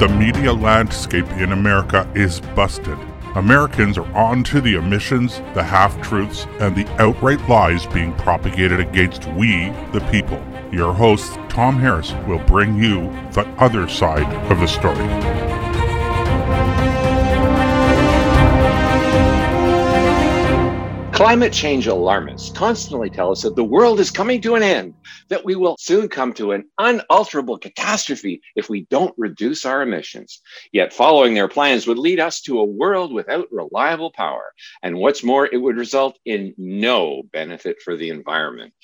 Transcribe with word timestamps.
The 0.00 0.08
media 0.08 0.52
landscape 0.52 1.30
in 1.38 1.52
America 1.52 2.10
is 2.16 2.40
busted. 2.56 2.98
Americans 3.36 3.96
are 3.96 4.12
on 4.12 4.42
to 4.44 4.60
the 4.60 4.76
omissions, 4.76 5.38
the 5.54 5.62
half 5.62 6.02
truths, 6.02 6.48
and 6.58 6.74
the 6.74 6.84
outright 7.00 7.48
lies 7.48 7.86
being 7.86 8.12
propagated 8.14 8.80
against 8.80 9.26
we, 9.28 9.70
the 9.92 10.04
people. 10.10 10.44
Your 10.72 10.92
host, 10.92 11.38
Tom 11.48 11.78
Harris, 11.78 12.12
will 12.26 12.40
bring 12.40 12.74
you 12.74 13.08
the 13.34 13.46
other 13.58 13.88
side 13.88 14.26
of 14.50 14.58
the 14.58 14.66
story. 14.66 14.98
Climate 21.14 21.52
change 21.52 21.86
alarmists 21.86 22.50
constantly 22.50 23.08
tell 23.08 23.30
us 23.30 23.42
that 23.42 23.54
the 23.54 23.62
world 23.62 24.00
is 24.00 24.10
coming 24.10 24.40
to 24.40 24.56
an 24.56 24.64
end, 24.64 24.94
that 25.28 25.44
we 25.44 25.54
will 25.54 25.76
soon 25.78 26.08
come 26.08 26.32
to 26.32 26.50
an 26.50 26.64
unalterable 26.78 27.56
catastrophe 27.56 28.40
if 28.56 28.68
we 28.68 28.84
don't 28.90 29.14
reduce 29.16 29.64
our 29.64 29.82
emissions. 29.82 30.40
Yet 30.72 30.92
following 30.92 31.34
their 31.34 31.46
plans 31.46 31.86
would 31.86 31.98
lead 31.98 32.18
us 32.18 32.40
to 32.42 32.58
a 32.58 32.64
world 32.64 33.12
without 33.12 33.46
reliable 33.52 34.10
power. 34.10 34.42
And 34.82 34.98
what's 34.98 35.22
more, 35.22 35.46
it 35.46 35.58
would 35.58 35.76
result 35.76 36.18
in 36.24 36.52
no 36.58 37.22
benefit 37.32 37.80
for 37.80 37.96
the 37.96 38.10
environment. 38.10 38.74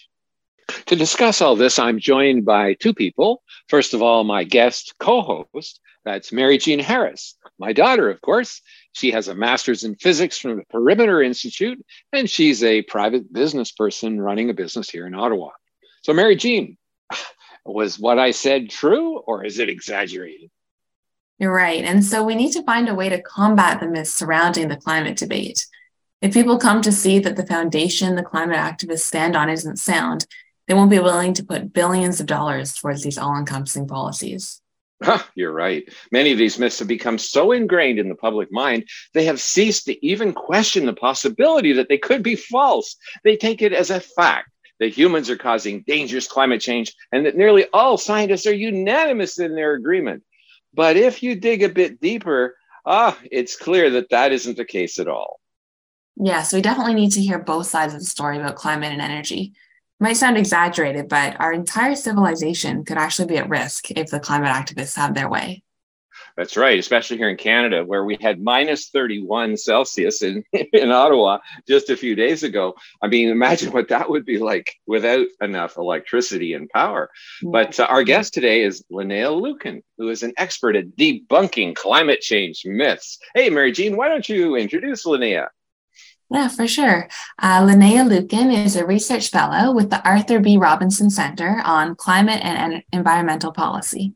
To 0.86 0.94
discuss 0.94 1.40
all 1.40 1.56
this, 1.56 1.80
I'm 1.80 1.98
joined 1.98 2.44
by 2.44 2.74
two 2.74 2.94
people. 2.94 3.42
First 3.68 3.92
of 3.92 4.02
all, 4.02 4.22
my 4.22 4.44
guest 4.44 4.94
co 5.00 5.46
host, 5.52 5.80
that's 6.04 6.30
Mary 6.30 6.58
Jean 6.58 6.78
Harris, 6.78 7.36
my 7.58 7.72
daughter, 7.72 8.08
of 8.08 8.20
course. 8.20 8.62
She 8.92 9.12
has 9.12 9.28
a 9.28 9.34
master's 9.34 9.84
in 9.84 9.94
physics 9.94 10.38
from 10.38 10.56
the 10.56 10.64
Perimeter 10.70 11.22
Institute, 11.22 11.84
and 12.12 12.28
she's 12.28 12.62
a 12.64 12.82
private 12.82 13.32
business 13.32 13.72
person 13.72 14.20
running 14.20 14.50
a 14.50 14.54
business 14.54 14.90
here 14.90 15.06
in 15.06 15.14
Ottawa. 15.14 15.50
So, 16.02 16.12
Mary 16.12 16.36
Jean, 16.36 16.76
was 17.64 17.98
what 17.98 18.18
I 18.18 18.32
said 18.32 18.70
true 18.70 19.18
or 19.18 19.44
is 19.44 19.58
it 19.58 19.68
exaggerated? 19.68 20.50
You're 21.38 21.54
right. 21.54 21.84
And 21.84 22.04
so 22.04 22.22
we 22.22 22.34
need 22.34 22.52
to 22.52 22.62
find 22.64 22.88
a 22.88 22.94
way 22.94 23.08
to 23.08 23.22
combat 23.22 23.80
the 23.80 23.88
myths 23.88 24.12
surrounding 24.12 24.68
the 24.68 24.76
climate 24.76 25.16
debate. 25.16 25.66
If 26.20 26.34
people 26.34 26.58
come 26.58 26.82
to 26.82 26.92
see 26.92 27.18
that 27.20 27.36
the 27.36 27.46
foundation 27.46 28.14
the 28.14 28.22
climate 28.22 28.58
activists 28.58 29.00
stand 29.00 29.34
on 29.34 29.48
isn't 29.48 29.78
sound, 29.78 30.26
they 30.68 30.74
won't 30.74 30.90
be 30.90 30.98
willing 30.98 31.32
to 31.34 31.44
put 31.44 31.72
billions 31.72 32.20
of 32.20 32.26
dollars 32.26 32.74
towards 32.74 33.02
these 33.02 33.16
all 33.16 33.36
encompassing 33.36 33.88
policies. 33.88 34.59
Huh, 35.02 35.22
you're 35.34 35.52
right. 35.52 35.90
Many 36.12 36.30
of 36.32 36.38
these 36.38 36.58
myths 36.58 36.78
have 36.78 36.88
become 36.88 37.16
so 37.16 37.52
ingrained 37.52 37.98
in 37.98 38.10
the 38.10 38.14
public 38.14 38.52
mind, 38.52 38.86
they 39.14 39.24
have 39.24 39.40
ceased 39.40 39.86
to 39.86 40.06
even 40.06 40.34
question 40.34 40.84
the 40.84 40.92
possibility 40.92 41.72
that 41.72 41.88
they 41.88 41.96
could 41.96 42.22
be 42.22 42.36
false. 42.36 42.96
They 43.24 43.36
take 43.36 43.62
it 43.62 43.72
as 43.72 43.90
a 43.90 44.00
fact 44.00 44.50
that 44.78 44.96
humans 44.96 45.30
are 45.30 45.38
causing 45.38 45.84
dangerous 45.86 46.26
climate 46.26 46.60
change 46.60 46.94
and 47.12 47.24
that 47.24 47.36
nearly 47.36 47.66
all 47.72 47.96
scientists 47.96 48.46
are 48.46 48.54
unanimous 48.54 49.38
in 49.38 49.54
their 49.54 49.74
agreement. 49.74 50.22
But 50.74 50.96
if 50.96 51.22
you 51.22 51.34
dig 51.34 51.62
a 51.62 51.68
bit 51.68 52.00
deeper, 52.00 52.56
ah, 52.84 53.18
it's 53.30 53.56
clear 53.56 53.90
that 53.90 54.10
that 54.10 54.32
isn't 54.32 54.56
the 54.56 54.64
case 54.64 54.98
at 54.98 55.08
all. 55.08 55.40
Yes, 56.16 56.52
we 56.52 56.60
definitely 56.60 56.94
need 56.94 57.12
to 57.12 57.22
hear 57.22 57.38
both 57.38 57.66
sides 57.66 57.94
of 57.94 58.00
the 58.00 58.06
story 58.06 58.38
about 58.38 58.56
climate 58.56 58.92
and 58.92 59.00
energy 59.00 59.54
might 60.00 60.16
sound 60.16 60.36
exaggerated, 60.36 61.08
but 61.08 61.38
our 61.40 61.52
entire 61.52 61.94
civilization 61.94 62.84
could 62.84 62.96
actually 62.96 63.28
be 63.28 63.36
at 63.36 63.48
risk 63.48 63.90
if 63.90 64.10
the 64.10 64.18
climate 64.18 64.48
activists 64.48 64.96
have 64.96 65.14
their 65.14 65.28
way. 65.28 65.62
That's 66.36 66.56
right, 66.56 66.78
especially 66.78 67.18
here 67.18 67.28
in 67.28 67.36
Canada, 67.36 67.84
where 67.84 68.04
we 68.04 68.16
had 68.20 68.40
minus 68.40 68.88
31 68.88 69.56
Celsius 69.56 70.22
in, 70.22 70.44
in 70.72 70.90
Ottawa 70.90 71.38
just 71.68 71.90
a 71.90 71.96
few 71.96 72.14
days 72.14 72.42
ago. 72.42 72.74
I 73.02 73.08
mean, 73.08 73.28
imagine 73.28 73.72
what 73.72 73.88
that 73.88 74.08
would 74.08 74.24
be 74.24 74.38
like 74.38 74.74
without 74.86 75.26
enough 75.40 75.76
electricity 75.76 76.54
and 76.54 76.70
power. 76.70 77.10
But 77.42 77.78
uh, 77.78 77.84
our 77.84 78.04
guest 78.04 78.32
today 78.32 78.62
is 78.62 78.84
Linnea 78.90 79.28
Lueken, 79.30 79.82
who 79.98 80.08
is 80.08 80.22
an 80.22 80.32
expert 80.38 80.76
at 80.76 80.96
debunking 80.96 81.74
climate 81.74 82.20
change 82.20 82.62
myths. 82.64 83.18
Hey, 83.34 83.50
Mary 83.50 83.72
Jean, 83.72 83.96
why 83.96 84.08
don't 84.08 84.28
you 84.28 84.56
introduce 84.56 85.04
Linnea? 85.04 85.48
Yeah, 86.30 86.46
for 86.46 86.68
sure. 86.68 87.08
Uh, 87.40 87.62
Linnea 87.62 88.08
Lueken 88.08 88.64
is 88.64 88.76
a 88.76 88.86
research 88.86 89.30
fellow 89.30 89.72
with 89.72 89.90
the 89.90 90.02
Arthur 90.08 90.38
B. 90.38 90.56
Robinson 90.56 91.10
Center 91.10 91.60
on 91.64 91.96
Climate 91.96 92.40
and 92.44 92.84
Environmental 92.92 93.52
Policy. 93.52 94.14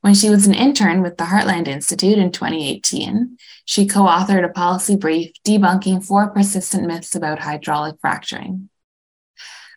When 0.00 0.14
she 0.14 0.30
was 0.30 0.46
an 0.46 0.54
intern 0.54 1.02
with 1.02 1.18
the 1.18 1.24
Heartland 1.24 1.68
Institute 1.68 2.16
in 2.16 2.32
2018, 2.32 3.36
she 3.66 3.86
co 3.86 4.04
authored 4.04 4.46
a 4.46 4.48
policy 4.48 4.96
brief 4.96 5.32
debunking 5.46 6.02
four 6.02 6.30
persistent 6.30 6.86
myths 6.86 7.14
about 7.14 7.40
hydraulic 7.40 7.96
fracturing. 8.00 8.70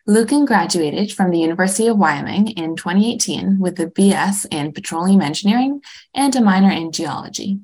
Lueken 0.08 0.46
graduated 0.46 1.12
from 1.12 1.30
the 1.30 1.38
University 1.38 1.88
of 1.88 1.98
Wyoming 1.98 2.48
in 2.48 2.74
2018 2.74 3.58
with 3.58 3.78
a 3.80 3.86
BS 3.86 4.46
in 4.50 4.72
petroleum 4.72 5.20
engineering 5.20 5.82
and 6.14 6.34
a 6.34 6.40
minor 6.40 6.70
in 6.70 6.90
geology. 6.90 7.60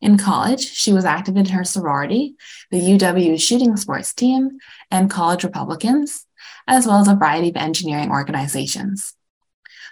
In 0.00 0.16
college, 0.16 0.60
she 0.60 0.92
was 0.92 1.04
active 1.04 1.36
in 1.36 1.46
her 1.46 1.64
sorority, 1.64 2.36
the 2.70 2.80
UW 2.80 3.40
shooting 3.40 3.76
sports 3.76 4.14
team, 4.14 4.58
and 4.90 5.10
college 5.10 5.42
Republicans, 5.42 6.24
as 6.66 6.86
well 6.86 7.00
as 7.00 7.08
a 7.08 7.16
variety 7.16 7.48
of 7.48 7.56
engineering 7.56 8.10
organizations. 8.10 9.14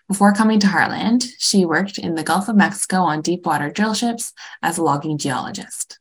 Before 0.09 0.33
coming 0.33 0.61
to 0.61 0.69
Heartland, 0.69 1.27
she 1.39 1.65
worked 1.65 1.99
in 1.99 2.15
the 2.15 2.23
Gulf 2.23 2.49
of 2.49 2.55
Mexico 2.55 2.99
on 2.99 3.23
deepwater 3.23 3.71
drill 3.71 3.95
ships 3.95 4.33
as 4.63 4.79
a 4.79 4.83
logging 4.83 5.19
geologist. 5.19 5.99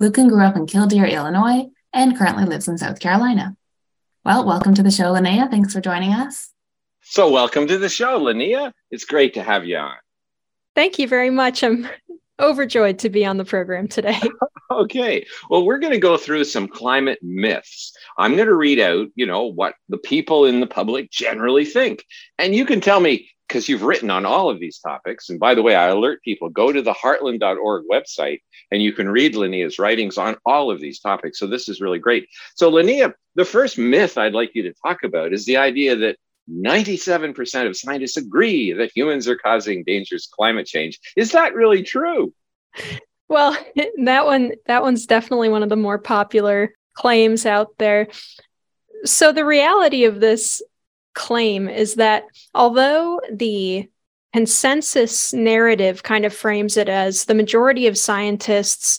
Lueken 0.00 0.28
grew 0.28 0.44
up 0.44 0.56
in 0.56 0.66
Killdeer, 0.66 1.06
Illinois, 1.06 1.66
and 1.92 2.16
currently 2.16 2.44
lives 2.44 2.68
in 2.68 2.78
South 2.78 3.00
Carolina. 3.00 3.56
Well, 4.24 4.46
welcome 4.46 4.74
to 4.74 4.82
the 4.84 4.90
show, 4.92 5.14
Linnea. 5.14 5.50
Thanks 5.50 5.72
for 5.72 5.80
joining 5.80 6.12
us. 6.12 6.52
So, 7.02 7.30
welcome 7.32 7.66
to 7.66 7.78
the 7.78 7.88
show, 7.88 8.20
Linnea. 8.20 8.72
It's 8.92 9.04
great 9.04 9.34
to 9.34 9.42
have 9.42 9.64
you 9.66 9.78
on. 9.78 9.96
Thank 10.76 11.00
you 11.00 11.08
very 11.08 11.30
much. 11.30 11.64
I'm 11.64 11.88
overjoyed 12.40 12.98
to 13.00 13.10
be 13.10 13.24
on 13.24 13.36
the 13.36 13.44
program 13.44 13.88
today. 13.88 14.18
okay. 14.70 15.26
Well, 15.48 15.64
we're 15.64 15.78
going 15.78 15.92
to 15.92 15.98
go 15.98 16.16
through 16.16 16.44
some 16.44 16.68
climate 16.68 17.18
myths. 17.22 17.92
I'm 18.18 18.36
going 18.36 18.48
to 18.48 18.54
read 18.54 18.80
out, 18.80 19.08
you 19.14 19.26
know, 19.26 19.44
what 19.44 19.74
the 19.88 19.98
people 19.98 20.44
in 20.44 20.60
the 20.60 20.66
public 20.66 21.10
generally 21.10 21.64
think. 21.64 22.04
And 22.38 22.54
you 22.54 22.64
can 22.64 22.80
tell 22.80 23.00
me 23.00 23.30
because 23.50 23.68
you've 23.68 23.82
written 23.82 24.10
on 24.10 24.24
all 24.24 24.48
of 24.48 24.60
these 24.60 24.78
topics. 24.78 25.28
And 25.28 25.40
by 25.40 25.56
the 25.56 25.62
way, 25.62 25.74
I 25.74 25.88
alert 25.88 26.22
people 26.22 26.48
go 26.48 26.72
to 26.72 26.82
the 26.82 26.94
heartland.org 26.94 27.84
website 27.90 28.38
and 28.70 28.80
you 28.80 28.92
can 28.92 29.08
read 29.08 29.34
Linnea's 29.34 29.78
writings 29.78 30.16
on 30.18 30.36
all 30.46 30.70
of 30.70 30.80
these 30.80 31.00
topics. 31.00 31.40
So 31.40 31.48
this 31.48 31.68
is 31.68 31.80
really 31.80 31.98
great. 31.98 32.28
So, 32.54 32.70
Linnea, 32.70 33.12
the 33.34 33.44
first 33.44 33.76
myth 33.76 34.16
I'd 34.16 34.34
like 34.34 34.54
you 34.54 34.62
to 34.62 34.74
talk 34.74 35.02
about 35.02 35.32
is 35.32 35.46
the 35.46 35.56
idea 35.56 35.96
that 35.96 36.16
97% 36.50 37.66
of 37.66 37.76
scientists 37.76 38.16
agree 38.16 38.72
that 38.72 38.90
humans 38.94 39.28
are 39.28 39.36
causing 39.36 39.84
dangerous 39.84 40.26
climate 40.26 40.66
change. 40.66 40.98
Is 41.16 41.32
that 41.32 41.54
really 41.54 41.82
true? 41.82 42.32
Well, 43.28 43.56
that 44.04 44.26
one 44.26 44.52
that 44.66 44.82
one's 44.82 45.06
definitely 45.06 45.48
one 45.48 45.62
of 45.62 45.68
the 45.68 45.76
more 45.76 45.98
popular 45.98 46.74
claims 46.94 47.46
out 47.46 47.78
there. 47.78 48.08
So 49.04 49.32
the 49.32 49.46
reality 49.46 50.04
of 50.04 50.20
this 50.20 50.62
claim 51.14 51.68
is 51.68 51.94
that 51.94 52.24
although 52.54 53.20
the 53.32 53.88
consensus 54.32 55.32
narrative 55.32 56.02
kind 56.02 56.24
of 56.24 56.34
frames 56.34 56.76
it 56.76 56.88
as 56.88 57.24
the 57.24 57.34
majority 57.34 57.86
of 57.86 57.98
scientists 57.98 58.98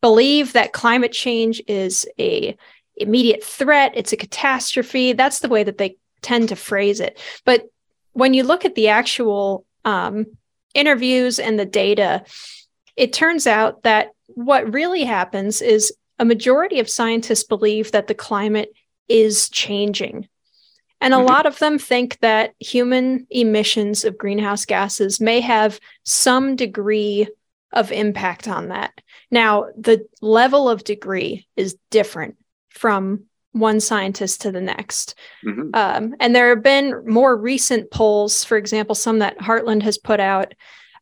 believe 0.00 0.52
that 0.52 0.72
climate 0.72 1.12
change 1.12 1.62
is 1.68 2.06
a 2.18 2.56
immediate 2.96 3.44
threat, 3.44 3.92
it's 3.94 4.12
a 4.12 4.16
catastrophe. 4.16 5.12
That's 5.12 5.38
the 5.38 5.48
way 5.48 5.64
that 5.64 5.78
they 5.78 5.96
tend 6.22 6.48
to 6.48 6.56
phrase 6.56 7.00
it. 7.00 7.18
But 7.44 7.66
when 8.12 8.34
you 8.34 8.42
look 8.44 8.64
at 8.64 8.74
the 8.74 8.88
actual 8.88 9.64
um, 9.84 10.26
interviews 10.74 11.38
and 11.38 11.58
the 11.58 11.66
data, 11.66 12.24
it 12.96 13.12
turns 13.12 13.46
out 13.46 13.82
that 13.82 14.10
what 14.28 14.72
really 14.72 15.04
happens 15.04 15.60
is 15.60 15.92
a 16.18 16.24
majority 16.24 16.78
of 16.78 16.88
scientists 16.88 17.44
believe 17.44 17.92
that 17.92 18.06
the 18.06 18.14
climate 18.14 18.72
is 19.08 19.48
changing. 19.48 20.28
And 21.00 21.12
a 21.12 21.16
mm-hmm. 21.16 21.26
lot 21.26 21.46
of 21.46 21.58
them 21.58 21.78
think 21.78 22.18
that 22.20 22.54
human 22.60 23.26
emissions 23.28 24.04
of 24.04 24.16
greenhouse 24.16 24.64
gases 24.64 25.20
may 25.20 25.40
have 25.40 25.80
some 26.04 26.54
degree 26.54 27.26
of 27.72 27.90
impact 27.90 28.46
on 28.46 28.68
that. 28.68 28.92
Now, 29.30 29.66
the 29.76 30.06
level 30.20 30.68
of 30.68 30.84
degree 30.84 31.46
is 31.56 31.76
different 31.90 32.36
from 32.68 33.24
one 33.52 33.80
scientist 33.80 34.40
to 34.42 34.52
the 34.52 34.60
next. 34.60 35.14
Mm-hmm. 35.44 35.70
Um, 35.74 36.14
and 36.20 36.34
there 36.34 36.50
have 36.50 36.62
been 36.62 37.06
more 37.06 37.36
recent 37.36 37.90
polls, 37.90 38.44
for 38.44 38.56
example, 38.56 38.94
some 38.94 39.20
that 39.20 39.38
Heartland 39.38 39.82
has 39.82 39.98
put 39.98 40.20
out, 40.20 40.54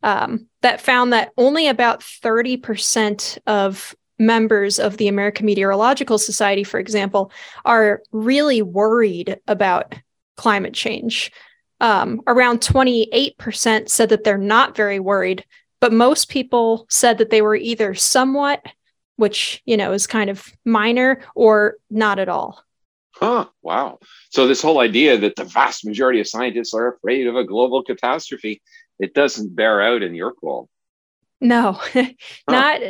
um, 0.02 0.47
that 0.62 0.81
found 0.81 1.12
that 1.12 1.32
only 1.37 1.69
about 1.69 2.00
30% 2.00 3.38
of 3.47 3.94
members 4.19 4.79
of 4.79 4.97
the 4.99 5.08
American 5.08 5.47
Meteorological 5.47 6.19
Society, 6.19 6.62
for 6.64 6.79
example, 6.79 7.32
are 7.64 8.02
really 8.12 8.62
worried 8.62 9.38
about 9.47 9.94
climate 10.37 10.75
change. 10.75 11.32
Um, 11.81 12.20
around 12.26 12.61
28% 12.61 13.88
said 13.88 14.11
that 14.11 14.25
they're 14.25 14.37
not 14.37 14.76
very 14.76 15.00
worried, 15.00 15.44
but 15.81 15.93
most 15.93 16.29
people 16.29 16.87
said 16.91 17.19
that 17.19 17.31
they 17.31 17.41
were 17.41 17.56
either 17.56 17.94
somewhat 17.94 18.62
which 19.21 19.63
you 19.65 19.77
know 19.77 19.93
is 19.93 20.07
kind 20.07 20.31
of 20.31 20.45
minor 20.65 21.23
or 21.35 21.77
not 21.91 22.19
at 22.19 22.29
all 22.29 22.65
huh 23.15 23.45
wow 23.63 23.99
so 24.31 24.47
this 24.47 24.63
whole 24.63 24.81
idea 24.81 25.17
that 25.19 25.37
the 25.37 25.45
vast 25.45 25.85
majority 25.85 26.21
of 26.21 26.27
scientists 26.29 26.75
are 26.75 26.95
afraid 26.95 27.27
of 27.27 27.37
a 27.37 27.45
global 27.45 27.83
catastrophe 27.83 28.61
it 29.01 29.15
doesn't 29.15 29.57
bear 29.57 29.81
out 29.81 30.03
in 30.03 30.15
your 30.15 30.35
poll. 30.35 30.69
No, 31.41 31.81
not 32.49 32.81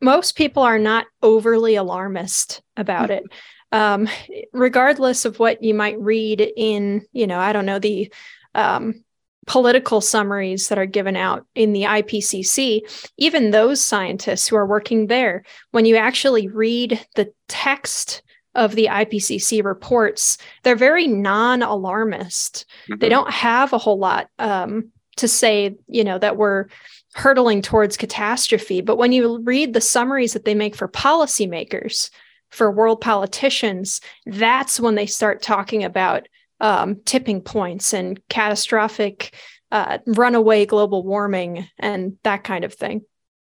most 0.00 0.36
people 0.36 0.62
are 0.62 0.78
not 0.78 1.06
overly 1.22 1.74
alarmist 1.74 2.62
about 2.76 3.10
it. 3.10 3.24
Um, 3.72 4.06
regardless 4.52 5.24
of 5.24 5.38
what 5.38 5.62
you 5.62 5.72
might 5.72 5.98
read 5.98 6.46
in, 6.54 7.06
you 7.12 7.26
know, 7.26 7.38
I 7.38 7.54
don't 7.54 7.64
know, 7.64 7.78
the 7.78 8.12
um, 8.54 9.02
political 9.46 10.00
summaries 10.00 10.68
that 10.68 10.78
are 10.78 10.86
given 10.86 11.16
out 11.16 11.46
in 11.54 11.72
the 11.72 11.82
IPCC, 11.82 12.80
even 13.16 13.50
those 13.50 13.80
scientists 13.80 14.46
who 14.46 14.56
are 14.56 14.66
working 14.66 15.06
there, 15.08 15.44
when 15.72 15.84
you 15.84 15.96
actually 15.96 16.48
read 16.48 17.04
the 17.16 17.32
text 17.48 18.22
of 18.54 18.74
the 18.74 18.86
IPCC 18.86 19.64
reports, 19.64 20.38
they're 20.62 20.76
very 20.76 21.06
non 21.06 21.62
alarmist. 21.62 22.66
Mm-hmm. 22.84 22.98
They 23.00 23.08
don't 23.08 23.30
have 23.30 23.72
a 23.72 23.78
whole 23.78 23.98
lot 23.98 24.28
um, 24.38 24.90
to 25.16 25.26
say, 25.26 25.74
you 25.88 26.04
know, 26.04 26.18
that 26.18 26.36
we're 26.36 26.66
hurtling 27.14 27.62
towards 27.62 27.96
catastrophe. 27.96 28.80
But 28.80 28.96
when 28.96 29.12
you 29.12 29.38
read 29.40 29.72
the 29.72 29.80
summaries 29.80 30.32
that 30.34 30.44
they 30.44 30.54
make 30.54 30.76
for 30.76 30.88
policymakers, 30.88 32.10
for 32.50 32.70
world 32.70 33.00
politicians, 33.00 34.00
that's 34.26 34.78
when 34.78 34.94
they 34.94 35.06
start 35.06 35.42
talking 35.42 35.84
about 35.84 36.28
um, 36.62 37.00
tipping 37.04 37.42
points 37.42 37.92
and 37.92 38.18
catastrophic 38.28 39.34
uh, 39.70 39.98
runaway 40.06 40.64
global 40.64 41.02
warming 41.02 41.68
and 41.78 42.16
that 42.22 42.44
kind 42.44 42.64
of 42.64 42.72
thing. 42.72 43.02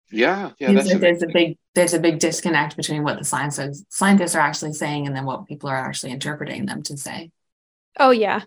Yeah, 0.09 0.51
yeah. 0.57 0.71
there's 0.71 1.21
a 1.21 1.27
big 1.27 1.57
there's 1.75 1.93
a 1.93 1.99
big 1.99 2.19
disconnect 2.19 2.77
between 2.77 3.03
what 3.03 3.17
the 3.17 3.25
scientists 3.25 3.83
scientists 3.89 4.35
are 4.35 4.39
actually 4.39 4.71
saying 4.71 5.05
and 5.05 5.13
then 5.13 5.25
what 5.25 5.47
people 5.47 5.69
are 5.69 5.75
actually 5.75 6.13
interpreting 6.13 6.65
them 6.65 6.81
to 6.83 6.95
say. 6.95 7.29
Oh 7.99 8.11
yeah, 8.11 8.43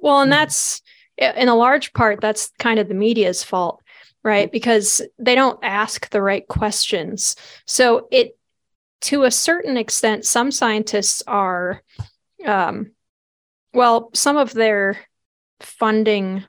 well, 0.00 0.20
and 0.20 0.32
mm-hmm. 0.32 0.40
that's 0.40 0.82
in 1.16 1.46
a 1.48 1.54
large 1.54 1.92
part 1.92 2.20
that's 2.20 2.50
kind 2.58 2.80
of 2.80 2.88
the 2.88 2.94
media's 2.94 3.44
fault 3.44 3.80
right? 4.24 4.50
Because 4.50 5.02
they 5.18 5.34
don't 5.34 5.62
ask 5.62 6.08
the 6.10 6.22
right 6.22 6.48
questions. 6.48 7.36
So 7.66 8.08
it, 8.10 8.36
to 9.02 9.24
a 9.24 9.30
certain 9.30 9.76
extent, 9.76 10.24
some 10.24 10.50
scientists 10.50 11.22
are, 11.26 11.82
um, 12.44 12.92
well, 13.74 14.10
some 14.14 14.36
of 14.36 14.52
their 14.52 14.98
funding 15.60 16.44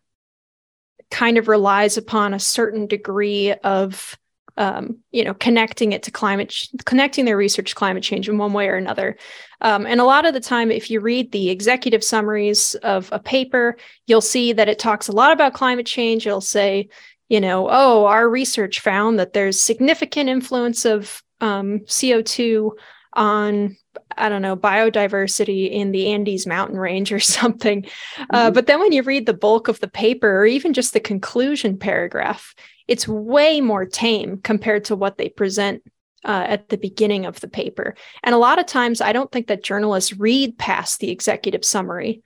kind 1.11 1.37
of 1.37 1.47
relies 1.47 1.97
upon 1.97 2.33
a 2.33 2.39
certain 2.39 2.87
degree 2.87 3.53
of 3.53 4.17
um, 4.57 4.99
you 5.11 5.23
know 5.23 5.33
connecting 5.33 5.91
it 5.91 6.03
to 6.03 6.11
climate 6.11 6.49
ch- 6.49 6.69
connecting 6.85 7.25
their 7.25 7.35
research 7.35 7.71
to 7.71 7.75
climate 7.75 8.03
change 8.03 8.29
in 8.29 8.37
one 8.37 8.53
way 8.53 8.69
or 8.69 8.75
another. 8.75 9.17
Um, 9.59 9.85
and 9.85 9.99
a 9.99 10.05
lot 10.05 10.25
of 10.25 10.33
the 10.33 10.39
time 10.39 10.71
if 10.71 10.89
you 10.89 11.01
read 11.01 11.31
the 11.31 11.49
executive 11.49 12.03
summaries 12.03 12.73
of 12.75 13.09
a 13.11 13.19
paper 13.19 13.75
you'll 14.07 14.21
see 14.21 14.53
that 14.53 14.69
it 14.69 14.79
talks 14.79 15.09
a 15.09 15.11
lot 15.11 15.33
about 15.33 15.53
climate 15.53 15.85
change. 15.85 16.25
It'll 16.25 16.39
say 16.39 16.87
you 17.29 17.41
know, 17.41 17.67
oh, 17.69 18.05
our 18.05 18.29
research 18.29 18.79
found 18.79 19.19
that 19.19 19.33
there's 19.33 19.59
significant 19.59 20.29
influence 20.29 20.85
of 20.85 21.23
um, 21.41 21.79
CO2 21.81 22.71
on, 23.13 23.77
I 24.17 24.29
don't 24.29 24.41
know, 24.41 24.55
biodiversity 24.55 25.69
in 25.69 25.91
the 25.91 26.07
Andes 26.07 26.47
mountain 26.47 26.77
range 26.77 27.11
or 27.11 27.19
something. 27.21 27.85
Uh, 27.85 28.21
mm-hmm. 28.21 28.35
Uh, 28.35 28.51
but 28.51 28.67
then 28.67 28.79
when 28.79 28.91
you 28.91 29.03
read 29.03 29.25
the 29.25 29.33
bulk 29.33 29.67
of 29.67 29.79
the 29.79 29.87
paper 29.87 30.39
or 30.39 30.45
even 30.45 30.73
just 30.73 30.93
the 30.93 30.99
conclusion 30.99 31.77
paragraph, 31.77 32.55
it's 32.87 33.07
way 33.07 33.61
more 33.61 33.85
tame 33.85 34.37
compared 34.37 34.85
to 34.85 34.95
what 34.95 35.17
they 35.17 35.29
present 35.29 35.83
uh, 36.23 36.45
at 36.47 36.69
the 36.69 36.77
beginning 36.77 37.25
of 37.25 37.39
the 37.39 37.47
paper. 37.47 37.95
And 38.23 38.33
a 38.33 38.39
lot 38.39 38.59
of 38.59 38.65
times, 38.65 39.01
I 39.01 39.13
don't 39.13 39.31
think 39.31 39.47
that 39.47 39.63
journalists 39.63 40.13
read 40.13 40.57
past 40.57 40.99
the 40.99 41.11
executive 41.11 41.63
summary. 41.63 42.23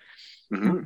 Mm-hmm. 0.53 0.85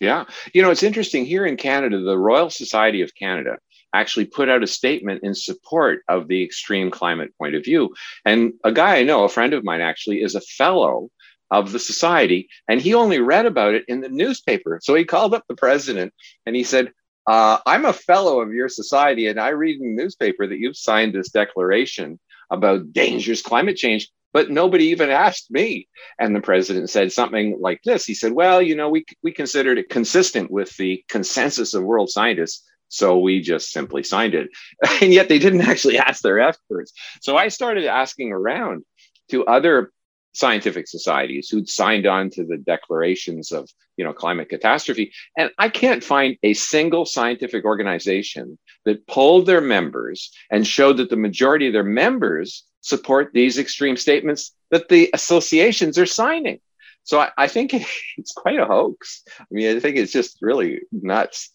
Yeah. 0.00 0.24
You 0.52 0.62
know, 0.62 0.70
it's 0.70 0.82
interesting 0.82 1.24
here 1.24 1.46
in 1.46 1.56
Canada, 1.56 2.00
the 2.00 2.18
Royal 2.18 2.50
Society 2.50 3.02
of 3.02 3.14
Canada 3.14 3.58
actually 3.94 4.26
put 4.26 4.48
out 4.48 4.62
a 4.62 4.66
statement 4.66 5.22
in 5.22 5.34
support 5.34 6.02
of 6.08 6.28
the 6.28 6.42
extreme 6.42 6.90
climate 6.90 7.32
point 7.38 7.54
of 7.54 7.64
view. 7.64 7.94
And 8.24 8.54
a 8.64 8.72
guy 8.72 8.96
I 8.96 9.02
know, 9.02 9.24
a 9.24 9.28
friend 9.28 9.52
of 9.52 9.64
mine 9.64 9.80
actually, 9.80 10.22
is 10.22 10.34
a 10.34 10.40
fellow 10.40 11.10
of 11.50 11.72
the 11.72 11.78
society, 11.78 12.48
and 12.66 12.80
he 12.80 12.94
only 12.94 13.20
read 13.20 13.44
about 13.44 13.74
it 13.74 13.84
in 13.86 14.00
the 14.00 14.08
newspaper. 14.08 14.80
So 14.82 14.94
he 14.94 15.04
called 15.04 15.34
up 15.34 15.44
the 15.48 15.54
president 15.54 16.14
and 16.46 16.56
he 16.56 16.64
said, 16.64 16.92
uh, 17.26 17.58
I'm 17.66 17.84
a 17.84 17.92
fellow 17.92 18.40
of 18.40 18.52
your 18.52 18.68
society, 18.68 19.28
and 19.28 19.38
I 19.38 19.50
read 19.50 19.80
in 19.80 19.94
the 19.94 20.02
newspaper 20.02 20.46
that 20.46 20.58
you've 20.58 20.76
signed 20.76 21.14
this 21.14 21.28
declaration 21.28 22.18
about 22.50 22.92
dangerous 22.92 23.42
climate 23.42 23.76
change 23.76 24.10
but 24.32 24.50
nobody 24.50 24.86
even 24.86 25.10
asked 25.10 25.50
me. 25.50 25.88
And 26.18 26.34
the 26.34 26.40
president 26.40 26.90
said 26.90 27.12
something 27.12 27.58
like 27.60 27.82
this. 27.84 28.04
He 28.04 28.14
said, 28.14 28.32
well, 28.32 28.62
you 28.62 28.74
know, 28.74 28.88
we, 28.88 29.04
we 29.22 29.32
considered 29.32 29.78
it 29.78 29.90
consistent 29.90 30.50
with 30.50 30.76
the 30.76 31.04
consensus 31.08 31.74
of 31.74 31.84
world 31.84 32.10
scientists. 32.10 32.64
So 32.92 33.18
we 33.18 33.40
just 33.40 33.70
simply 33.70 34.02
signed 34.02 34.34
it. 34.34 34.50
And 35.02 35.12
yet 35.12 35.28
they 35.28 35.38
didn't 35.38 35.62
actually 35.62 35.98
ask 35.98 36.22
their 36.22 36.40
experts. 36.40 36.92
So 37.20 37.36
I 37.36 37.48
started 37.48 37.86
asking 37.86 38.32
around 38.32 38.84
to 39.30 39.44
other 39.46 39.92
scientific 40.34 40.88
societies 40.88 41.48
who'd 41.48 41.68
signed 41.68 42.06
on 42.06 42.30
to 42.30 42.44
the 42.44 42.56
declarations 42.56 43.52
of 43.52 43.68
you 43.98 44.04
know 44.04 44.14
climate 44.14 44.48
catastrophe 44.48 45.12
and 45.36 45.50
i 45.58 45.68
can't 45.68 46.02
find 46.02 46.38
a 46.42 46.54
single 46.54 47.04
scientific 47.04 47.66
organization 47.66 48.58
that 48.86 49.06
polled 49.06 49.44
their 49.44 49.60
members 49.60 50.30
and 50.50 50.66
showed 50.66 50.96
that 50.96 51.10
the 51.10 51.16
majority 51.16 51.66
of 51.66 51.74
their 51.74 51.84
members 51.84 52.64
support 52.82 53.30
these 53.32 53.58
extreme 53.58 53.96
statements 53.96 54.52
that 54.70 54.88
the 54.88 55.08
associations 55.14 55.96
are 55.98 56.06
signing. 56.06 56.60
So 57.04 57.20
I, 57.20 57.30
I 57.38 57.48
think 57.48 57.72
it's 58.18 58.32
quite 58.32 58.58
a 58.58 58.66
hoax. 58.66 59.22
I 59.40 59.44
mean, 59.50 59.74
I 59.76 59.80
think 59.80 59.96
it's 59.96 60.12
just 60.12 60.38
really 60.42 60.80
nuts. 60.92 61.50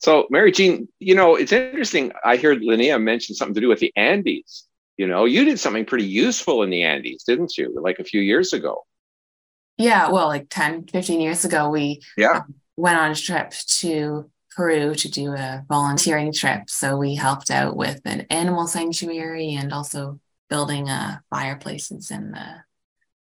So, 0.00 0.26
Mary 0.30 0.52
Jean, 0.52 0.88
you 0.98 1.14
know, 1.14 1.36
it's 1.36 1.52
interesting. 1.52 2.12
I 2.24 2.36
heard 2.36 2.60
Linnea 2.60 3.00
mention 3.02 3.34
something 3.34 3.54
to 3.54 3.60
do 3.60 3.68
with 3.68 3.80
the 3.80 3.92
Andes. 3.96 4.66
You 4.96 5.06
know, 5.06 5.24
you 5.24 5.44
did 5.44 5.60
something 5.60 5.84
pretty 5.84 6.06
useful 6.06 6.62
in 6.62 6.70
the 6.70 6.82
Andes, 6.82 7.24
didn't 7.24 7.56
you? 7.58 7.74
Like 7.80 7.98
a 7.98 8.04
few 8.04 8.20
years 8.20 8.52
ago. 8.52 8.84
Yeah, 9.76 10.08
well, 10.08 10.28
like 10.28 10.46
10, 10.48 10.86
15 10.86 11.20
years 11.20 11.44
ago, 11.44 11.68
we 11.68 12.00
yeah. 12.16 12.42
went 12.76 12.98
on 12.98 13.10
a 13.10 13.14
trip 13.14 13.50
to 13.50 14.30
Peru 14.56 14.94
to 14.94 15.10
do 15.10 15.32
a 15.34 15.64
volunteering 15.68 16.32
trip. 16.32 16.70
So 16.70 16.96
we 16.96 17.14
helped 17.14 17.50
out 17.50 17.76
with 17.76 18.00
an 18.06 18.22
animal 18.30 18.66
sanctuary 18.66 19.54
and 19.54 19.72
also 19.72 20.18
building 20.48 20.88
uh, 20.88 21.18
fireplaces 21.28 22.10
in 22.10 22.32
the. 22.32 22.62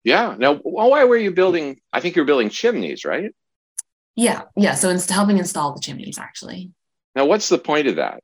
Yeah. 0.05 0.35
Now, 0.39 0.57
why 0.57 1.05
were 1.05 1.17
you 1.17 1.31
building? 1.31 1.81
I 1.93 2.01
think 2.01 2.17
you're 2.17 2.27
building 2.27 2.51
chimneys, 2.51 3.05
right? 3.05 3.35
Yeah. 4.15 4.43
Yeah. 4.57 4.75
So 4.75 4.91
it's 4.91 5.09
helping 5.09 5.39
install 5.39 5.75
the 5.75 5.81
chimneys, 5.81 6.19
actually. 6.19 6.71
Now, 7.15 7.27
what's 7.27 7.49
the 7.49 7.59
point 7.59 7.89
of 7.89 7.97
that? 7.97 8.23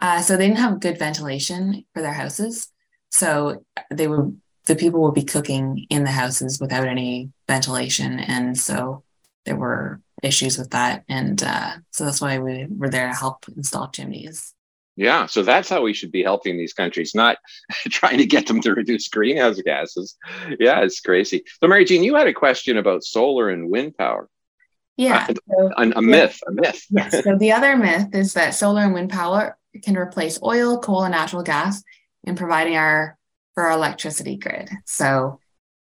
Uh, 0.00 0.22
so 0.22 0.36
they 0.36 0.46
didn't 0.46 0.58
have 0.58 0.80
good 0.80 0.98
ventilation 0.98 1.84
for 1.94 2.02
their 2.02 2.12
houses. 2.12 2.68
So 3.10 3.64
they 3.90 4.08
would 4.08 4.40
the 4.66 4.76
people 4.76 5.02
would 5.02 5.14
be 5.14 5.24
cooking 5.24 5.86
in 5.90 6.04
the 6.04 6.10
houses 6.10 6.60
without 6.60 6.86
any 6.86 7.30
ventilation, 7.48 8.20
and 8.20 8.56
so 8.56 9.02
there 9.44 9.56
were 9.56 10.00
issues 10.22 10.58
with 10.58 10.70
that. 10.70 11.02
And 11.08 11.42
uh, 11.42 11.72
so 11.90 12.04
that's 12.04 12.20
why 12.20 12.38
we 12.38 12.66
were 12.68 12.90
there 12.90 13.08
to 13.08 13.14
help 13.14 13.46
install 13.56 13.88
chimneys. 13.88 14.54
Yeah, 14.96 15.26
so 15.26 15.42
that's 15.42 15.68
how 15.68 15.82
we 15.82 15.94
should 15.94 16.12
be 16.12 16.22
helping 16.22 16.58
these 16.58 16.74
countries, 16.74 17.14
not 17.14 17.38
trying 17.88 18.18
to 18.18 18.26
get 18.26 18.46
them 18.46 18.60
to 18.60 18.74
reduce 18.74 19.08
greenhouse 19.08 19.60
gases. 19.62 20.16
Yeah, 20.58 20.82
it's 20.82 21.00
crazy. 21.00 21.42
So, 21.60 21.68
Mary 21.68 21.84
Jean, 21.84 22.04
you 22.04 22.14
had 22.14 22.26
a 22.26 22.34
question 22.34 22.76
about 22.76 23.02
solar 23.02 23.48
and 23.48 23.70
wind 23.70 23.96
power. 23.96 24.28
Yeah, 25.00 25.26
so, 25.26 25.70
a, 25.78 25.90
a 25.96 26.02
myth, 26.02 26.38
a 26.46 26.52
myth. 26.52 26.86
yes. 26.90 27.24
So 27.24 27.34
the 27.36 27.52
other 27.52 27.74
myth 27.74 28.14
is 28.14 28.34
that 28.34 28.54
solar 28.54 28.82
and 28.82 28.92
wind 28.92 29.08
power 29.08 29.56
can 29.82 29.96
replace 29.96 30.38
oil, 30.42 30.78
coal, 30.78 31.04
and 31.04 31.12
natural 31.12 31.42
gas 31.42 31.82
in 32.24 32.36
providing 32.36 32.76
our 32.76 33.16
for 33.54 33.64
our 33.64 33.72
electricity 33.72 34.36
grid. 34.36 34.68
So, 34.84 35.40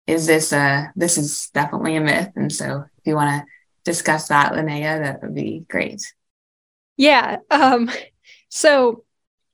is 0.08 0.26
this 0.26 0.52
a 0.52 0.92
this 0.96 1.16
is 1.16 1.48
definitely 1.54 1.94
a 1.94 2.00
myth? 2.00 2.30
And 2.34 2.52
so, 2.52 2.86
if 2.98 3.06
you 3.06 3.14
want 3.14 3.30
to 3.30 3.46
discuss 3.84 4.28
that, 4.28 4.52
Linnea, 4.52 5.04
that 5.04 5.22
would 5.22 5.34
be 5.34 5.64
great. 5.68 6.02
Yeah. 6.96 7.36
Um, 7.52 7.90
so 8.48 9.04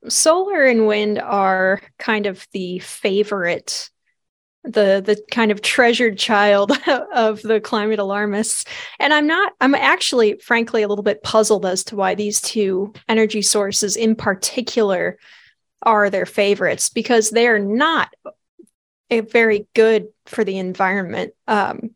solar 0.08 0.64
and 0.64 0.86
wind 0.86 1.18
are 1.18 1.82
kind 1.98 2.24
of 2.24 2.46
the 2.52 2.78
favorite 2.78 3.90
the 4.62 5.02
the 5.04 5.20
kind 5.30 5.50
of 5.50 5.62
treasured 5.62 6.18
child 6.18 6.72
of 7.14 7.40
the 7.42 7.60
climate 7.60 7.98
alarmists. 7.98 8.64
And 8.98 9.12
i'm 9.14 9.26
not 9.26 9.52
i'm 9.60 9.74
actually 9.74 10.38
frankly 10.38 10.82
a 10.82 10.88
little 10.88 11.02
bit 11.02 11.22
puzzled 11.22 11.66
as 11.66 11.84
to 11.84 11.96
why 11.96 12.14
these 12.14 12.40
two 12.40 12.92
energy 13.08 13.42
sources 13.42 13.96
in 13.96 14.14
particular 14.14 15.18
are 15.82 16.10
their 16.10 16.26
favorites 16.26 16.90
because 16.90 17.30
they 17.30 17.48
are 17.48 17.58
not 17.58 18.14
very 19.10 19.66
good 19.74 20.08
for 20.26 20.44
the 20.44 20.58
environment 20.58 21.32
um, 21.48 21.90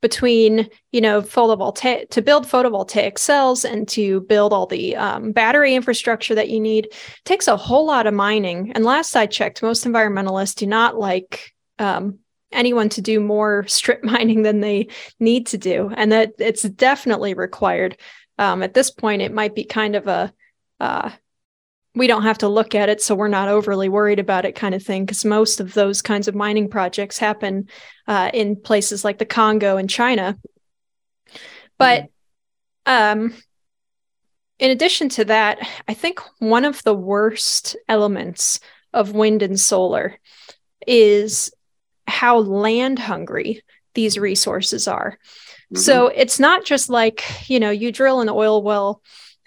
between 0.00 0.68
you 0.92 1.00
know 1.00 1.22
photovoltaic 1.22 2.10
to 2.10 2.22
build 2.22 2.46
photovoltaic 2.46 3.18
cells 3.18 3.64
and 3.64 3.88
to 3.88 4.20
build 4.22 4.52
all 4.52 4.66
the 4.66 4.94
um, 4.96 5.32
battery 5.32 5.74
infrastructure 5.74 6.34
that 6.34 6.50
you 6.50 6.60
need 6.60 6.92
takes 7.24 7.48
a 7.48 7.56
whole 7.56 7.86
lot 7.86 8.06
of 8.06 8.14
mining. 8.14 8.70
And 8.72 8.84
last 8.84 9.16
i 9.16 9.26
checked 9.26 9.62
most 9.62 9.84
environmentalists 9.84 10.54
do 10.54 10.66
not 10.66 10.98
like 10.98 11.53
um, 11.78 12.18
anyone 12.52 12.88
to 12.88 13.02
do 13.02 13.20
more 13.20 13.64
strip 13.68 14.02
mining 14.04 14.42
than 14.42 14.60
they 14.60 14.88
need 15.18 15.46
to 15.46 15.58
do 15.58 15.90
and 15.96 16.12
that 16.12 16.32
it's 16.38 16.62
definitely 16.62 17.34
required 17.34 17.96
um, 18.38 18.62
at 18.62 18.74
this 18.74 18.90
point, 18.90 19.22
it 19.22 19.32
might 19.32 19.54
be 19.54 19.64
kind 19.64 19.96
of 19.96 20.06
a 20.06 20.32
uh, 20.80 21.10
we 21.96 22.08
don't 22.08 22.24
have 22.24 22.38
to 22.38 22.48
look 22.48 22.74
at 22.74 22.88
it, 22.88 23.00
so 23.00 23.14
we're 23.14 23.28
not 23.28 23.48
overly 23.48 23.88
worried 23.88 24.18
about 24.18 24.44
it 24.44 24.56
kind 24.56 24.74
of 24.74 24.82
thing. 24.82 25.04
Because 25.04 25.24
most 25.24 25.60
of 25.60 25.74
those 25.74 26.02
kinds 26.02 26.26
of 26.26 26.34
mining 26.34 26.68
projects 26.68 27.18
happen 27.18 27.68
uh, 28.08 28.30
in 28.34 28.56
places 28.56 29.04
like 29.04 29.18
the 29.18 29.24
Congo 29.24 29.76
and 29.76 29.88
China. 29.88 30.36
But 31.78 32.08
um, 32.86 33.34
in 34.58 34.70
addition 34.70 35.08
to 35.10 35.24
that, 35.26 35.58
I 35.86 35.94
think 35.94 36.20
one 36.38 36.64
of 36.64 36.82
the 36.82 36.94
worst 36.94 37.76
elements 37.88 38.58
of 38.92 39.12
wind 39.12 39.42
and 39.42 39.58
solar 39.58 40.18
is 40.86 41.52
how 42.06 42.38
land 42.38 42.98
hungry 42.98 43.62
these 43.94 44.18
resources 44.18 44.88
are. 44.88 45.18
Mm-hmm. 45.72 45.76
So 45.76 46.08
it's 46.08 46.38
not 46.38 46.64
just 46.64 46.88
like, 46.88 47.24
you 47.48 47.60
know, 47.60 47.70
you 47.70 47.92
drill 47.92 48.20
an 48.20 48.28
oil 48.28 48.62
well 48.62 49.02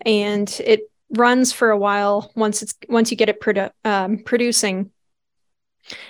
and 0.06 0.50
it 0.64 0.82
runs 1.10 1.54
for 1.54 1.70
a 1.70 1.78
while 1.78 2.32
once 2.36 2.62
it's 2.62 2.76
once 2.90 3.12
you 3.12 3.18
get 3.18 3.30
it 3.30 3.42
produ- 3.42 3.72
um, 3.86 4.20
producing. 4.20 4.92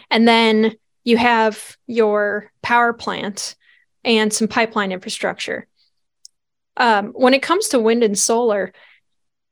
And 0.10 0.28
then 0.28 0.76
you 1.04 1.18
have 1.18 1.78
your 1.86 2.52
power 2.62 2.94
plant 2.94 3.56
and 4.04 4.34
some 4.34 4.48
pipeline 4.48 4.92
infrastructure. 4.92 5.68
Um, 6.76 7.08
when 7.08 7.34
it 7.34 7.42
comes 7.42 7.70
to 7.70 7.80
wind 7.80 8.04
and 8.04 8.18
solar, 8.18 8.74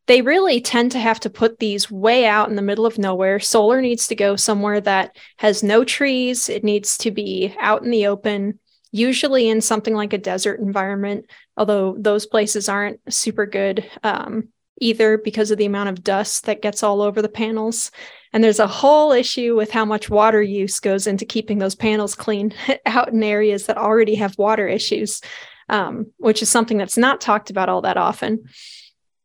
they 0.07 0.21
really 0.21 0.61
tend 0.61 0.91
to 0.91 0.99
have 0.99 1.19
to 1.21 1.29
put 1.29 1.59
these 1.59 1.89
way 1.89 2.25
out 2.25 2.49
in 2.49 2.55
the 2.55 2.61
middle 2.61 2.85
of 2.85 2.97
nowhere. 2.97 3.39
Solar 3.39 3.81
needs 3.81 4.07
to 4.07 4.15
go 4.15 4.35
somewhere 4.35 4.79
that 4.81 5.17
has 5.37 5.63
no 5.63 5.83
trees, 5.83 6.49
it 6.49 6.63
needs 6.63 6.97
to 6.99 7.11
be 7.11 7.55
out 7.59 7.83
in 7.83 7.89
the 7.89 8.07
open, 8.07 8.59
usually 8.91 9.49
in 9.49 9.61
something 9.61 9.95
like 9.95 10.13
a 10.13 10.17
desert 10.17 10.59
environment, 10.59 11.25
although 11.57 11.95
those 11.97 12.25
places 12.25 12.69
aren't 12.69 12.99
super 13.11 13.45
good 13.45 13.89
um, 14.03 14.49
either 14.79 15.17
because 15.17 15.51
of 15.51 15.57
the 15.57 15.65
amount 15.65 15.89
of 15.89 16.03
dust 16.03 16.45
that 16.45 16.61
gets 16.61 16.83
all 16.83 17.01
over 17.01 17.21
the 17.21 17.29
panels. 17.29 17.91
And 18.33 18.43
there's 18.43 18.59
a 18.59 18.67
whole 18.67 19.11
issue 19.11 19.55
with 19.55 19.71
how 19.71 19.85
much 19.85 20.09
water 20.09 20.41
use 20.41 20.79
goes 20.79 21.07
into 21.07 21.25
keeping 21.25 21.59
those 21.59 21.75
panels 21.75 22.15
clean 22.15 22.53
out 22.85 23.09
in 23.09 23.23
areas 23.23 23.65
that 23.65 23.77
already 23.77 24.15
have 24.15 24.37
water 24.37 24.67
issues, 24.67 25.21
um, 25.69 26.07
which 26.17 26.41
is 26.41 26.49
something 26.49 26.77
that's 26.77 26.97
not 26.97 27.21
talked 27.21 27.49
about 27.49 27.69
all 27.69 27.81
that 27.81 27.97
often. 27.97 28.45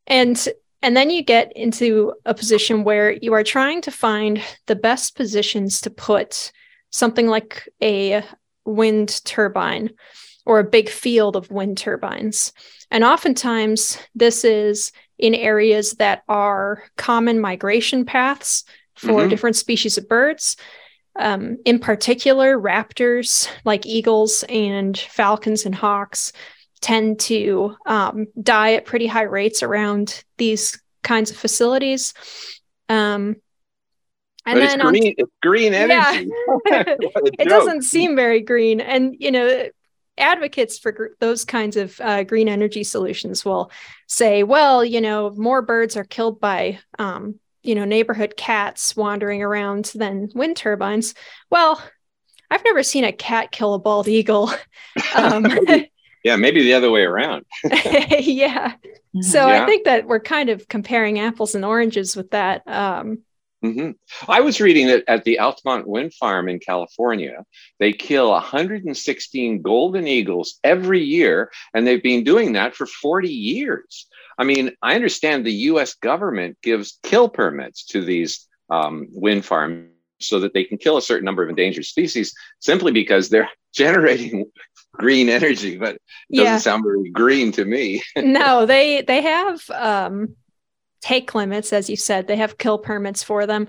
And 0.07 0.49
and 0.83 0.97
then 0.97 1.11
you 1.11 1.23
get 1.23 1.53
into 1.57 2.15
a 2.25 2.35
position 2.35 2.85
where 2.85 3.13
you 3.13 3.35
are 3.35 3.45
trying 3.45 3.83
to 3.83 3.91
find 3.91 4.43
the 4.67 4.77
best 4.77 5.15
positions 5.15 5.83
to 5.83 5.91
put 5.91 6.53
something 6.91 7.27
like 7.27 7.69
a 7.83 8.25
wind 8.65 9.23
turbine 9.25 9.91
or 10.47 10.59
a 10.59 10.65
big 10.65 10.89
field 10.89 11.37
of 11.37 11.51
wind 11.51 11.79
turbines. 11.79 12.53
And 12.91 13.05
oftentimes, 13.05 13.99
this 14.15 14.45
is 14.45 14.91
in 15.19 15.35
areas 15.35 15.93
that 15.93 16.23
are 16.29 16.83
common 16.97 17.41
migration 17.41 18.05
paths 18.05 18.65
for 18.95 19.21
mm-hmm. 19.21 19.29
different 19.29 19.57
species 19.57 19.99
of 19.99 20.09
birds. 20.09 20.57
Um, 21.19 21.59
in 21.65 21.79
particular, 21.79 22.59
raptors 22.59 23.49
like 23.65 23.85
eagles 23.85 24.45
and 24.49 24.97
falcons 24.97 25.67
and 25.67 25.75
hawks 25.75 26.33
tend 26.81 27.21
to 27.21 27.77
um, 27.87 28.27
die 28.41 28.75
at 28.75 28.87
pretty 28.87 29.07
high 29.07 29.23
rates 29.23 29.63
around 29.63 30.25
these 30.39 30.81
kinds 31.03 31.31
of 31.31 31.37
facilities. 31.37 32.15
Um, 32.89 33.37
and 34.47 34.59
but 34.59 34.67
then 34.67 34.81
it's 34.81 34.91
green, 34.91 35.07
on, 35.07 35.15
it's 35.19 35.33
green 35.43 35.75
energy. 35.75 36.31
Yeah. 36.67 36.85
it 37.39 37.49
doesn't 37.49 37.83
seem 37.83 38.17
very 38.17 38.41
green. 38.41 38.81
And, 38.81 39.15
you 39.19 39.31
know, 39.31 39.69
advocates 40.19 40.79
for 40.79 40.93
gr- 40.93 41.07
those 41.19 41.45
kinds 41.45 41.77
of 41.77 42.01
uh, 42.01 42.25
green 42.25 42.49
energy 42.49 42.85
solutions 42.85 43.45
will 43.45 43.71
say, 44.07 44.43
well, 44.43 44.85
you 44.85 45.01
know, 45.01 45.31
more 45.37 45.63
birds 45.63 45.97
are 45.97 46.05
killed 46.05 46.41
by, 46.41 46.79
um, 46.99 47.39
you 47.63 47.75
know, 47.75 47.85
neighborhood 47.85 48.37
cats 48.37 48.97
wandering 48.97 49.43
around 49.43 49.93
than 49.95 50.31
wind 50.35 50.57
turbines. 50.57 51.15
Well, 51.51 51.83
I've 52.51 52.65
never 52.65 52.83
seen 52.83 53.05
a 53.05 53.13
cat 53.13 53.53
kill 53.53 53.75
a 53.75 53.79
bald 53.79 54.09
eagle. 54.09 54.51
Um, 55.15 55.47
yeah 56.25 56.37
maybe 56.37 56.63
the 56.63 56.75
other 56.75 56.91
way 56.91 57.03
around 57.03 57.45
yeah 58.21 58.75
so 59.21 59.47
yeah. 59.47 59.63
i 59.63 59.67
think 59.67 59.85
that 59.85 60.07
we're 60.07 60.21
kind 60.21 60.49
of 60.49 60.67
comparing 60.69 61.19
apples 61.19 61.55
and 61.55 61.65
oranges 61.65 62.17
with 62.17 62.31
that 62.31 62.67
um, 62.67 63.19
mm-hmm. 63.65 63.91
i 64.29 64.41
was 64.41 64.61
reading 64.61 64.87
that 64.87 65.05
at 65.09 65.25
the 65.25 65.39
altamont 65.39 65.87
wind 65.87 66.13
farm 66.15 66.49
in 66.49 66.59
california 66.59 67.45
they 67.79 67.93
kill 67.93 68.31
116 68.31 69.63
golden 69.63 70.07
eagles 70.07 70.59
every 70.65 71.03
year 71.03 71.51
and 71.75 71.87
they've 71.87 72.03
been 72.03 72.25
doing 72.25 72.53
that 72.53 72.75
for 72.75 72.87
40 72.87 73.29
years 73.29 74.07
i 74.39 74.45
mean 74.45 74.73
i 74.83 74.95
understand 74.95 75.45
the 75.45 75.53
us 75.53 75.95
government 75.95 76.57
gives 76.63 76.99
kill 77.03 77.29
permits 77.29 77.85
to 77.87 78.05
these 78.05 78.47
um, 78.71 79.09
wind 79.11 79.45
farms 79.45 79.89
so 80.21 80.41
that 80.41 80.55
they 80.55 80.65
can 80.65 80.79
kill 80.79 80.97
a 80.97 81.03
certain 81.03 81.25
number 81.25 81.43
of 81.43 81.49
endangered 81.49 81.85
species 81.85 82.35
simply 82.59 82.93
because 82.93 83.29
they're 83.29 83.51
generating 83.75 84.51
green 84.93 85.29
energy, 85.29 85.77
but 85.77 85.95
it 86.29 86.37
doesn't 86.37 86.45
yeah. 86.45 86.59
sound 86.59 86.85
very 86.85 87.11
green 87.11 87.53
to 87.53 87.65
me. 87.65 88.03
no, 88.17 88.67
they 88.67 89.03
they 89.03 89.23
have 89.23 89.71
um, 89.71 90.37
take 91.01 91.35
limits, 91.35 91.73
as 91.73 91.89
you 91.89 91.97
said. 91.97 92.27
They 92.27 92.37
have 92.37 92.59
kill 92.59 92.79
permits 92.79 93.23
for 93.23 93.47
them. 93.47 93.69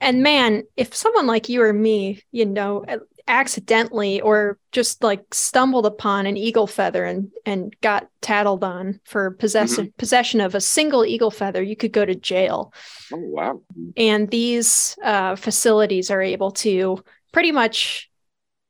And 0.00 0.22
man, 0.22 0.64
if 0.76 0.94
someone 0.94 1.26
like 1.26 1.48
you 1.48 1.62
or 1.62 1.72
me, 1.72 2.22
you 2.32 2.46
know, 2.46 2.84
accidentally 3.30 4.20
or 4.20 4.58
just 4.72 5.02
like 5.02 5.32
stumbled 5.32 5.86
upon 5.86 6.26
an 6.26 6.36
eagle 6.36 6.66
feather 6.66 7.04
and 7.04 7.30
and 7.46 7.74
got 7.80 8.08
tattled 8.20 8.64
on 8.64 9.00
for 9.04 9.30
possession 9.30 9.86
mm-hmm. 9.86 9.96
possession 9.96 10.40
of 10.40 10.54
a 10.54 10.60
single 10.60 11.04
eagle 11.06 11.30
feather, 11.30 11.62
you 11.62 11.76
could 11.76 11.92
go 11.92 12.04
to 12.04 12.14
jail. 12.14 12.74
Oh 13.12 13.18
wow! 13.18 13.62
And 13.96 14.28
these 14.30 14.98
uh, 15.02 15.36
facilities 15.36 16.10
are 16.10 16.20
able 16.20 16.50
to 16.52 17.02
pretty 17.32 17.52
much 17.52 18.10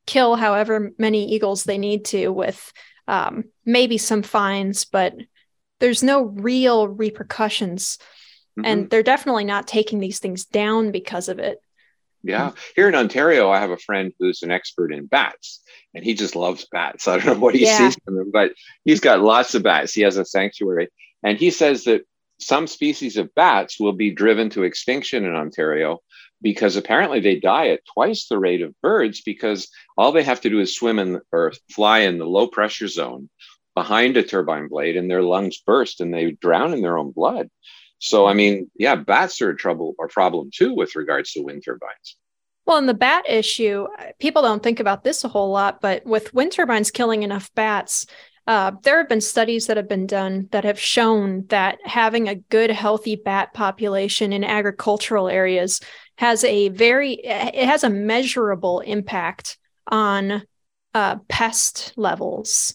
kill 0.07 0.37
however 0.37 0.91
many 0.99 1.33
eagles 1.33 1.65
they 1.65 1.79
need 1.79 2.05
to 2.05 2.29
with 2.29 2.73
um, 3.09 3.45
maybe 3.65 3.99
some 3.99 4.23
fines, 4.23 4.85
but 4.85 5.15
there's 5.79 6.03
no 6.03 6.23
real 6.23 6.87
repercussions. 6.87 7.99
Mm-hmm. 8.59 8.65
And 8.65 8.91
they're 8.91 9.03
definitely 9.03 9.45
not 9.45 9.67
taking 9.67 10.01
these 10.01 10.19
things 10.19 10.45
down 10.45 10.91
because 10.93 11.29
of 11.29 11.39
it. 11.39 11.63
Yeah. 12.23 12.49
Mm-hmm. 12.49 12.59
Here 12.77 12.89
in 12.89 12.95
Ontario, 12.95 13.51
I 13.51 13.61
have 13.61 13.71
a 13.71 13.79
friend 13.79 14.13
who's 14.19 14.43
an 14.43 14.51
expert 14.51 14.93
in 14.93 15.07
bats 15.07 15.63
and 15.95 16.05
he 16.05 16.15
just 16.15 16.37
loves 16.37 16.67
bats. 16.71 17.09
I 17.09 17.17
don't 17.17 17.27
know 17.27 17.41
what 17.41 17.55
he 17.55 17.65
yeah. 17.65 17.79
sees 17.79 17.97
from 18.05 18.17
them, 18.17 18.31
but 18.33 18.53
he's 18.85 19.01
got 19.01 19.21
lots 19.21 19.55
of 19.55 19.63
bats. 19.63 19.93
He 19.93 20.03
has 20.03 20.17
a 20.17 20.25
sanctuary. 20.25 20.89
And 21.23 21.39
he 21.39 21.51
says 21.51 21.85
that 21.85 22.03
some 22.39 22.67
species 22.67 23.17
of 23.17 23.35
bats 23.35 23.79
will 23.79 23.93
be 23.93 24.11
driven 24.11 24.49
to 24.51 24.63
extinction 24.63 25.25
in 25.25 25.35
Ontario 25.35 25.99
because 26.43 26.77
apparently 26.77 27.21
they 27.21 27.39
die 27.39 27.69
at 27.69 27.85
twice 27.93 28.27
the 28.27 28.39
rate 28.39 28.63
of 28.63 28.75
birds 28.81 29.21
because 29.21 29.69
all 29.99 30.13
they 30.13 30.23
have 30.23 30.41
to 30.41 30.51
do 30.51 30.59
is 30.59 30.75
swim 30.75 30.99
in 30.99 31.21
or 31.33 31.53
fly 31.71 32.01
in 32.01 32.19
the 32.19 32.25
low 32.25 32.47
pressure 32.47 32.89
zone 32.89 33.29
behind 33.75 34.17
a 34.17 34.23
turbine 34.23 34.69
blade 34.69 34.97
and 34.97 35.11
their 35.11 35.23
lungs 35.23 35.59
burst 35.59 36.01
and 36.01 36.13
they 36.13 36.33
drown 36.33 36.73
in 36.73 36.81
their 36.81 36.99
own 36.99 37.11
blood. 37.11 37.51
So 38.01 38.27
I 38.27 38.35
mean, 38.35 38.71
yeah, 38.75 38.97
bats 38.97 39.41
are 39.41 39.51
a 39.51 39.57
trouble 39.57 39.95
or 39.99 40.09
problem 40.09 40.51
too 40.53 40.75
with 40.75 40.97
regards 40.97 41.33
to 41.33 41.43
wind 41.43 41.63
turbines. 41.65 42.17
Well, 42.67 42.79
in 42.79 42.87
the 42.87 42.95
bat 42.95 43.25
issue, 43.29 43.87
people 44.19 44.43
don't 44.43 44.63
think 44.63 44.81
about 44.81 45.05
this 45.05 45.25
a 45.25 45.29
whole 45.29 45.51
lot, 45.51 45.81
but 45.81 46.05
with 46.05 46.35
wind 46.35 46.53
turbines 46.53 46.91
killing 46.91 47.23
enough 47.23 47.53
bats, 47.55 48.07
uh, 48.47 48.73
there 48.83 48.99
have 48.99 49.09
been 49.09 49.21
studies 49.21 49.67
that 49.67 49.77
have 49.77 49.89
been 49.89 50.07
done 50.07 50.49
that 50.51 50.65
have 50.65 50.81
shown 50.81 51.47
that 51.49 51.79
having 51.85 52.29
a 52.29 52.35
good, 52.35 52.71
healthy 52.71 53.17
bat 53.17 53.53
population 53.55 54.33
in 54.33 54.45
agricultural 54.45 55.29
areas 55.29 55.81
has 56.17 56.43
a 56.45 56.69
very 56.71 57.13
it 57.15 57.67
has 57.67 57.85
a 57.85 57.91
measurable 57.91 58.81
impact 58.81 59.59
on 59.87 60.43
uh, 60.95 61.17
pest 61.29 61.93
levels 61.97 62.75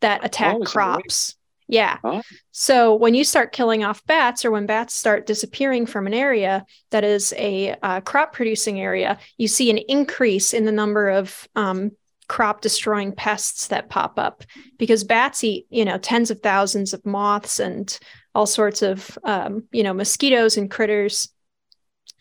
that 0.00 0.24
attack 0.24 0.56
oh, 0.60 0.64
crops. 0.64 1.36
Yeah. 1.68 1.98
Oh. 2.02 2.22
So 2.50 2.94
when 2.94 3.14
you 3.14 3.24
start 3.24 3.52
killing 3.52 3.84
off 3.84 4.04
bats, 4.06 4.44
or 4.44 4.50
when 4.50 4.64
bats 4.66 4.94
start 4.94 5.26
disappearing 5.26 5.84
from 5.84 6.06
an 6.06 6.14
area 6.14 6.64
that 6.90 7.04
is 7.04 7.34
a 7.36 7.76
uh, 7.82 8.00
crop 8.00 8.32
producing 8.32 8.80
area, 8.80 9.18
you 9.36 9.48
see 9.48 9.70
an 9.70 9.78
increase 9.78 10.54
in 10.54 10.64
the 10.64 10.72
number 10.72 11.10
of 11.10 11.46
um, 11.54 11.92
crop 12.26 12.62
destroying 12.62 13.12
pests 13.12 13.68
that 13.68 13.90
pop 13.90 14.18
up 14.18 14.44
because 14.78 15.04
bats 15.04 15.44
eat, 15.44 15.66
you 15.68 15.84
know, 15.84 15.98
tens 15.98 16.30
of 16.30 16.40
thousands 16.40 16.94
of 16.94 17.04
moths 17.04 17.60
and 17.60 17.98
all 18.34 18.46
sorts 18.46 18.80
of, 18.80 19.18
um, 19.24 19.64
you 19.70 19.82
know, 19.82 19.92
mosquitoes 19.92 20.56
and 20.56 20.70
critters 20.70 21.28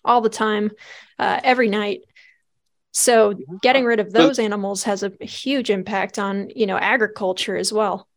all 0.03 0.21
the 0.21 0.29
time, 0.29 0.71
uh, 1.19 1.39
every 1.43 1.69
night. 1.69 2.01
So 2.91 3.35
getting 3.61 3.85
rid 3.85 3.99
of 3.99 4.11
those 4.11 4.39
animals 4.39 4.83
has 4.83 5.03
a 5.03 5.11
huge 5.21 5.69
impact 5.69 6.17
on, 6.17 6.49
you 6.55 6.65
know, 6.65 6.77
agriculture 6.77 7.55
as 7.55 7.71
well. 7.71 8.07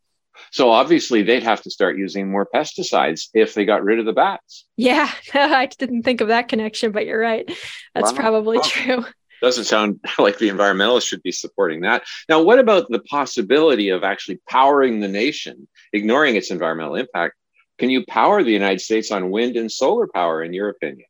So 0.51 0.69
obviously 0.69 1.23
they'd 1.23 1.43
have 1.43 1.61
to 1.63 1.71
start 1.71 1.97
using 1.97 2.29
more 2.29 2.47
pesticides 2.53 3.29
if 3.33 3.53
they 3.53 3.65
got 3.65 3.83
rid 3.83 3.99
of 3.99 4.05
the 4.05 4.13
bats. 4.13 4.65
Yeah, 4.77 5.09
I 5.33 5.67
didn't 5.77 6.03
think 6.03 6.21
of 6.21 6.29
that 6.29 6.47
connection, 6.47 6.91
but 6.91 7.05
you're 7.05 7.19
right. 7.19 7.49
That's 7.93 8.11
wow. 8.11 8.17
probably 8.17 8.59
true. 8.61 9.05
Doesn't 9.41 9.65
sound 9.65 9.99
like 10.19 10.37
the 10.37 10.49
environmentalists 10.49 11.07
should 11.07 11.23
be 11.23 11.31
supporting 11.31 11.81
that. 11.81 12.03
Now, 12.29 12.41
what 12.41 12.59
about 12.59 12.89
the 12.89 12.99
possibility 12.99 13.89
of 13.89 14.03
actually 14.03 14.39
powering 14.49 14.99
the 14.99 15.07
nation, 15.07 15.67
ignoring 15.93 16.35
its 16.35 16.51
environmental 16.51 16.95
impact? 16.95 17.35
Can 17.77 17.89
you 17.89 18.05
power 18.05 18.43
the 18.43 18.51
United 18.51 18.81
States 18.81 19.11
on 19.11 19.31
wind 19.31 19.57
and 19.57 19.71
solar 19.71 20.07
power, 20.07 20.43
in 20.43 20.53
your 20.53 20.69
opinion? 20.69 21.07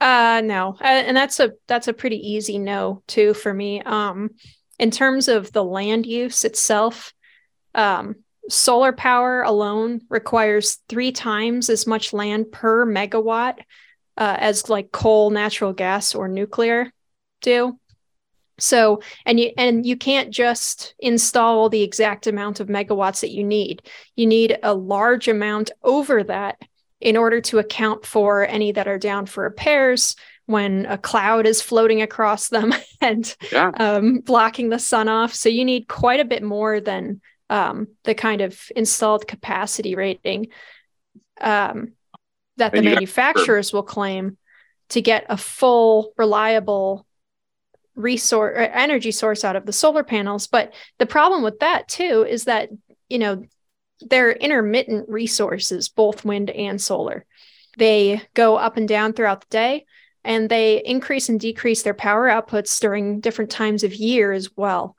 Uh, 0.00 0.40
no, 0.44 0.76
uh, 0.80 0.84
and 0.84 1.16
that's 1.16 1.38
a 1.38 1.52
that's 1.68 1.86
a 1.86 1.92
pretty 1.92 2.16
easy 2.16 2.58
no 2.58 3.02
too 3.06 3.34
for 3.34 3.52
me. 3.52 3.80
Um, 3.82 4.30
in 4.78 4.90
terms 4.90 5.28
of 5.28 5.52
the 5.52 5.62
land 5.62 6.06
use 6.06 6.44
itself, 6.44 7.12
um, 7.74 8.16
solar 8.48 8.92
power 8.92 9.42
alone 9.42 10.02
requires 10.08 10.78
three 10.88 11.12
times 11.12 11.70
as 11.70 11.86
much 11.86 12.12
land 12.12 12.50
per 12.52 12.86
megawatt 12.86 13.58
uh, 14.16 14.36
as 14.38 14.68
like 14.68 14.92
coal, 14.92 15.30
natural 15.30 15.72
gas, 15.72 16.14
or 16.14 16.28
nuclear 16.28 16.92
do. 17.40 17.78
So, 18.58 19.02
and 19.24 19.40
you 19.40 19.52
and 19.56 19.84
you 19.84 19.96
can't 19.96 20.30
just 20.30 20.94
install 20.98 21.68
the 21.68 21.82
exact 21.82 22.26
amount 22.26 22.60
of 22.60 22.68
megawatts 22.68 23.20
that 23.22 23.30
you 23.30 23.42
need. 23.42 23.82
You 24.14 24.26
need 24.26 24.58
a 24.62 24.74
large 24.74 25.26
amount 25.26 25.70
over 25.82 26.22
that 26.24 26.60
in 27.00 27.16
order 27.16 27.40
to 27.40 27.58
account 27.58 28.06
for 28.06 28.46
any 28.46 28.72
that 28.72 28.86
are 28.86 28.98
down 28.98 29.26
for 29.26 29.44
repairs 29.44 30.14
when 30.46 30.86
a 30.86 30.98
cloud 30.98 31.46
is 31.46 31.62
floating 31.62 32.02
across 32.02 32.48
them 32.48 32.72
and 33.00 33.34
yeah. 33.50 33.70
um, 33.78 34.20
blocking 34.20 34.68
the 34.68 34.78
sun 34.78 35.08
off. 35.08 35.34
So 35.34 35.48
you 35.48 35.64
need 35.64 35.88
quite 35.88 36.20
a 36.20 36.24
bit 36.24 36.42
more 36.42 36.78
than 36.80 37.20
um, 37.52 37.88
the 38.04 38.14
kind 38.14 38.40
of 38.40 38.58
installed 38.74 39.28
capacity 39.28 39.94
rating 39.94 40.46
um, 41.38 41.92
that 42.56 42.74
and 42.74 42.86
the 42.86 42.90
manufacturers 42.90 43.74
will 43.74 43.82
claim 43.82 44.38
to 44.88 45.02
get 45.02 45.26
a 45.28 45.36
full, 45.36 46.14
reliable 46.16 47.06
resource 47.94 48.54
or 48.56 48.60
energy 48.60 49.10
source 49.10 49.44
out 49.44 49.54
of 49.54 49.66
the 49.66 49.72
solar 49.72 50.02
panels. 50.02 50.46
But 50.46 50.72
the 50.98 51.04
problem 51.04 51.42
with 51.42 51.60
that 51.60 51.88
too 51.88 52.26
is 52.26 52.44
that 52.44 52.70
you 53.10 53.18
know 53.18 53.44
they're 54.00 54.32
intermittent 54.32 55.10
resources, 55.10 55.90
both 55.90 56.24
wind 56.24 56.48
and 56.48 56.80
solar. 56.80 57.26
They 57.76 58.22
go 58.32 58.56
up 58.56 58.78
and 58.78 58.88
down 58.88 59.12
throughout 59.12 59.42
the 59.42 59.50
day 59.50 59.84
and 60.24 60.48
they 60.48 60.82
increase 60.82 61.28
and 61.28 61.38
decrease 61.38 61.82
their 61.82 61.92
power 61.92 62.28
outputs 62.28 62.80
during 62.80 63.20
different 63.20 63.50
times 63.50 63.84
of 63.84 63.94
year 63.94 64.32
as 64.32 64.48
well. 64.56 64.96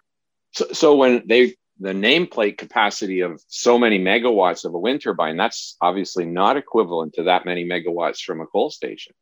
So, 0.52 0.68
so 0.72 0.96
when 0.96 1.24
they 1.26 1.56
the 1.84 1.94
nameplate 1.94 2.58
capacity 2.58 3.20
of 3.22 3.42
so 3.48 3.78
many 3.78 4.00
megawatts 4.00 4.64
of 4.64 4.74
a 4.74 4.80
wind 4.80 5.02
turbine, 5.02 5.38
that's 5.38 5.76
obviously 5.82 6.26
not 6.26 6.58
equivalent 6.58 7.14
to 7.14 7.24
that 7.24 7.46
many 7.46 7.66
megawatts 7.66 8.22
from 8.22 8.42
a 8.42 8.46
coal 8.46 8.70
station. 8.70 9.14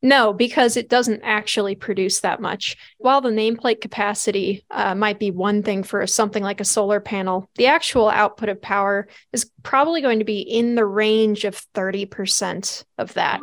No, 0.00 0.32
because 0.32 0.76
it 0.76 0.88
doesn't 0.88 1.22
actually 1.24 1.74
produce 1.74 2.20
that 2.20 2.40
much. 2.40 2.76
While 2.98 3.20
the 3.20 3.30
nameplate 3.30 3.80
capacity 3.80 4.64
uh, 4.70 4.94
might 4.94 5.18
be 5.18 5.32
one 5.32 5.64
thing 5.64 5.82
for 5.82 6.06
something 6.06 6.42
like 6.42 6.60
a 6.60 6.64
solar 6.64 7.00
panel, 7.00 7.50
the 7.56 7.66
actual 7.66 8.08
output 8.08 8.48
of 8.48 8.62
power 8.62 9.08
is 9.32 9.50
probably 9.64 10.00
going 10.00 10.20
to 10.20 10.24
be 10.24 10.40
in 10.40 10.76
the 10.76 10.84
range 10.84 11.44
of 11.44 11.60
30% 11.74 12.84
of 12.98 13.14
that. 13.14 13.40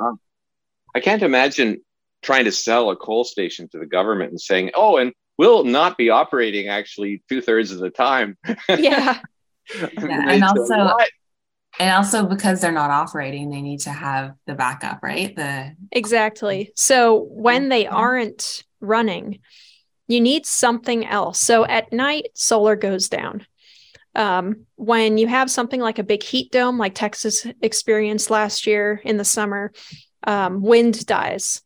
I 0.94 1.02
can't 1.02 1.24
imagine 1.24 1.82
trying 2.22 2.46
to 2.46 2.52
sell 2.54 2.90
a 2.90 2.96
coal 2.96 3.26
station 3.26 3.68
to 3.70 3.80
the 3.80 3.86
government 3.86 4.30
and 4.32 4.40
saying, 4.40 4.72
oh, 4.76 4.96
and 4.98 5.12
we'll 5.38 5.64
not 5.64 5.98
be 5.98 6.10
operating 6.10 6.68
actually 6.68 7.24
two 7.30 7.42
thirds 7.42 7.72
of 7.72 7.80
the 7.80 7.90
time. 7.90 8.38
Yeah. 8.70 9.20
yeah 9.98 10.30
and 10.30 10.44
also, 10.44 10.78
what? 10.78 11.10
and 11.80 11.92
also 11.92 12.26
because 12.26 12.62
they're 12.62 12.72
not 12.72 12.92
operating 12.92 13.50
they 13.50 13.64
need 13.64 13.80
to 13.80 13.90
have 13.90 14.34
the 14.46 14.54
backup 14.54 15.00
right? 15.02 15.36
The 15.36 15.76
exactly. 15.92 16.72
So 16.76 17.28
when 17.32 17.70
they 17.70 17.88
aren't 17.88 18.64
running 18.80 19.40
you 20.08 20.22
need 20.22 20.46
something 20.46 21.04
else. 21.04 21.40
So 21.40 21.66
at 21.66 21.92
night 21.92 22.28
solar 22.36 22.76
goes 22.76 23.10
down. 23.10 23.48
Um, 24.14 24.68
when 24.76 25.18
you 25.18 25.26
have 25.28 25.50
something 25.50 25.82
like 25.82 25.98
a 26.00 26.04
big 26.04 26.24
heat 26.24 26.50
dome 26.50 26.78
like 26.78 26.96
texas 26.96 27.46
experienced 27.62 28.30
last 28.30 28.66
year 28.66 29.02
in 29.04 29.18
the 29.18 29.26
summer 29.26 29.74
um, 30.26 30.62
wind 30.62 31.06
dies 31.06 31.62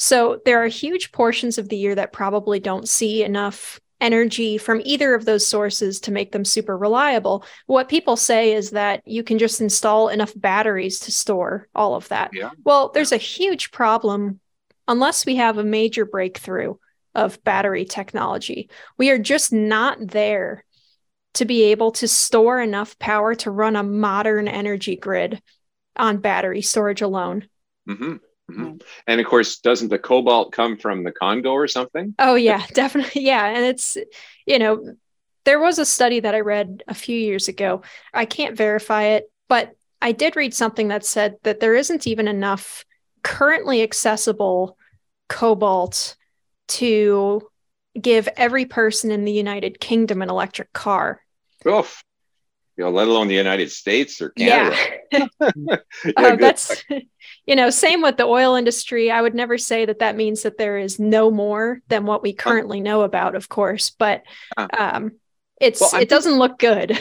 so 0.00 0.40
there 0.46 0.64
are 0.64 0.66
huge 0.66 1.12
portions 1.12 1.58
of 1.58 1.68
the 1.68 1.76
year 1.76 1.94
that 1.94 2.10
probably 2.10 2.58
don't 2.58 2.88
see 2.88 3.22
enough 3.22 3.78
energy 4.00 4.56
from 4.56 4.80
either 4.82 5.14
of 5.14 5.26
those 5.26 5.46
sources 5.46 6.00
to 6.00 6.10
make 6.10 6.32
them 6.32 6.42
super 6.42 6.74
reliable. 6.74 7.44
What 7.66 7.90
people 7.90 8.16
say 8.16 8.54
is 8.54 8.70
that 8.70 9.02
you 9.06 9.22
can 9.22 9.38
just 9.38 9.60
install 9.60 10.08
enough 10.08 10.32
batteries 10.34 11.00
to 11.00 11.12
store 11.12 11.68
all 11.74 11.94
of 11.94 12.08
that. 12.08 12.30
Yeah. 12.32 12.48
Well, 12.64 12.90
there's 12.94 13.12
a 13.12 13.18
huge 13.18 13.72
problem 13.72 14.40
unless 14.88 15.26
we 15.26 15.36
have 15.36 15.58
a 15.58 15.64
major 15.64 16.06
breakthrough 16.06 16.76
of 17.14 17.44
battery 17.44 17.84
technology. 17.84 18.70
We 18.96 19.10
are 19.10 19.18
just 19.18 19.52
not 19.52 19.98
there 20.00 20.64
to 21.34 21.44
be 21.44 21.64
able 21.64 21.92
to 21.92 22.08
store 22.08 22.58
enough 22.58 22.98
power 22.98 23.34
to 23.34 23.50
run 23.50 23.76
a 23.76 23.82
modern 23.82 24.48
energy 24.48 24.96
grid 24.96 25.42
on 25.94 26.22
battery 26.22 26.62
storage 26.62 27.02
alone. 27.02 27.48
Mm-hmm. 27.86 28.16
Mm-hmm. 28.50 28.76
And 29.06 29.20
of 29.20 29.26
course, 29.26 29.58
doesn't 29.58 29.88
the 29.88 29.98
cobalt 29.98 30.52
come 30.52 30.76
from 30.76 31.04
the 31.04 31.12
Congo 31.12 31.52
or 31.52 31.68
something? 31.68 32.14
Oh, 32.18 32.34
yeah, 32.34 32.64
definitely. 32.74 33.22
Yeah. 33.22 33.46
And 33.46 33.64
it's, 33.64 33.96
you 34.46 34.58
know, 34.58 34.94
there 35.44 35.60
was 35.60 35.78
a 35.78 35.86
study 35.86 36.20
that 36.20 36.34
I 36.34 36.40
read 36.40 36.82
a 36.88 36.94
few 36.94 37.18
years 37.18 37.48
ago. 37.48 37.82
I 38.12 38.24
can't 38.24 38.56
verify 38.56 39.04
it, 39.04 39.30
but 39.48 39.74
I 40.02 40.12
did 40.12 40.36
read 40.36 40.54
something 40.54 40.88
that 40.88 41.04
said 41.04 41.36
that 41.42 41.60
there 41.60 41.74
isn't 41.74 42.06
even 42.06 42.28
enough 42.28 42.84
currently 43.22 43.82
accessible 43.82 44.76
cobalt 45.28 46.16
to 46.68 47.42
give 48.00 48.28
every 48.36 48.64
person 48.64 49.10
in 49.10 49.24
the 49.24 49.32
United 49.32 49.80
Kingdom 49.80 50.22
an 50.22 50.30
electric 50.30 50.72
car. 50.72 51.20
Oof. 51.66 52.02
You 52.80 52.86
know, 52.86 52.92
let 52.92 53.08
alone 53.08 53.28
the 53.28 53.34
United 53.34 53.70
States 53.70 54.22
or 54.22 54.30
Canada. 54.30 54.74
Yeah. 55.12 55.26
yeah 55.38 56.12
uh, 56.16 56.36
that's 56.36 56.82
you 57.46 57.54
know, 57.54 57.68
same 57.68 58.00
with 58.00 58.16
the 58.16 58.24
oil 58.24 58.54
industry. 58.54 59.10
I 59.10 59.20
would 59.20 59.34
never 59.34 59.58
say 59.58 59.84
that 59.84 59.98
that 59.98 60.16
means 60.16 60.44
that 60.44 60.56
there 60.56 60.78
is 60.78 60.98
no 60.98 61.30
more 61.30 61.82
than 61.88 62.06
what 62.06 62.22
we 62.22 62.32
currently 62.32 62.80
know 62.80 63.02
about, 63.02 63.34
of 63.34 63.50
course, 63.50 63.90
but 63.90 64.22
um, 64.56 65.12
it's 65.60 65.82
well, 65.82 66.00
it 66.00 66.08
doesn't 66.08 66.38
look 66.38 66.58
good. 66.58 66.98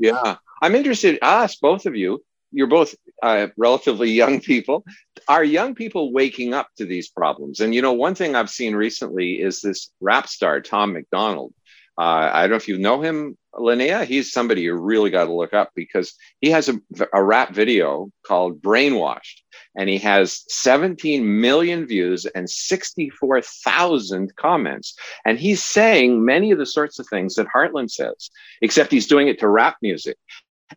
yeah, 0.00 0.36
I'm 0.60 0.74
interested. 0.74 1.20
Us, 1.22 1.54
both 1.54 1.86
of 1.86 1.94
you. 1.94 2.24
You're 2.50 2.66
both 2.66 2.96
uh, 3.22 3.46
relatively 3.56 4.10
young 4.10 4.40
people. 4.40 4.84
Are 5.28 5.44
young 5.44 5.76
people 5.76 6.12
waking 6.12 6.54
up 6.54 6.66
to 6.78 6.86
these 6.86 7.08
problems? 7.08 7.60
And 7.60 7.72
you 7.72 7.82
know, 7.82 7.92
one 7.92 8.16
thing 8.16 8.34
I've 8.34 8.50
seen 8.50 8.74
recently 8.74 9.40
is 9.40 9.60
this 9.60 9.92
rap 10.00 10.26
star 10.26 10.60
Tom 10.60 10.92
MacDonald. 10.92 11.54
Uh, 11.98 12.30
I 12.32 12.42
don't 12.42 12.50
know 12.50 12.56
if 12.56 12.68
you 12.68 12.78
know 12.78 13.02
him, 13.02 13.36
Linnea. 13.54 14.04
He's 14.04 14.32
somebody 14.32 14.62
you 14.62 14.74
really 14.74 15.10
got 15.10 15.26
to 15.26 15.32
look 15.32 15.52
up 15.52 15.70
because 15.74 16.14
he 16.40 16.50
has 16.50 16.68
a, 16.68 16.80
a 17.12 17.22
rap 17.22 17.52
video 17.52 18.10
called 18.26 18.62
"Brainwashed." 18.62 19.42
and 19.76 19.88
he 19.88 19.98
has 19.98 20.44
17 20.48 21.40
million 21.40 21.86
views 21.86 22.26
and 22.26 22.48
64,000 22.50 24.34
comments. 24.36 24.94
And 25.24 25.38
he's 25.38 25.62
saying 25.62 26.24
many 26.24 26.50
of 26.50 26.58
the 26.58 26.66
sorts 26.66 26.98
of 26.98 27.06
things 27.06 27.34
that 27.36 27.46
Heartland 27.54 27.90
says, 27.90 28.30
except 28.62 28.90
he's 28.90 29.06
doing 29.06 29.28
it 29.28 29.38
to 29.40 29.48
rap 29.48 29.76
music. 29.82 30.16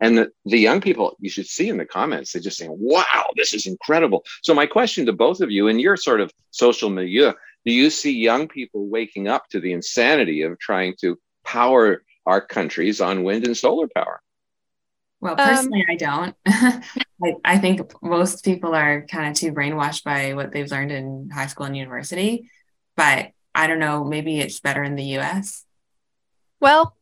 And 0.01 0.17
the, 0.17 0.31
the 0.45 0.59
young 0.59 0.81
people, 0.81 1.15
you 1.19 1.29
should 1.29 1.45
see 1.45 1.69
in 1.69 1.77
the 1.77 1.85
comments, 1.85 2.31
they're 2.31 2.41
just 2.41 2.57
saying, 2.57 2.75
wow, 2.79 3.29
this 3.35 3.53
is 3.53 3.67
incredible. 3.67 4.23
So, 4.41 4.53
my 4.53 4.65
question 4.65 5.05
to 5.05 5.13
both 5.13 5.39
of 5.39 5.51
you 5.51 5.67
in 5.67 5.77
your 5.77 5.97
sort 5.97 6.19
of 6.19 6.31
social 6.49 6.89
milieu 6.89 7.33
do 7.65 7.71
you 7.71 7.89
see 7.89 8.11
young 8.11 8.47
people 8.47 8.87
waking 8.87 9.27
up 9.27 9.47
to 9.49 9.59
the 9.59 9.73
insanity 9.73 10.41
of 10.41 10.59
trying 10.59 10.95
to 11.01 11.17
power 11.43 12.03
our 12.25 12.41
countries 12.41 13.01
on 13.01 13.23
wind 13.23 13.45
and 13.45 13.57
solar 13.57 13.87
power? 13.87 14.21
Well, 15.19 15.37
personally, 15.37 15.81
um, 15.81 15.87
I 15.89 15.95
don't. 15.95 16.35
I, 17.23 17.35
I 17.45 17.57
think 17.57 17.93
most 18.01 18.43
people 18.43 18.75
are 18.75 19.05
kind 19.05 19.29
of 19.29 19.35
too 19.35 19.53
brainwashed 19.53 20.03
by 20.03 20.33
what 20.33 20.51
they've 20.51 20.69
learned 20.69 20.91
in 20.91 21.29
high 21.33 21.47
school 21.47 21.65
and 21.65 21.77
university. 21.77 22.49
But 22.97 23.29
I 23.55 23.67
don't 23.67 23.79
know, 23.79 24.03
maybe 24.03 24.39
it's 24.39 24.59
better 24.59 24.83
in 24.83 24.95
the 24.95 25.17
US. 25.19 25.63
Well, 26.59 26.95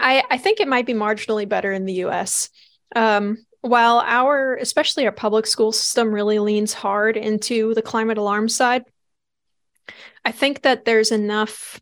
I, 0.00 0.24
I 0.30 0.38
think 0.38 0.60
it 0.60 0.68
might 0.68 0.86
be 0.86 0.94
marginally 0.94 1.46
better 1.46 1.72
in 1.72 1.84
the 1.84 2.04
US. 2.04 2.48
Um, 2.96 3.44
while 3.60 4.00
our, 4.00 4.56
especially 4.56 5.04
our 5.06 5.12
public 5.12 5.46
school 5.46 5.72
system, 5.72 6.12
really 6.12 6.38
leans 6.38 6.72
hard 6.72 7.16
into 7.16 7.74
the 7.74 7.82
climate 7.82 8.18
alarm 8.18 8.48
side, 8.48 8.84
I 10.24 10.32
think 10.32 10.62
that 10.62 10.84
there's 10.84 11.12
enough 11.12 11.80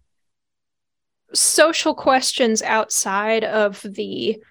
social 1.32 1.94
questions 1.94 2.62
outside 2.62 3.44
of 3.44 3.82
the 3.82 4.42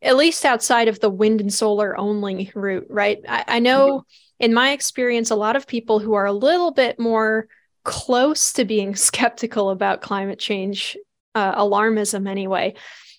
at 0.00 0.16
least 0.16 0.44
outside 0.44 0.88
of 0.88 1.00
the 1.00 1.10
wind 1.10 1.40
and 1.40 1.52
solar 1.52 1.98
only 1.98 2.52
route, 2.54 2.86
right? 2.88 3.18
I, 3.28 3.44
I 3.48 3.58
know 3.58 3.98
mm-hmm. 3.98 4.44
in 4.44 4.54
my 4.54 4.70
experience, 4.70 5.30
a 5.30 5.36
lot 5.36 5.56
of 5.56 5.66
people 5.66 5.98
who 5.98 6.14
are 6.14 6.26
a 6.26 6.32
little 6.32 6.70
bit 6.70 7.00
more 7.00 7.48
close 7.84 8.52
to 8.52 8.64
being 8.64 8.94
skeptical 8.96 9.70
about 9.70 10.02
climate 10.02 10.38
change, 10.38 10.96
uh, 11.34 11.60
alarmism 11.60 12.28
anyway, 12.28 12.74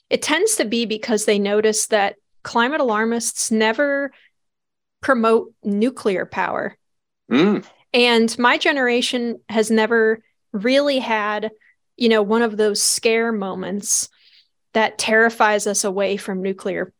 it 0.09 0.21
tends 0.21 0.55
to 0.55 0.65
be 0.65 0.85
because 0.85 1.25
they 1.25 1.39
notice 1.39 1.87
that 1.87 2.15
climate 2.43 2.81
alarmists 2.81 3.51
never 3.51 4.11
promote 5.01 5.53
nuclear 5.63 6.25
power. 6.25 6.77
Mm. 7.31 7.65
And 7.93 8.37
my 8.39 8.57
generation 8.57 9.39
has 9.49 9.69
never 9.69 10.23
really 10.51 10.99
had, 10.99 11.51
you 11.95 12.09
know, 12.09 12.23
one 12.23 12.41
of 12.41 12.57
those 12.57 12.81
scare 12.81 13.31
moments 13.31 14.09
that 14.73 14.97
terrifies 14.97 15.67
us 15.67 15.83
away 15.83 16.17
from 16.17 16.41
nuclear. 16.41 16.91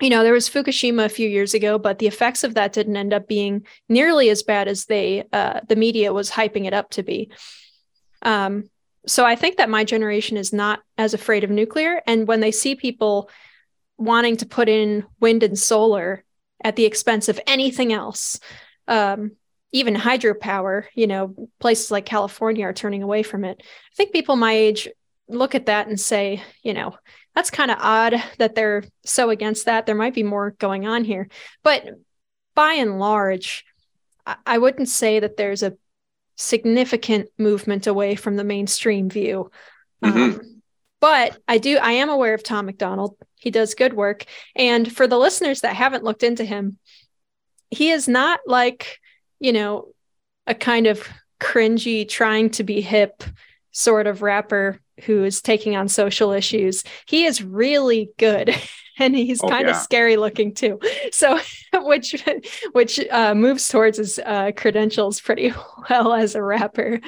You 0.00 0.10
know, 0.10 0.24
there 0.24 0.32
was 0.32 0.48
Fukushima 0.48 1.04
a 1.04 1.08
few 1.08 1.28
years 1.28 1.54
ago, 1.54 1.78
but 1.78 1.98
the 1.98 2.08
effects 2.08 2.42
of 2.42 2.54
that 2.54 2.72
didn't 2.72 2.96
end 2.96 3.14
up 3.14 3.28
being 3.28 3.64
nearly 3.88 4.28
as 4.28 4.42
bad 4.42 4.66
as 4.66 4.86
they 4.86 5.24
uh, 5.32 5.60
the 5.68 5.76
media 5.76 6.12
was 6.12 6.30
hyping 6.30 6.66
it 6.66 6.74
up 6.74 6.90
to 6.90 7.04
be. 7.04 7.30
Um, 8.22 8.68
so 9.06 9.24
I 9.24 9.36
think 9.36 9.58
that 9.58 9.70
my 9.70 9.84
generation 9.84 10.36
is 10.36 10.52
not 10.52 10.80
as 10.98 11.14
afraid 11.14 11.44
of 11.44 11.50
nuclear, 11.50 12.02
and 12.06 12.26
when 12.26 12.40
they 12.40 12.50
see 12.50 12.74
people 12.74 13.30
wanting 13.96 14.36
to 14.38 14.46
put 14.46 14.68
in 14.68 15.04
wind 15.20 15.44
and 15.44 15.58
solar 15.58 16.24
at 16.62 16.74
the 16.74 16.84
expense 16.84 17.28
of 17.28 17.40
anything 17.46 17.92
else, 17.92 18.40
um, 18.88 19.32
even 19.74 19.96
hydropower, 19.96 20.84
you 20.94 21.08
know, 21.08 21.34
places 21.58 21.90
like 21.90 22.06
California 22.06 22.64
are 22.64 22.72
turning 22.72 23.02
away 23.02 23.24
from 23.24 23.44
it. 23.44 23.60
I 23.60 23.94
think 23.96 24.12
people 24.12 24.36
my 24.36 24.52
age 24.52 24.88
look 25.28 25.56
at 25.56 25.66
that 25.66 25.88
and 25.88 25.98
say, 25.98 26.40
you 26.62 26.72
know, 26.72 26.96
that's 27.34 27.50
kind 27.50 27.72
of 27.72 27.78
odd 27.80 28.14
that 28.38 28.54
they're 28.54 28.84
so 29.04 29.30
against 29.30 29.64
that. 29.64 29.84
There 29.84 29.96
might 29.96 30.14
be 30.14 30.22
more 30.22 30.52
going 30.52 30.86
on 30.86 31.02
here. 31.02 31.28
But 31.64 31.88
by 32.54 32.74
and 32.74 33.00
large, 33.00 33.64
I 34.46 34.58
wouldn't 34.58 34.88
say 34.88 35.18
that 35.18 35.36
there's 35.36 35.64
a 35.64 35.76
significant 36.36 37.30
movement 37.36 37.88
away 37.88 38.14
from 38.14 38.36
the 38.36 38.44
mainstream 38.44 39.10
view. 39.10 39.50
Mm-hmm. 40.04 40.38
Um, 40.38 40.62
but 41.00 41.36
I 41.48 41.58
do, 41.58 41.78
I 41.78 41.92
am 41.92 42.10
aware 42.10 42.34
of 42.34 42.44
Tom 42.44 42.66
MacDonald. 42.66 43.16
He 43.40 43.50
does 43.50 43.74
good 43.74 43.92
work. 43.92 44.24
And 44.54 44.90
for 44.90 45.08
the 45.08 45.18
listeners 45.18 45.62
that 45.62 45.74
haven't 45.74 46.04
looked 46.04 46.22
into 46.22 46.44
him, 46.44 46.78
he 47.70 47.90
is 47.90 48.06
not 48.06 48.38
like 48.46 49.00
you 49.40 49.52
know, 49.52 49.88
a 50.46 50.54
kind 50.54 50.86
of 50.86 51.06
cringy, 51.40 52.08
trying 52.08 52.50
to 52.50 52.64
be 52.64 52.80
hip 52.80 53.22
sort 53.70 54.06
of 54.06 54.22
rapper 54.22 54.80
who 55.04 55.24
is 55.24 55.42
taking 55.42 55.76
on 55.76 55.88
social 55.88 56.32
issues. 56.32 56.84
He 57.06 57.24
is 57.24 57.42
really 57.42 58.10
good. 58.18 58.54
And 58.96 59.12
he's 59.16 59.42
oh, 59.42 59.48
kind 59.48 59.66
yeah. 59.66 59.72
of 59.72 59.76
scary 59.82 60.16
looking 60.16 60.54
too. 60.54 60.78
So, 61.10 61.40
which 61.74 62.14
which 62.70 63.00
uh, 63.10 63.34
moves 63.34 63.66
towards 63.66 63.98
his 63.98 64.20
uh, 64.20 64.52
credentials 64.56 65.20
pretty 65.20 65.52
well 65.90 66.12
as 66.12 66.36
a 66.36 66.42
rapper. 66.44 67.00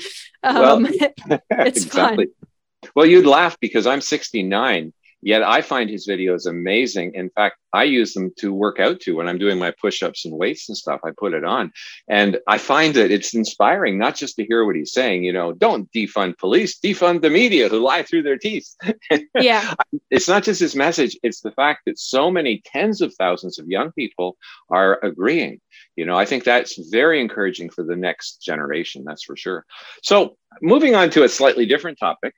Um, 0.43 0.83
well, 0.83 1.41
it's 1.51 1.85
exactly. 1.85 2.27
fun. 2.27 2.91
Well, 2.97 3.07
you'd 3.07 3.25
laugh 3.25 3.57
because 3.61 3.87
I'm 3.87 4.01
69 4.01 4.93
Yet 5.27 5.43
I 5.43 5.61
find 5.61 5.91
his 5.91 6.07
videos 6.07 6.47
amazing. 6.47 7.17
In 7.17 7.31
fact, 7.31 7.57
I 7.73 7.83
use 7.83 8.15
them 8.15 8.31
to 8.39 8.53
work 8.53 8.79
out 8.79 9.01
to 9.01 9.17
when 9.17 9.27
I'm 9.27 9.39
doing 9.39 9.59
my 9.59 9.73
push 9.73 10.01
ups 10.01 10.25
and 10.25 10.33
weights 10.33 10.69
and 10.69 10.79
stuff. 10.79 11.01
I 11.03 11.11
put 11.19 11.35
it 11.35 11.43
on. 11.43 11.73
And 12.09 12.39
I 12.47 12.59
find 12.59 12.95
that 12.95 13.11
it's 13.11 13.35
inspiring, 13.35 13.99
not 13.99 14.15
just 14.15 14.37
to 14.37 14.47
hear 14.47 14.65
what 14.65 14.77
he's 14.77 14.93
saying, 14.93 15.25
you 15.25 15.33
know, 15.33 15.53
don't 15.53 15.91
defund 15.91 16.39
police, 16.39 16.79
defund 16.79 17.23
the 17.23 17.31
media 17.31 17.69
who 17.69 17.81
lie 17.81 18.05
through 18.05 18.23
their 18.23 18.39
teeth. 18.39 18.73
Yeah. 19.35 19.75
it's 20.11 20.29
not 20.29 20.45
just 20.45 20.61
his 20.61 20.77
message, 20.77 21.19
it's 21.23 21.41
the 21.41 21.51
fact 21.51 21.83
that 21.87 21.99
so 21.99 22.31
many 22.31 22.63
tens 22.65 23.01
of 23.01 23.13
thousands 23.15 23.59
of 23.59 23.67
young 23.69 23.91
people 23.93 24.37
are 24.71 24.99
agreeing. 25.03 25.61
You 25.97 26.07
know, 26.07 26.17
I 26.17 26.25
think 26.25 26.45
that's 26.45 26.79
very 26.91 27.21
encouraging 27.21 27.71
for 27.71 27.83
the 27.83 27.97
next 27.97 28.43
generation, 28.43 29.05
that's 29.05 29.25
for 29.25 29.37
sure. 29.37 29.65
So, 30.03 30.37
moving 30.63 30.95
on 30.95 31.11
to 31.11 31.25
a 31.25 31.29
slightly 31.29 31.67
different 31.67 31.99
topic. 31.99 32.35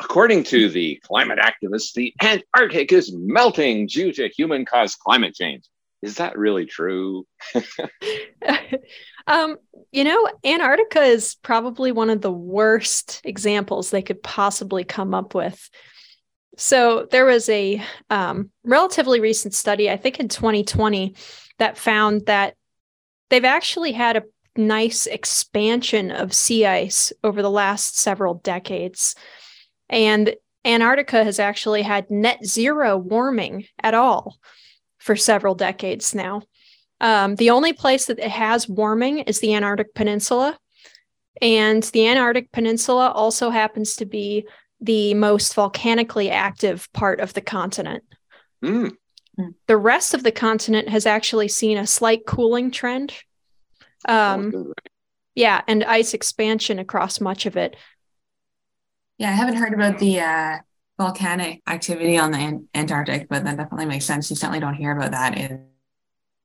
According 0.00 0.44
to 0.44 0.68
the 0.68 1.00
climate 1.04 1.38
activists, 1.38 1.92
the 1.92 2.12
Antarctic 2.20 2.92
is 2.92 3.12
melting 3.14 3.86
due 3.86 4.12
to 4.12 4.28
human 4.28 4.64
caused 4.64 4.98
climate 4.98 5.34
change. 5.34 5.64
Is 6.02 6.16
that 6.16 6.36
really 6.36 6.66
true? 6.66 7.26
um, 9.26 9.56
you 9.92 10.04
know, 10.04 10.28
Antarctica 10.44 11.02
is 11.02 11.36
probably 11.36 11.92
one 11.92 12.10
of 12.10 12.20
the 12.20 12.32
worst 12.32 13.22
examples 13.24 13.90
they 13.90 14.02
could 14.02 14.22
possibly 14.22 14.84
come 14.84 15.14
up 15.14 15.34
with. 15.34 15.70
So 16.56 17.08
there 17.10 17.24
was 17.24 17.48
a 17.48 17.82
um, 18.10 18.50
relatively 18.64 19.20
recent 19.20 19.54
study, 19.54 19.90
I 19.90 19.96
think 19.96 20.20
in 20.20 20.28
2020, 20.28 21.14
that 21.58 21.78
found 21.78 22.26
that 22.26 22.54
they've 23.30 23.44
actually 23.44 23.92
had 23.92 24.16
a 24.16 24.24
nice 24.56 25.06
expansion 25.06 26.10
of 26.10 26.32
sea 26.32 26.66
ice 26.66 27.12
over 27.24 27.42
the 27.42 27.50
last 27.50 27.98
several 27.98 28.34
decades. 28.34 29.14
And 29.88 30.34
Antarctica 30.64 31.24
has 31.24 31.38
actually 31.38 31.82
had 31.82 32.10
net 32.10 32.44
zero 32.44 32.96
warming 32.96 33.66
at 33.82 33.94
all 33.94 34.38
for 34.98 35.16
several 35.16 35.54
decades 35.54 36.14
now. 36.14 36.42
Um, 37.00 37.34
the 37.36 37.50
only 37.50 37.72
place 37.72 38.06
that 38.06 38.18
it 38.18 38.30
has 38.30 38.68
warming 38.68 39.18
is 39.20 39.40
the 39.40 39.54
Antarctic 39.54 39.94
Peninsula. 39.94 40.58
And 41.42 41.82
the 41.82 42.08
Antarctic 42.08 42.52
Peninsula 42.52 43.10
also 43.10 43.50
happens 43.50 43.96
to 43.96 44.06
be 44.06 44.46
the 44.80 45.14
most 45.14 45.54
volcanically 45.54 46.30
active 46.30 46.90
part 46.92 47.20
of 47.20 47.34
the 47.34 47.40
continent. 47.40 48.04
Mm. 48.62 48.96
The 49.66 49.76
rest 49.76 50.14
of 50.14 50.22
the 50.22 50.32
continent 50.32 50.88
has 50.88 51.06
actually 51.06 51.48
seen 51.48 51.76
a 51.76 51.86
slight 51.86 52.24
cooling 52.26 52.70
trend. 52.70 53.12
Um, 54.06 54.72
yeah, 55.34 55.62
and 55.66 55.82
ice 55.82 56.14
expansion 56.14 56.78
across 56.78 57.20
much 57.20 57.46
of 57.46 57.56
it. 57.56 57.76
Yeah, 59.18 59.30
I 59.30 59.32
haven't 59.32 59.56
heard 59.56 59.74
about 59.74 59.98
the 59.98 60.20
uh, 60.20 60.58
volcanic 60.98 61.62
activity 61.66 62.18
on 62.18 62.30
the 62.30 62.38
An- 62.38 62.68
Antarctic, 62.74 63.28
but 63.28 63.44
that 63.44 63.56
definitely 63.56 63.86
makes 63.86 64.04
sense. 64.04 64.30
You 64.30 64.36
certainly 64.36 64.60
don't 64.60 64.74
hear 64.74 64.96
about 64.96 65.12
that 65.12 65.36
in. 65.38 65.66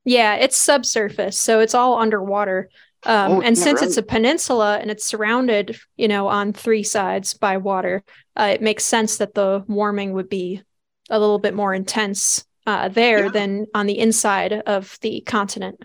Yeah, 0.06 0.36
it's 0.36 0.58
subsurface, 0.58 1.38
so 1.38 1.60
it's 1.60 1.76
all 1.76 2.00
underwater. 2.00 2.70
Um, 3.06 3.32
oh, 3.32 3.42
and 3.42 3.58
since 3.58 3.82
right. 3.82 3.88
it's 3.88 3.98
a 3.98 4.04
peninsula 4.04 4.78
and 4.80 4.92
it's 4.92 5.06
surrounded, 5.06 5.80
you 5.96 6.08
know, 6.08 6.28
on 6.28 6.52
three 6.52 6.84
sides 6.84 7.34
by 7.34 7.58
water, 7.58 8.04
uh, 8.36 8.52
it 8.54 8.62
makes 8.62 8.84
sense 8.84 9.18
that 9.18 9.34
the 9.34 9.64
warming 9.68 10.14
would 10.14 10.30
be 10.30 10.62
a 11.10 11.20
little 11.20 11.40
bit 11.40 11.54
more 11.54 11.74
intense 11.74 12.46
uh, 12.68 12.90
there 12.90 13.26
yeah. 13.26 13.32
than 13.32 13.68
on 13.74 13.88
the 13.88 13.98
inside 13.98 14.54
of 14.54 14.98
the 15.02 15.22
continent. 15.22 15.82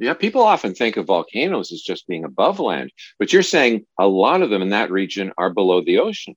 Yeah, 0.00 0.14
people 0.14 0.42
often 0.42 0.74
think 0.74 0.96
of 0.96 1.06
volcanoes 1.06 1.72
as 1.72 1.82
just 1.82 2.06
being 2.06 2.24
above 2.24 2.58
land, 2.58 2.90
but 3.18 3.34
you're 3.34 3.42
saying 3.42 3.84
a 3.98 4.06
lot 4.06 4.40
of 4.40 4.48
them 4.48 4.62
in 4.62 4.70
that 4.70 4.90
region 4.90 5.30
are 5.36 5.52
below 5.52 5.82
the 5.82 5.98
ocean. 5.98 6.34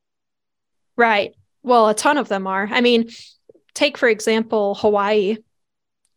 Right. 0.97 1.33
Well, 1.63 1.87
a 1.87 1.93
ton 1.93 2.17
of 2.17 2.27
them 2.27 2.45
are. 2.45 2.67
I 2.69 2.81
mean, 2.81 3.09
take 3.73 3.97
for 3.97 4.09
example 4.09 4.75
Hawaii. 4.75 5.37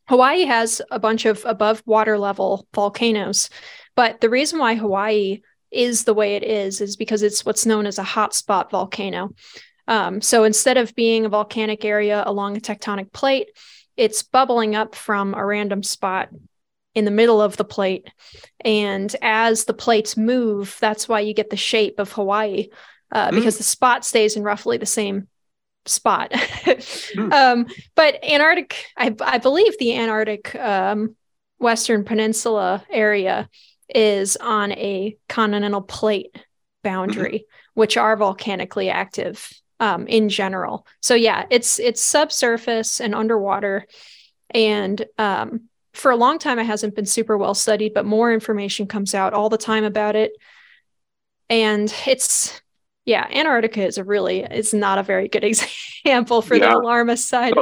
Hawaii 0.08 0.44
has 0.44 0.82
a 0.90 0.98
bunch 0.98 1.24
of 1.24 1.44
above 1.44 1.84
water 1.86 2.18
level 2.18 2.66
volcanoes, 2.74 3.48
but 3.94 4.20
the 4.20 4.30
reason 4.30 4.58
why 4.58 4.74
Hawaii 4.74 5.40
is 5.70 6.02
the 6.02 6.14
way 6.14 6.34
it 6.34 6.42
is 6.42 6.80
is 6.80 6.96
because 6.96 7.22
it's 7.22 7.46
what's 7.46 7.64
known 7.64 7.86
as 7.86 8.00
a 8.00 8.04
hotspot 8.04 8.70
volcano. 8.70 9.30
Um, 9.86 10.20
so 10.20 10.42
instead 10.42 10.78
of 10.78 10.96
being 10.96 11.24
a 11.24 11.28
volcanic 11.28 11.84
area 11.84 12.24
along 12.26 12.56
a 12.56 12.60
tectonic 12.60 13.12
plate, 13.12 13.50
it's 13.96 14.24
bubbling 14.24 14.74
up 14.74 14.96
from 14.96 15.32
a 15.34 15.44
random 15.44 15.84
spot 15.84 16.28
in 16.96 17.04
the 17.04 17.10
middle 17.10 17.42
of 17.42 17.58
the 17.58 17.64
plate. 17.64 18.10
And 18.64 19.14
as 19.20 19.66
the 19.66 19.74
plates 19.74 20.16
move, 20.16 20.76
that's 20.80 21.06
why 21.06 21.20
you 21.20 21.34
get 21.34 21.50
the 21.50 21.56
shape 21.56 22.00
of 22.00 22.10
Hawaii, 22.12 22.68
uh, 23.12 23.28
mm. 23.28 23.34
because 23.34 23.58
the 23.58 23.64
spot 23.64 24.04
stays 24.04 24.34
in 24.34 24.42
roughly 24.42 24.78
the 24.78 24.86
same 24.86 25.28
spot. 25.84 26.30
mm. 26.32 27.32
um, 27.32 27.66
but 27.94 28.24
Antarctic, 28.24 28.86
I, 28.96 29.14
I, 29.20 29.38
believe 29.38 29.78
the 29.78 29.94
Antarctic 29.94 30.54
um, 30.56 31.14
Western 31.58 32.02
Peninsula 32.02 32.82
area 32.90 33.50
is 33.94 34.36
on 34.38 34.72
a 34.72 35.18
continental 35.28 35.82
plate 35.82 36.34
boundary, 36.82 37.40
mm-hmm. 37.40 37.80
which 37.80 37.98
are 37.98 38.16
volcanically 38.16 38.88
active 38.88 39.52
um, 39.80 40.06
in 40.06 40.30
general. 40.30 40.86
So 41.02 41.14
yeah, 41.14 41.44
it's 41.50 41.78
it's 41.78 42.02
subsurface 42.02 43.02
and 43.02 43.14
underwater, 43.14 43.86
and 44.50 45.04
um, 45.18 45.68
for 45.96 46.10
a 46.10 46.16
long 46.16 46.38
time 46.38 46.58
it 46.58 46.64
hasn't 46.64 46.94
been 46.94 47.06
super 47.06 47.36
well 47.38 47.54
studied 47.54 47.94
but 47.94 48.04
more 48.04 48.32
information 48.32 48.86
comes 48.86 49.14
out 49.14 49.32
all 49.32 49.48
the 49.48 49.58
time 49.58 49.84
about 49.84 50.16
it. 50.16 50.32
And 51.48 51.92
it's 52.06 52.60
yeah 53.04 53.26
antarctica 53.30 53.86
is 53.86 53.98
a 53.98 54.04
really 54.04 54.40
it's 54.40 54.74
not 54.74 54.98
a 54.98 55.02
very 55.02 55.28
good 55.28 55.44
example 56.04 56.42
for 56.42 56.56
yeah. 56.56 56.70
the 56.70 56.76
alarmist 56.76 57.28
side. 57.28 57.54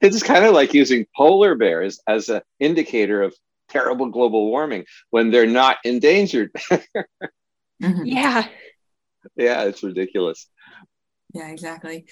It's 0.00 0.22
kind 0.22 0.44
of 0.44 0.54
like 0.54 0.74
using 0.74 1.06
polar 1.16 1.54
bears 1.54 2.00
as 2.06 2.28
an 2.28 2.42
indicator 2.58 3.22
of 3.22 3.34
terrible 3.68 4.06
global 4.06 4.46
warming 4.46 4.84
when 5.10 5.30
they're 5.30 5.46
not 5.46 5.78
endangered. 5.84 6.50
Mm-hmm. 7.80 8.06
yeah. 8.06 8.48
Yeah 9.36 9.62
it's 9.62 9.84
ridiculous. 9.84 10.48
Yeah 11.32 11.46
exactly. 11.46 12.06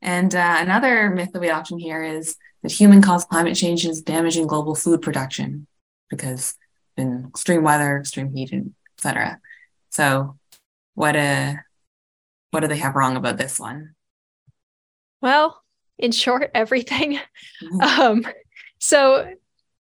And 0.00 0.34
uh, 0.34 0.56
another 0.58 1.10
myth 1.10 1.32
that 1.34 1.40
we 1.40 1.50
often 1.50 1.78
hear 1.78 2.02
is 2.02 2.34
that 2.62 2.72
human 2.72 3.02
caused 3.02 3.28
climate 3.28 3.56
change 3.56 3.84
is 3.84 4.02
damaging 4.02 4.46
global 4.46 4.74
food 4.74 5.02
production 5.02 5.66
because 6.08 6.54
in 6.96 7.26
extreme 7.28 7.62
weather, 7.62 7.98
extreme 7.98 8.32
heat, 8.34 8.52
and 8.52 8.74
etc. 8.98 9.40
So, 9.90 10.38
what 10.94 11.16
uh, 11.16 11.54
what 12.50 12.60
do 12.60 12.68
they 12.68 12.76
have 12.76 12.94
wrong 12.94 13.16
about 13.16 13.38
this 13.38 13.58
one? 13.58 13.94
Well, 15.20 15.60
in 15.98 16.12
short, 16.12 16.50
everything. 16.54 17.18
Mm-hmm. 17.62 18.00
um, 18.00 18.26
so, 18.78 19.32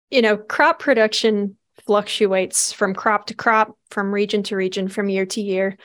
you 0.10 0.22
know, 0.22 0.38
crop 0.38 0.80
production 0.80 1.58
fluctuates 1.86 2.72
from 2.72 2.94
crop 2.94 3.28
to 3.28 3.34
crop, 3.34 3.78
from 3.90 4.14
region 4.14 4.44
to 4.44 4.56
region, 4.56 4.88
from 4.88 5.10
year 5.10 5.26
to 5.26 5.42
year. 5.42 5.78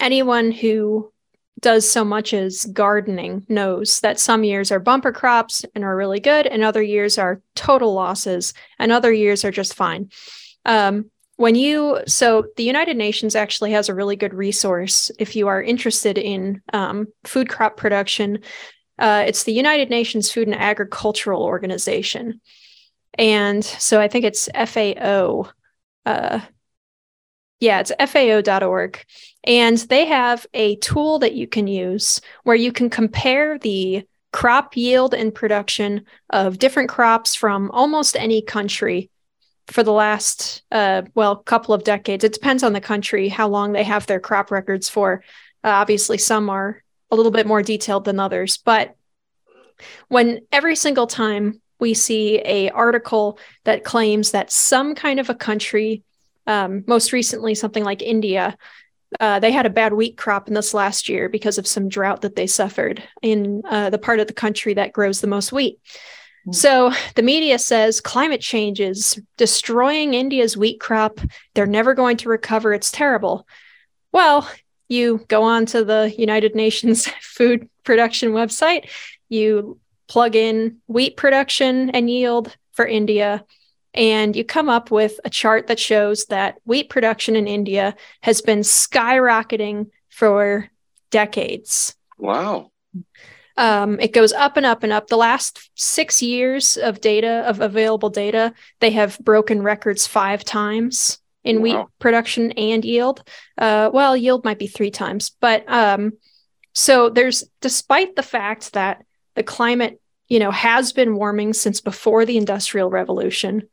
Anyone 0.00 0.50
who 0.50 1.12
does 1.60 1.88
so 1.88 2.04
much 2.04 2.34
as 2.34 2.66
gardening 2.66 3.46
knows 3.48 4.00
that 4.00 4.20
some 4.20 4.44
years 4.44 4.70
are 4.70 4.78
bumper 4.78 5.12
crops 5.12 5.64
and 5.74 5.84
are 5.84 5.96
really 5.96 6.20
good, 6.20 6.46
and 6.46 6.62
other 6.62 6.82
years 6.82 7.18
are 7.18 7.40
total 7.54 7.94
losses, 7.94 8.52
and 8.78 8.92
other 8.92 9.12
years 9.12 9.44
are 9.44 9.50
just 9.50 9.74
fine. 9.74 10.10
Um, 10.64 11.10
when 11.36 11.54
you 11.54 12.00
so 12.06 12.46
the 12.56 12.62
united 12.62 12.96
nations 12.96 13.36
actually 13.36 13.70
has 13.72 13.88
a 13.88 13.94
really 13.94 14.16
good 14.16 14.34
resource 14.34 15.10
if 15.18 15.36
you 15.36 15.48
are 15.48 15.62
interested 15.62 16.18
in 16.18 16.60
um, 16.72 17.06
food 17.24 17.48
crop 17.48 17.76
production 17.76 18.38
uh, 18.98 19.24
it's 19.26 19.44
the 19.44 19.52
united 19.52 19.90
nations 19.90 20.32
food 20.32 20.48
and 20.48 20.56
agricultural 20.56 21.42
organization 21.42 22.40
and 23.18 23.64
so 23.64 24.00
i 24.00 24.08
think 24.08 24.24
it's 24.24 24.48
fao 24.66 25.48
uh, 26.06 26.40
yeah 27.60 27.80
it's 27.80 27.92
fao.org 28.10 29.02
and 29.44 29.78
they 29.78 30.06
have 30.06 30.46
a 30.54 30.76
tool 30.76 31.18
that 31.20 31.34
you 31.34 31.46
can 31.46 31.66
use 31.66 32.20
where 32.44 32.56
you 32.56 32.72
can 32.72 32.90
compare 32.90 33.58
the 33.58 34.04
crop 34.32 34.76
yield 34.76 35.14
and 35.14 35.34
production 35.34 36.04
of 36.30 36.58
different 36.58 36.88
crops 36.88 37.34
from 37.34 37.70
almost 37.70 38.16
any 38.16 38.42
country 38.42 39.10
for 39.68 39.82
the 39.82 39.92
last 39.92 40.62
uh, 40.70 41.02
well 41.14 41.36
couple 41.36 41.74
of 41.74 41.84
decades. 41.84 42.22
It 42.22 42.32
depends 42.32 42.62
on 42.62 42.72
the 42.72 42.80
country 42.80 43.28
how 43.28 43.48
long 43.48 43.72
they 43.72 43.82
have 43.82 44.06
their 44.06 44.20
crop 44.20 44.50
records 44.50 44.88
for. 44.88 45.24
Uh, 45.64 45.70
obviously 45.70 46.18
some 46.18 46.50
are 46.50 46.82
a 47.10 47.16
little 47.16 47.32
bit 47.32 47.46
more 47.46 47.62
detailed 47.62 48.04
than 48.04 48.20
others 48.20 48.58
but 48.58 48.94
when 50.08 50.40
every 50.52 50.76
single 50.76 51.06
time 51.06 51.60
we 51.78 51.92
see 51.92 52.40
a 52.44 52.70
article 52.70 53.38
that 53.64 53.84
claims 53.84 54.30
that 54.30 54.50
some 54.50 54.94
kind 54.94 55.20
of 55.20 55.28
a 55.28 55.34
country 55.34 56.02
um, 56.46 56.84
most 56.86 57.12
recently 57.12 57.54
something 57.54 57.84
like 57.84 58.02
india 58.02 58.56
uh, 59.20 59.38
they 59.38 59.52
had 59.52 59.66
a 59.66 59.70
bad 59.70 59.92
wheat 59.92 60.16
crop 60.16 60.48
in 60.48 60.54
this 60.54 60.74
last 60.74 61.08
year 61.08 61.28
because 61.28 61.58
of 61.58 61.66
some 61.66 61.88
drought 61.88 62.22
that 62.22 62.34
they 62.34 62.46
suffered 62.46 63.02
in 63.22 63.62
uh, 63.64 63.88
the 63.88 63.98
part 63.98 64.18
of 64.18 64.26
the 64.26 64.32
country 64.32 64.74
that 64.74 64.92
grows 64.92 65.20
the 65.20 65.28
most 65.28 65.52
wheat 65.52 65.78
Mm. 66.46 66.54
So 66.54 66.92
the 67.14 67.22
media 67.22 67.58
says 67.58 68.00
climate 68.00 68.40
change 68.40 68.80
is 68.80 69.20
destroying 69.36 70.14
India's 70.14 70.56
wheat 70.56 70.80
crop. 70.80 71.20
They're 71.54 71.66
never 71.66 71.94
going 71.94 72.16
to 72.18 72.28
recover. 72.28 72.72
It's 72.72 72.90
terrible. 72.90 73.46
Well, 74.12 74.48
you 74.88 75.24
go 75.28 75.42
on 75.42 75.66
to 75.66 75.84
the 75.84 76.14
United 76.16 76.54
Nations 76.54 77.06
food 77.20 77.68
production 77.84 78.30
website, 78.30 78.88
you 79.28 79.78
plug 80.08 80.36
in 80.36 80.78
wheat 80.86 81.16
production 81.16 81.90
and 81.90 82.08
yield 82.08 82.56
for 82.72 82.86
India, 82.86 83.44
and 83.96 84.36
you 84.36 84.44
come 84.44 84.68
up 84.68 84.90
with 84.90 85.18
a 85.24 85.30
chart 85.30 85.66
that 85.66 85.78
shows 85.78 86.26
that 86.26 86.56
wheat 86.64 86.90
production 86.90 87.36
in 87.36 87.48
India 87.48 87.94
has 88.22 88.40
been 88.40 88.60
skyrocketing 88.60 89.90
for 90.10 90.68
decades. 91.10 91.94
Wow. 92.18 92.70
Um, 93.56 93.98
it 94.00 94.12
goes 94.12 94.32
up 94.32 94.56
and 94.56 94.66
up 94.66 94.82
and 94.82 94.92
up. 94.92 95.06
The 95.06 95.16
last 95.16 95.70
six 95.74 96.22
years 96.22 96.76
of 96.76 97.00
data, 97.00 97.44
of 97.46 97.60
available 97.60 98.10
data, 98.10 98.52
they 98.80 98.90
have 98.90 99.18
broken 99.18 99.62
records 99.62 100.06
five 100.06 100.44
times 100.44 101.18
in 101.42 101.56
wow. 101.56 101.62
wheat 101.62 101.86
production 101.98 102.52
and 102.52 102.84
yield. 102.84 103.22
Uh, 103.56 103.90
well, 103.92 104.16
yield 104.16 104.44
might 104.44 104.58
be 104.58 104.66
three 104.66 104.90
times, 104.90 105.30
but 105.40 105.64
um, 105.70 106.12
so 106.74 107.08
there's, 107.08 107.44
despite 107.62 108.16
the 108.16 108.22
fact 108.22 108.74
that 108.74 109.04
the 109.36 109.42
climate, 109.42 110.00
you 110.28 110.38
know, 110.38 110.50
has 110.50 110.92
been 110.92 111.14
warming 111.14 111.54
since 111.54 111.80
before 111.80 112.26
the 112.26 112.36
Industrial 112.36 112.90
Revolution, 112.90 113.68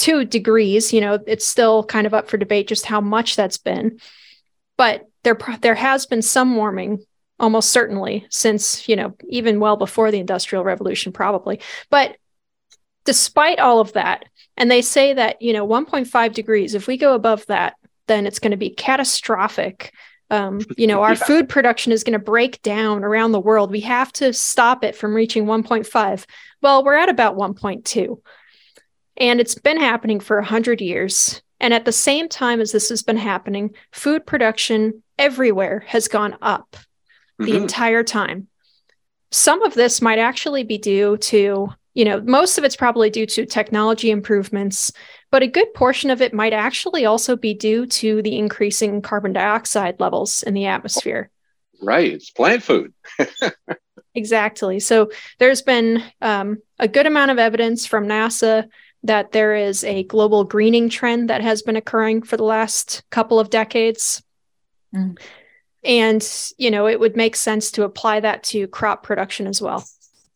two 0.00 0.24
degrees. 0.24 0.92
You 0.92 1.00
know, 1.02 1.18
it's 1.26 1.46
still 1.46 1.84
kind 1.84 2.06
of 2.06 2.14
up 2.14 2.28
for 2.28 2.38
debate 2.38 2.66
just 2.66 2.86
how 2.86 3.00
much 3.00 3.36
that's 3.36 3.58
been, 3.58 4.00
but 4.76 5.06
there 5.22 5.38
there 5.60 5.74
has 5.74 6.06
been 6.06 6.22
some 6.22 6.56
warming 6.56 7.04
almost 7.38 7.70
certainly 7.70 8.26
since 8.30 8.88
you 8.88 8.96
know 8.96 9.14
even 9.28 9.60
well 9.60 9.76
before 9.76 10.10
the 10.10 10.18
industrial 10.18 10.64
revolution 10.64 11.12
probably. 11.12 11.60
But 11.90 12.16
despite 13.04 13.58
all 13.58 13.80
of 13.80 13.94
that 13.94 14.24
and 14.56 14.70
they 14.70 14.82
say 14.82 15.14
that 15.14 15.40
you 15.40 15.52
know 15.52 15.66
1.5 15.66 16.32
degrees 16.34 16.74
if 16.74 16.86
we 16.86 16.96
go 16.96 17.14
above 17.14 17.46
that 17.46 17.74
then 18.06 18.26
it's 18.26 18.38
going 18.38 18.50
to 18.50 18.56
be 18.56 18.70
catastrophic. 18.70 19.92
Um, 20.32 20.60
you 20.76 20.86
know 20.86 21.02
our 21.02 21.16
food 21.28 21.48
production 21.48 21.92
is 21.92 22.04
going 22.04 22.18
to 22.18 22.24
break 22.24 22.62
down 22.62 23.04
around 23.04 23.32
the 23.32 23.40
world. 23.40 23.70
We 23.70 23.80
have 23.80 24.12
to 24.14 24.32
stop 24.32 24.84
it 24.84 24.94
from 24.94 25.14
reaching 25.14 25.46
1.5 25.46 26.26
well 26.62 26.84
we're 26.84 26.94
at 26.94 27.08
about 27.08 27.36
1.2 27.36 28.20
and 29.20 29.38
it's 29.38 29.54
been 29.54 29.78
happening 29.78 30.18
for 30.18 30.36
100 30.36 30.80
years 30.80 31.42
and 31.60 31.74
at 31.74 31.84
the 31.84 31.92
same 31.92 32.28
time 32.28 32.60
as 32.60 32.72
this 32.72 32.88
has 32.88 33.02
been 33.02 33.18
happening 33.18 33.74
food 33.92 34.26
production 34.26 35.02
everywhere 35.18 35.84
has 35.86 36.08
gone 36.08 36.36
up 36.40 36.76
the 37.38 37.44
mm-hmm. 37.44 37.62
entire 37.62 38.02
time. 38.02 38.48
Some 39.30 39.62
of 39.62 39.74
this 39.74 40.02
might 40.02 40.18
actually 40.18 40.64
be 40.64 40.78
due 40.78 41.16
to, 41.18 41.68
you 41.94 42.04
know, 42.04 42.20
most 42.22 42.58
of 42.58 42.64
it's 42.64 42.74
probably 42.74 43.10
due 43.10 43.26
to 43.26 43.46
technology 43.46 44.10
improvements, 44.10 44.90
but 45.30 45.42
a 45.42 45.46
good 45.46 45.72
portion 45.74 46.10
of 46.10 46.20
it 46.20 46.34
might 46.34 46.52
actually 46.52 47.04
also 47.04 47.36
be 47.36 47.54
due 47.54 47.86
to 47.86 48.22
the 48.22 48.36
increasing 48.36 49.02
carbon 49.02 49.32
dioxide 49.32 50.00
levels 50.00 50.42
in 50.42 50.54
the 50.54 50.66
atmosphere. 50.66 51.30
Right. 51.80 52.12
It's 52.12 52.30
plant 52.30 52.62
food. 52.62 52.92
exactly. 54.14 54.80
So 54.80 55.10
there's 55.38 55.62
been 55.62 56.02
um, 56.20 56.58
a 56.78 56.88
good 56.88 57.06
amount 57.06 57.30
of 57.30 57.38
evidence 57.38 57.86
from 57.86 58.06
NASA 58.06 58.68
that 59.02 59.32
there 59.32 59.54
is 59.54 59.82
a 59.84 60.02
global 60.04 60.44
greening 60.44 60.88
trend 60.88 61.30
that 61.30 61.40
has 61.40 61.62
been 61.62 61.76
occurring 61.76 62.22
for 62.22 62.36
the 62.36 62.44
last 62.44 63.02
couple 63.10 63.40
of 63.40 63.50
decades. 63.50 64.22
Mm. 64.94 65.18
And 65.82 66.52
you 66.58 66.70
know 66.70 66.86
it 66.86 67.00
would 67.00 67.16
make 67.16 67.36
sense 67.36 67.70
to 67.72 67.84
apply 67.84 68.20
that 68.20 68.42
to 68.44 68.66
crop 68.68 69.02
production 69.02 69.46
as 69.46 69.62
well. 69.62 69.86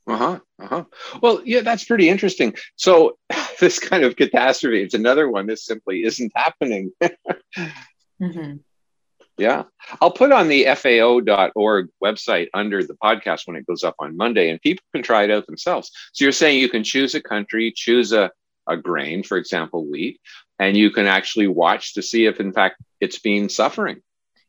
Uh-huh 0.07 0.39
uh-huh. 0.61 0.85
Well 1.23 1.43
yeah 1.45 1.61
that's 1.61 1.85
pretty 1.85 2.09
interesting. 2.09 2.55
So 2.77 3.19
this 3.61 3.79
kind 3.79 4.05
of 4.05 4.17
catastrophe 4.17 4.83
it's 4.83 4.95
another 4.95 5.29
one 5.29 5.47
that 5.49 5.59
simply 5.59 6.05
isn't 6.05 6.33
happening. 6.35 6.93
Mm-hmm. 8.23 8.59
yeah. 9.39 9.65
I'll 10.01 10.13
put 10.13 10.31
on 10.31 10.47
the 10.47 10.67
fao.org 10.77 11.89
website 12.03 12.47
under 12.55 12.85
the 12.85 12.95
podcast 12.95 13.47
when 13.47 13.57
it 13.57 13.67
goes 13.67 13.83
up 13.83 13.97
on 13.99 14.17
monday 14.17 14.51
and 14.51 14.63
people 14.63 14.85
can 14.95 15.03
try 15.03 15.25
it 15.25 15.33
out 15.33 15.47
themselves. 15.47 15.91
So 16.13 16.25
you're 16.25 16.33
saying 16.33 16.61
you 16.61 16.69
can 16.69 16.85
choose 16.85 17.17
a 17.17 17.21
country 17.21 17.73
choose 17.75 18.13
a, 18.13 18.31
a 18.67 18.77
grain 18.77 19.23
for 19.23 19.37
example 19.37 19.85
wheat 19.87 20.21
and 20.59 20.77
you 20.77 20.91
can 20.91 21.07
actually 21.07 21.47
watch 21.47 21.95
to 21.95 22.03
see 22.03 22.27
if 22.27 22.41
in 22.41 22.53
fact 22.53 22.81
it's 23.01 23.19
been 23.19 23.49
suffering 23.49 24.01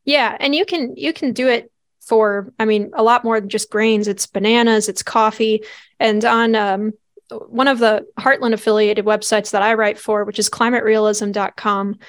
yeah, 0.05 0.37
and 0.39 0.55
you 0.55 0.65
can 0.65 0.95
you 0.95 1.11
can 1.11 1.33
do 1.33 1.47
it 1.47 1.71
for 1.99 2.53
I 2.59 2.65
mean 2.65 2.91
a 2.93 3.03
lot 3.03 3.23
more 3.23 3.39
than 3.39 3.49
just 3.49 3.71
grains. 3.71 4.07
It's 4.07 4.27
bananas, 4.27 4.87
it's 4.87 5.03
coffee, 5.03 5.63
and 5.99 6.23
on 6.23 6.55
um, 6.55 6.93
one 7.29 7.67
of 7.67 7.79
the 7.79 8.05
Heartland 8.19 8.53
affiliated 8.53 9.05
websites 9.05 9.51
that 9.51 9.63
I 9.63 9.73
write 9.73 9.97
for, 9.97 10.23
which 10.23 10.39
is 10.39 10.49
climaterealism.com. 10.49 11.99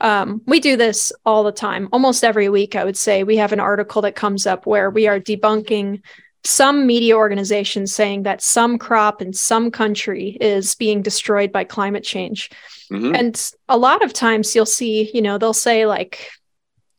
Um, 0.00 0.42
we 0.46 0.60
do 0.60 0.76
this 0.76 1.10
all 1.24 1.42
the 1.42 1.50
time, 1.50 1.88
almost 1.90 2.22
every 2.22 2.50
week. 2.50 2.76
I 2.76 2.84
would 2.84 2.96
say 2.96 3.24
we 3.24 3.38
have 3.38 3.52
an 3.52 3.60
article 3.60 4.02
that 4.02 4.14
comes 4.14 4.46
up 4.46 4.66
where 4.66 4.90
we 4.90 5.08
are 5.08 5.18
debunking 5.18 6.02
some 6.44 6.86
media 6.86 7.16
organizations 7.16 7.94
saying 7.94 8.22
that 8.22 8.40
some 8.40 8.78
crop 8.78 9.20
in 9.20 9.32
some 9.32 9.70
country 9.70 10.36
is 10.40 10.74
being 10.74 11.02
destroyed 11.02 11.52
by 11.52 11.64
climate 11.64 12.04
change. 12.04 12.50
Mm-hmm. 12.90 13.14
And 13.14 13.52
a 13.68 13.76
lot 13.76 14.04
of 14.04 14.12
times 14.12 14.54
you'll 14.54 14.66
see, 14.66 15.10
you 15.12 15.20
know, 15.20 15.36
they'll 15.36 15.52
say 15.52 15.86
like 15.86 16.30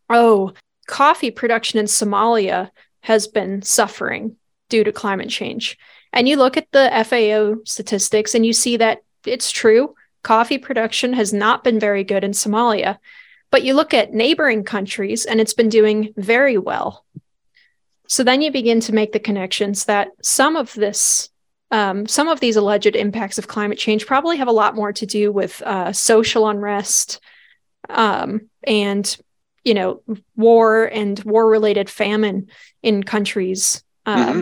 oh, 0.09 0.53
coffee 0.87 1.31
production 1.31 1.79
in 1.79 1.85
Somalia 1.85 2.71
has 3.01 3.27
been 3.27 3.61
suffering 3.61 4.35
due 4.69 4.83
to 4.83 4.91
climate 4.91 5.29
change. 5.29 5.77
And 6.11 6.27
you 6.27 6.37
look 6.37 6.57
at 6.57 6.71
the 6.71 6.89
FAO 7.05 7.61
statistics 7.65 8.33
and 8.33 8.45
you 8.45 8.53
see 8.53 8.77
that 8.77 8.99
it's 9.25 9.51
true. 9.51 9.93
Coffee 10.23 10.57
production 10.57 11.13
has 11.13 11.31
not 11.31 11.63
been 11.63 11.79
very 11.79 12.03
good 12.03 12.23
in 12.23 12.31
Somalia. 12.31 12.97
But 13.51 13.63
you 13.63 13.73
look 13.73 13.93
at 13.93 14.13
neighboring 14.13 14.63
countries 14.63 15.25
and 15.25 15.39
it's 15.39 15.53
been 15.53 15.69
doing 15.69 16.13
very 16.17 16.57
well. 16.57 17.05
So 18.09 18.23
then 18.23 18.41
you 18.41 18.51
begin 18.51 18.79
to 18.81 18.93
make 18.93 19.13
the 19.13 19.19
connections 19.19 19.85
that 19.85 20.09
some 20.23 20.55
of 20.55 20.73
this, 20.73 21.29
um, 21.71 22.07
some 22.07 22.27
of 22.27 22.39
these 22.39 22.55
alleged 22.55 22.95
impacts 22.95 23.37
of 23.37 23.47
climate 23.47 23.77
change 23.77 24.07
probably 24.07 24.37
have 24.37 24.47
a 24.47 24.51
lot 24.51 24.75
more 24.75 24.91
to 24.91 25.05
do 25.05 25.31
with 25.31 25.61
uh, 25.61 25.93
social 25.93 26.49
unrest 26.49 27.21
um, 27.87 28.49
and 28.63 29.17
you 29.63 29.73
know 29.73 30.01
war 30.35 30.85
and 30.85 31.23
war 31.23 31.47
related 31.47 31.89
famine 31.89 32.47
in 32.81 33.03
countries 33.03 33.83
um, 34.05 34.19
mm-hmm. 34.19 34.41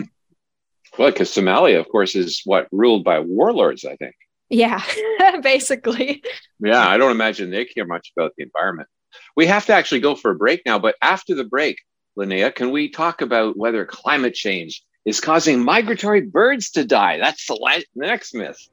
well 1.02 1.10
because 1.10 1.30
somalia 1.30 1.78
of 1.80 1.88
course 1.88 2.14
is 2.14 2.40
what 2.44 2.68
ruled 2.72 3.04
by 3.04 3.20
warlords 3.20 3.84
i 3.84 3.96
think. 3.96 4.14
Yeah 4.48 4.82
basically. 5.42 6.22
Yeah 6.60 6.88
i 6.88 6.96
don't 6.96 7.10
imagine 7.10 7.50
they 7.50 7.64
care 7.64 7.86
much 7.86 8.12
about 8.16 8.32
the 8.36 8.44
environment. 8.44 8.88
We 9.36 9.46
have 9.46 9.66
to 9.66 9.74
actually 9.74 10.00
go 10.00 10.14
for 10.14 10.30
a 10.30 10.36
break 10.36 10.62
now 10.64 10.78
but 10.78 10.94
after 11.02 11.34
the 11.34 11.44
break 11.44 11.78
linnea 12.18 12.54
can 12.54 12.70
we 12.70 12.88
talk 12.88 13.20
about 13.20 13.56
whether 13.56 13.84
climate 13.84 14.34
change 14.34 14.82
is 15.04 15.20
causing 15.20 15.62
migratory 15.62 16.20
birds 16.20 16.70
to 16.70 16.84
die 16.84 17.18
that's 17.18 17.46
the, 17.46 17.84
next 17.94 18.34
myth 18.34 18.68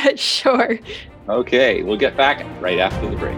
sure. 0.16 0.78
Okay, 1.28 1.82
we'll 1.82 1.96
get 1.96 2.16
back 2.16 2.44
right 2.60 2.78
after 2.78 3.08
the 3.08 3.16
break. 3.16 3.36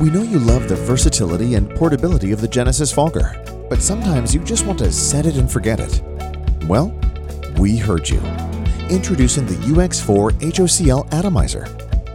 We 0.00 0.10
know 0.10 0.22
you 0.22 0.38
love 0.38 0.68
the 0.68 0.76
versatility 0.76 1.54
and 1.54 1.70
portability 1.70 2.32
of 2.32 2.40
the 2.40 2.48
Genesis 2.48 2.92
Fogger, 2.92 3.42
but 3.68 3.82
sometimes 3.82 4.34
you 4.34 4.40
just 4.44 4.64
want 4.64 4.78
to 4.78 4.92
set 4.92 5.26
it 5.26 5.36
and 5.36 5.50
forget 5.50 5.80
it. 5.80 6.02
Well, 6.66 6.98
we 7.58 7.76
heard 7.76 8.08
you. 8.08 8.20
Introducing 8.90 9.46
the 9.46 9.54
UX4 9.54 10.32
HOCL 10.40 11.12
Atomizer. 11.12 11.87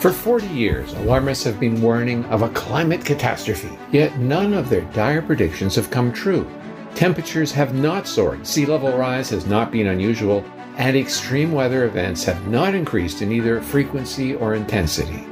For 0.00 0.12
40 0.12 0.48
years, 0.48 0.92
alarmists 0.92 1.44
have 1.44 1.58
been 1.58 1.80
warning 1.80 2.26
of 2.26 2.42
a 2.42 2.50
climate 2.50 3.02
catastrophe, 3.02 3.70
yet 3.90 4.18
none 4.18 4.52
of 4.52 4.68
their 4.68 4.82
dire 4.92 5.22
predictions 5.22 5.74
have 5.76 5.90
come 5.90 6.12
true. 6.12 6.46
Temperatures 6.94 7.52
have 7.52 7.72
not 7.72 8.06
soared, 8.06 8.46
sea 8.46 8.66
level 8.66 8.94
rise 8.98 9.30
has 9.30 9.46
not 9.46 9.72
been 9.72 9.86
unusual, 9.86 10.44
and 10.76 10.94
extreme 10.94 11.52
weather 11.52 11.86
events 11.86 12.22
have 12.24 12.46
not 12.48 12.74
increased 12.74 13.22
in 13.22 13.32
either 13.32 13.62
frequency 13.62 14.34
or 14.34 14.52
intensity. 14.52 15.24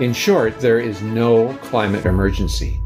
In 0.00 0.14
short, 0.14 0.58
there 0.58 0.80
is 0.80 1.02
no 1.02 1.52
climate 1.58 2.06
emergency. 2.06 2.80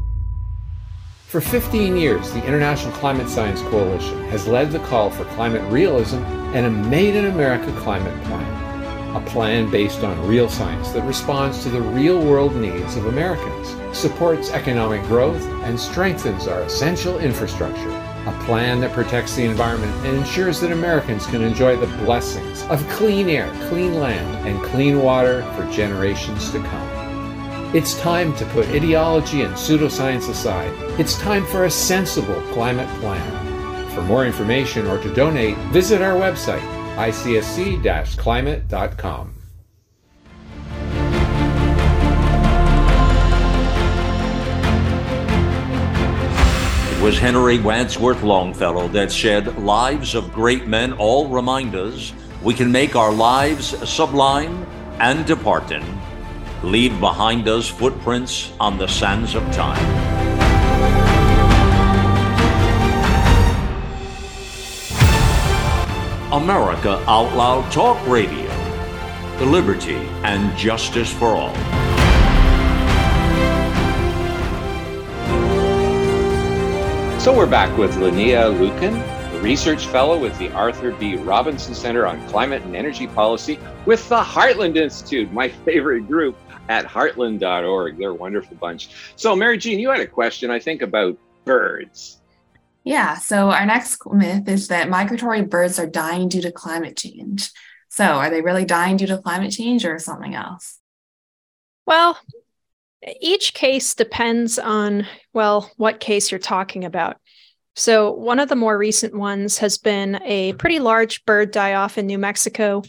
For 1.27 1.39
15 1.39 1.95
years, 1.95 2.29
the 2.31 2.45
International 2.45 2.91
Climate 2.95 3.29
Science 3.29 3.61
Coalition 3.61 4.21
has 4.25 4.49
led 4.49 4.71
the 4.71 4.79
call 4.79 5.11
for 5.11 5.23
climate 5.35 5.63
realism 5.71 6.17
and 6.53 6.65
a 6.65 6.69
Made 6.69 7.15
in 7.15 7.27
America 7.27 7.71
climate 7.79 8.21
plan. 8.25 8.68
A 9.15 9.21
plan 9.21 9.71
based 9.71 10.03
on 10.03 10.27
real 10.27 10.47
science 10.47 10.91
that 10.91 11.03
responds 11.03 11.63
to 11.63 11.69
the 11.69 11.81
real 11.81 12.23
world 12.23 12.55
needs 12.55 12.95
of 12.95 13.07
Americans, 13.07 13.75
supports 13.97 14.51
economic 14.51 15.01
growth, 15.03 15.43
and 15.63 15.79
strengthens 15.79 16.47
our 16.47 16.61
essential 16.61 17.17
infrastructure. 17.17 17.89
A 18.27 18.43
plan 18.45 18.79
that 18.81 18.93
protects 18.93 19.35
the 19.35 19.45
environment 19.45 19.91
and 20.05 20.17
ensures 20.17 20.59
that 20.59 20.71
Americans 20.71 21.25
can 21.25 21.41
enjoy 21.41 21.75
the 21.75 21.87
blessings 22.05 22.61
of 22.63 22.87
clean 22.87 23.29
air, 23.29 23.51
clean 23.69 23.95
land, 23.95 24.47
and 24.47 24.63
clean 24.65 25.01
water 25.01 25.41
for 25.55 25.65
generations 25.71 26.51
to 26.51 26.59
come. 26.59 27.75
It's 27.75 27.99
time 27.99 28.35
to 28.35 28.45
put 28.47 28.67
ideology 28.67 29.41
and 29.41 29.55
pseudoscience 29.55 30.29
aside. 30.29 30.71
It's 30.99 31.17
time 31.17 31.47
for 31.47 31.65
a 31.65 31.71
sensible 31.71 32.41
climate 32.53 32.89
plan. 32.99 33.89
For 33.89 34.03
more 34.03 34.25
information 34.25 34.85
or 34.85 34.99
to 34.99 35.13
donate, 35.15 35.57
visit 35.71 36.01
our 36.03 36.13
website, 36.13 36.78
icsc 36.99 38.17
climate.com. 38.17 39.35
It 46.91 47.01
was 47.01 47.17
Henry 47.17 47.59
Wadsworth 47.59 48.21
Longfellow 48.21 48.89
that 48.89 49.11
said, 49.11 49.57
Lives 49.59 50.13
of 50.13 50.33
great 50.33 50.67
men 50.67 50.91
all 50.93 51.29
remind 51.29 51.73
us 51.75 52.13
we 52.43 52.53
can 52.53 52.71
make 52.71 52.95
our 52.95 53.13
lives 53.13 53.67
sublime 53.89 54.67
and 54.99 55.25
departing 55.25 55.85
leave 56.63 56.99
behind 56.99 57.47
us 57.47 57.69
footprints 57.69 58.51
on 58.59 58.77
the 58.77 58.87
sands 58.87 59.35
of 59.35 59.43
time. 59.53 60.18
America 66.31 67.03
Out 67.07 67.35
Loud 67.35 67.71
Talk 67.71 67.97
Radio. 68.07 68.47
The 69.39 69.47
liberty 69.47 69.95
and 70.23 70.55
justice 70.55 71.11
for 71.11 71.29
all. 71.29 71.55
So 77.19 77.35
we're 77.35 77.47
back 77.47 77.75
with 77.79 77.95
Linnea 77.95 78.55
Lueken, 78.55 79.01
a 79.33 79.39
research 79.41 79.87
fellow 79.87 80.19
with 80.19 80.37
the 80.37 80.51
Arthur 80.51 80.91
B. 80.91 81.15
Robinson 81.15 81.73
Center 81.73 82.05
on 82.05 82.23
Climate 82.27 82.61
and 82.61 82.75
Energy 82.75 83.07
Policy 83.07 83.57
with 83.87 84.07
the 84.07 84.21
Heartland 84.21 84.77
Institute, 84.77 85.33
my 85.33 85.49
favorite 85.49 86.07
group 86.07 86.37
at 86.69 86.85
heartland.org. 86.85 87.97
They're 87.97 88.11
a 88.11 88.13
wonderful 88.13 88.55
bunch. 88.57 88.89
So, 89.15 89.35
Mary 89.35 89.57
Jean, 89.57 89.79
you 89.79 89.89
had 89.89 89.99
a 89.99 90.07
question, 90.07 90.51
I 90.51 90.59
think, 90.59 90.83
about 90.83 91.17
birds. 91.43 92.19
Yeah. 92.89 93.19
So, 93.19 93.51
our 93.51 93.67
next 93.67 94.01
myth 94.11 94.47
is 94.47 94.69
that 94.69 94.89
migratory 94.89 95.43
birds 95.43 95.77
are 95.77 95.85
dying 95.85 96.27
due 96.27 96.41
to 96.41 96.51
climate 96.51 96.97
change. 96.97 97.51
So, 97.89 98.03
are 98.03 98.31
they 98.31 98.41
really 98.41 98.65
dying 98.65 98.97
due 98.97 99.05
to 99.05 99.19
climate 99.19 99.51
change 99.51 99.85
or 99.85 99.99
something 99.99 100.33
else? 100.33 100.79
Well, 101.85 102.17
each 103.21 103.53
case 103.53 103.93
depends 103.93 104.57
on, 104.57 105.05
well, 105.33 105.69
what 105.77 105.99
case 105.99 106.31
you're 106.31 106.39
talking 106.39 106.83
about. 106.83 107.17
So, 107.75 108.11
one 108.11 108.39
of 108.39 108.49
the 108.49 108.55
more 108.55 108.75
recent 108.75 109.13
ones 109.13 109.59
has 109.59 109.77
been 109.77 110.19
a 110.23 110.53
pretty 110.53 110.79
large 110.79 111.23
bird 111.25 111.51
die 111.51 111.75
off 111.75 111.99
in 111.99 112.07
New 112.07 112.17
Mexico 112.17 112.81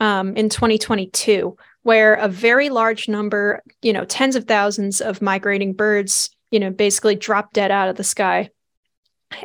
um, 0.00 0.36
in 0.36 0.50
2022, 0.50 1.56
where 1.82 2.12
a 2.12 2.28
very 2.28 2.68
large 2.68 3.08
number, 3.08 3.62
you 3.80 3.94
know, 3.94 4.04
tens 4.04 4.36
of 4.36 4.44
thousands 4.44 5.00
of 5.00 5.22
migrating 5.22 5.72
birds, 5.72 6.28
you 6.50 6.60
know, 6.60 6.68
basically 6.68 7.14
dropped 7.14 7.54
dead 7.54 7.70
out 7.70 7.88
of 7.88 7.96
the 7.96 8.04
sky. 8.04 8.50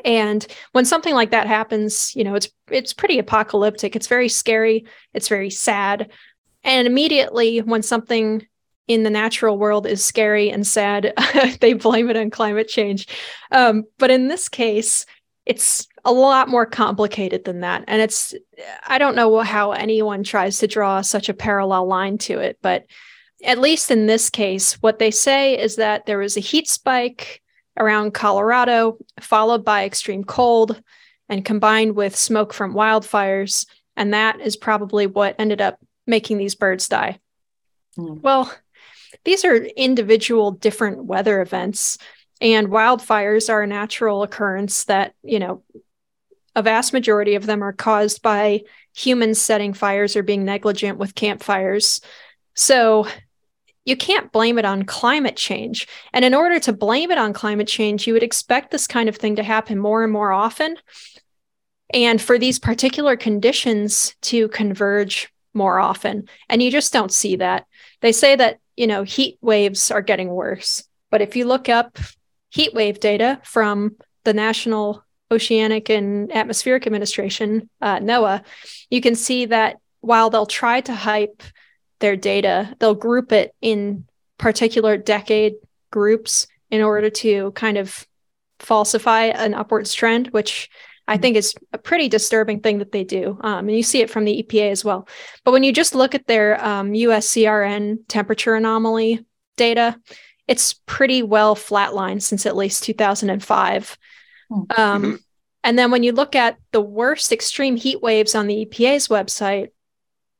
And 0.03 0.45
when 0.71 0.85
something 0.85 1.13
like 1.13 1.31
that 1.31 1.47
happens, 1.47 2.15
you 2.15 2.23
know, 2.23 2.35
it's 2.35 2.49
it's 2.69 2.93
pretty 2.93 3.19
apocalyptic. 3.19 3.95
It's 3.95 4.07
very 4.07 4.29
scary. 4.29 4.85
It's 5.13 5.27
very 5.27 5.49
sad. 5.49 6.11
And 6.63 6.87
immediately 6.87 7.61
when 7.61 7.83
something 7.83 8.45
in 8.87 9.03
the 9.03 9.09
natural 9.09 9.57
world 9.57 9.87
is 9.87 10.03
scary 10.03 10.49
and 10.49 10.65
sad, 10.65 11.13
they 11.59 11.73
blame 11.73 12.09
it 12.09 12.17
on 12.17 12.29
climate 12.29 12.67
change. 12.67 13.07
Um, 13.51 13.83
but 13.97 14.11
in 14.11 14.27
this 14.27 14.49
case, 14.49 15.05
it's 15.45 15.87
a 16.03 16.11
lot 16.11 16.49
more 16.49 16.65
complicated 16.65 17.45
than 17.45 17.61
that. 17.61 17.83
And 17.87 18.01
it's, 18.01 18.33
I 18.87 18.97
don't 18.97 19.15
know 19.15 19.39
how 19.41 19.71
anyone 19.71 20.23
tries 20.23 20.59
to 20.59 20.67
draw 20.67 21.01
such 21.01 21.29
a 21.29 21.33
parallel 21.33 21.87
line 21.87 22.17
to 22.19 22.39
it, 22.39 22.57
but 22.61 22.85
at 23.43 23.59
least 23.59 23.91
in 23.91 24.07
this 24.07 24.29
case, 24.29 24.73
what 24.81 24.99
they 24.99 25.11
say 25.11 25.59
is 25.59 25.75
that 25.75 26.05
there 26.05 26.19
was 26.19 26.37
a 26.37 26.41
heat 26.41 26.67
spike 26.67 27.41
around 27.77 28.13
Colorado, 28.13 28.97
followed 29.19 29.65
by 29.65 29.85
extreme 29.85 30.23
cold 30.23 30.81
and 31.29 31.43
combined 31.43 31.95
with 31.95 32.15
smoke 32.15 32.53
from 32.53 32.73
wildfires. 32.73 33.65
And 33.97 34.13
that 34.13 34.39
is 34.39 34.55
probably 34.55 35.07
what 35.07 35.35
ended 35.39 35.61
up 35.61 35.79
making 36.05 36.37
these 36.37 36.55
birds 36.55 36.87
die. 36.87 37.19
Mm. 37.97 38.21
Well, 38.21 38.53
these 39.23 39.43
are 39.45 39.55
individual 39.55 40.51
different 40.51 41.05
weather 41.05 41.41
events 41.41 41.97
and 42.41 42.67
wildfires 42.67 43.49
are 43.49 43.63
a 43.63 43.67
natural 43.67 44.23
occurrence 44.23 44.85
that 44.85 45.13
you 45.23 45.39
know 45.39 45.63
a 46.55 46.61
vast 46.61 46.93
majority 46.93 47.35
of 47.35 47.45
them 47.45 47.63
are 47.63 47.73
caused 47.73 48.21
by 48.21 48.61
humans 48.95 49.41
setting 49.41 49.73
fires 49.73 50.15
or 50.15 50.23
being 50.23 50.45
negligent 50.45 50.97
with 50.97 51.15
campfires. 51.15 51.99
So 52.53 53.07
you 53.85 53.95
can't 53.95 54.31
blame 54.31 54.57
it 54.57 54.65
on 54.65 54.83
climate 54.83 55.37
change. 55.37 55.87
And 56.11 56.25
in 56.25 56.33
order 56.33 56.59
to 56.59 56.73
blame 56.73 57.11
it 57.11 57.17
on 57.17 57.33
climate 57.33 57.67
change, 57.67 58.07
you 58.07 58.13
would 58.13 58.23
expect 58.23 58.71
this 58.71 58.87
kind 58.87 59.07
of 59.07 59.15
thing 59.15 59.35
to 59.37 59.43
happen 59.43 59.77
more 59.77 60.03
and 60.03 60.11
more 60.11 60.31
often. 60.31 60.75
And 61.93 62.19
for 62.19 62.39
these 62.39 62.59
particular 62.59 63.15
conditions 63.15 64.15
to 64.23 64.47
converge 64.49 65.31
more 65.53 65.79
often. 65.79 66.27
And 66.49 66.61
you 66.61 66.71
just 66.71 66.91
don't 66.91 67.11
see 67.11 67.37
that. 67.37 67.65
They 68.01 68.11
say 68.11 68.35
that, 68.35 68.59
you 68.75 68.87
know, 68.87 69.03
heat 69.03 69.37
waves 69.41 69.91
are 69.91 70.01
getting 70.01 70.29
worse. 70.29 70.83
But 71.11 71.21
if 71.21 71.35
you 71.35 71.45
look 71.45 71.69
up 71.69 71.97
heat 72.49 72.73
wave 72.73 72.99
data 72.99 73.39
from 73.43 73.95
the 74.23 74.33
National 74.33 75.03
Oceanic 75.31 75.89
and 75.89 76.31
Atmospheric 76.31 76.85
Administration, 76.85 77.69
uh, 77.81 77.99
NOAA, 77.99 78.43
you 78.89 79.01
can 79.01 79.15
see 79.15 79.45
that 79.45 79.77
while 80.01 80.29
they'll 80.29 80.45
try 80.45 80.81
to 80.81 80.93
hype 80.93 81.41
their 81.99 82.15
data, 82.15 82.75
they'll 82.79 82.95
group 82.95 83.31
it 83.31 83.53
in 83.61 84.05
particular 84.37 84.97
decade 84.97 85.55
groups 85.91 86.47
in 86.69 86.81
order 86.81 87.09
to 87.09 87.51
kind 87.51 87.77
of 87.77 88.05
falsify 88.59 89.25
an 89.25 89.53
upwards 89.53 89.93
trend, 89.93 90.27
which 90.27 90.69
I 91.07 91.17
think 91.17 91.37
is 91.37 91.53
a 91.71 91.77
pretty 91.77 92.09
disturbing 92.09 92.61
thing 92.61 92.79
that 92.79 92.91
they 92.91 93.03
do. 93.03 93.37
Um, 93.41 93.67
and 93.67 93.77
you 93.77 93.83
see 93.83 94.01
it 94.01 94.09
from 94.09 94.25
the 94.25 94.43
EPA 94.43 94.71
as 94.71 94.83
well. 94.83 95.07
But 95.43 95.51
when 95.51 95.63
you 95.63 95.71
just 95.71 95.93
look 95.93 96.15
at 96.15 96.27
their 96.27 96.63
um, 96.63 96.93
USCRN 96.93 97.99
temperature 98.07 98.55
anomaly 98.55 99.25
data, 99.55 99.99
it's 100.47 100.73
pretty 100.85 101.21
well 101.21 101.55
flatlined 101.55 102.21
since 102.23 102.45
at 102.45 102.55
least 102.55 102.83
2005. 102.83 103.97
Hmm. 104.49 104.55
Um, 104.55 104.65
mm-hmm. 104.75 105.15
And 105.63 105.79
then 105.79 105.89
when 105.89 106.03
you 106.03 106.11
look 106.11 106.35
at 106.35 106.57
the 106.71 106.81
worst 106.81 107.31
extreme 107.31 107.75
heat 107.75 108.01
waves 108.01 108.35
on 108.35 108.47
the 108.47 108.65
EPA's 108.65 109.07
website, 109.07 109.69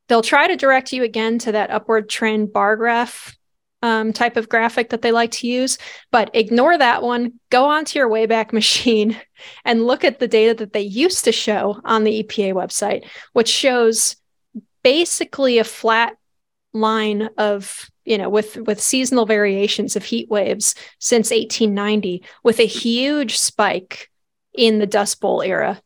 they'll 0.08 0.22
try 0.22 0.48
to 0.48 0.56
direct 0.56 0.94
you 0.94 1.04
again 1.04 1.40
to 1.40 1.52
that 1.52 1.72
upward 1.72 2.10
trend 2.10 2.54
bar 2.54 2.76
graph 2.76 3.36
um, 3.82 4.14
type 4.14 4.36
of 4.36 4.50
graphic 4.50 4.90
that 4.90 5.02
they 5.04 5.12
like 5.12 5.32
to 5.32 5.48
use, 5.48 5.78
but 6.12 6.32
ignore 6.34 6.78
that 6.78 7.04
one. 7.04 7.34
Go 7.52 7.66
onto 7.66 8.00
your 8.00 8.10
Wayback 8.10 8.52
Machine 8.52 9.20
and 9.66 9.86
look 9.86 10.04
at 10.04 10.20
the 10.20 10.28
data 10.28 10.56
that 10.56 10.74
they 10.74 10.82
used 10.82 11.26
to 11.26 11.32
show 11.32 11.80
on 11.86 12.04
the 12.04 12.24
EPA 12.24 12.54
website, 12.54 13.06
which 13.34 13.50
shows 13.50 14.16
basically 14.84 15.60
a 15.60 15.64
flat 15.64 16.16
line 16.74 17.30
of 17.38 17.90
you 18.04 18.18
know 18.18 18.30
with 18.30 18.58
with 18.58 18.82
seasonal 18.82 19.26
variations 19.26 19.96
of 19.96 20.04
heat 20.04 20.30
waves 20.30 20.76
since 21.00 21.32
1890 21.32 22.22
with 22.44 22.60
a 22.60 22.66
huge 22.66 23.38
spike 23.38 24.12
in 24.54 24.80
the 24.80 24.88
dust 24.88 25.22
bowl 25.22 25.42
era. 25.42 25.82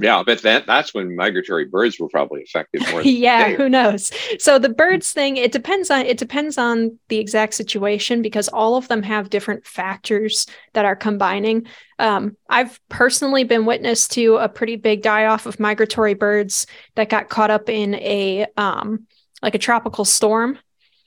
Yeah, 0.00 0.22
but 0.24 0.42
that 0.42 0.66
that's 0.66 0.92
when 0.92 1.16
migratory 1.16 1.64
birds 1.64 1.98
were 1.98 2.08
probably 2.08 2.42
affected 2.42 2.86
more. 2.90 3.00
yeah, 3.02 3.50
who 3.50 3.70
knows? 3.70 4.12
So 4.38 4.58
the 4.58 4.68
birds 4.68 5.12
thing, 5.12 5.38
it 5.38 5.50
depends 5.50 5.90
on 5.90 6.04
it 6.04 6.18
depends 6.18 6.58
on 6.58 6.98
the 7.08 7.16
exact 7.16 7.54
situation 7.54 8.20
because 8.20 8.48
all 8.48 8.76
of 8.76 8.86
them 8.88 9.02
have 9.02 9.30
different 9.30 9.66
factors 9.66 10.46
that 10.74 10.84
are 10.84 10.96
combining. 10.96 11.66
Um, 11.98 12.36
I've 12.50 12.78
personally 12.90 13.44
been 13.44 13.64
witness 13.64 14.08
to 14.08 14.36
a 14.36 14.48
pretty 14.48 14.76
big 14.76 15.02
die 15.02 15.24
off 15.24 15.46
of 15.46 15.58
migratory 15.58 16.14
birds 16.14 16.66
that 16.94 17.08
got 17.08 17.30
caught 17.30 17.50
up 17.50 17.70
in 17.70 17.94
a 17.94 18.46
um, 18.58 19.06
like 19.40 19.54
a 19.54 19.58
tropical 19.58 20.04
storm, 20.04 20.58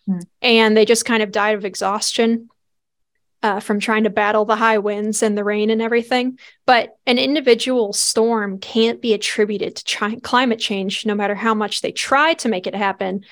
hmm. 0.07 0.19
and 0.41 0.75
they 0.75 0.85
just 0.85 1.05
kind 1.05 1.21
of 1.21 1.31
died 1.31 1.55
of 1.55 1.65
exhaustion 1.65 2.49
uh, 3.43 3.59
from 3.59 3.79
trying 3.79 4.03
to 4.03 4.09
battle 4.09 4.45
the 4.45 4.55
high 4.55 4.77
winds 4.77 5.23
and 5.23 5.37
the 5.37 5.43
rain 5.43 5.69
and 5.69 5.81
everything. 5.81 6.37
But 6.65 6.95
an 7.05 7.17
individual 7.17 7.93
storm 7.93 8.59
can't 8.59 9.01
be 9.01 9.13
attributed 9.13 9.77
to 9.77 9.97
chi- 9.97 10.19
climate 10.21 10.59
change, 10.59 11.05
no 11.05 11.15
matter 11.15 11.35
how 11.35 11.53
much 11.53 11.81
they 11.81 11.91
try 11.91 12.33
to 12.35 12.49
make 12.49 12.67
it 12.67 12.75
happen. 12.75 13.25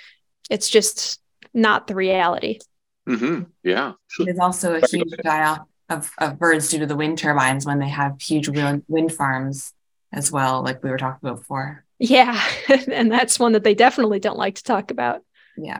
It's 0.50 0.70
just 0.70 1.22
not 1.54 1.88
the 1.88 1.96
reality. 1.96 2.60
Mm-hmm. 3.08 3.44
Yeah. 3.64 3.94
There's 4.18 4.40
also 4.40 4.76
a 4.76 4.88
huge 4.88 5.12
die 5.24 5.44
off 5.44 5.68
of, 5.90 6.12
of 6.18 6.40
birds 6.40 6.70
due 6.70 6.80
to 6.80 6.86
the 6.86 6.96
wind 6.96 7.18
turbines 7.18 7.66
when 7.66 7.80
they 7.80 7.90
have 7.90 8.22
huge 8.22 8.48
wind, 8.48 8.84
wind 8.88 9.12
farms 9.12 9.74
as 10.12 10.32
well, 10.32 10.64
like 10.64 10.84
we 10.84 10.90
were 10.90 10.98
talking 10.98 11.28
about 11.28 11.40
before. 11.40 11.86
Yeah. 12.00 12.42
and 12.92 13.12
that's 13.12 13.40
one 13.40 13.54
that 13.54 13.64
they 13.64 13.76
definitely 13.76 14.20
don't 14.20 14.38
like 14.38 14.56
to 14.56 14.64
talk 14.64 14.92
about. 14.92 15.22
Yeah. 15.58 15.80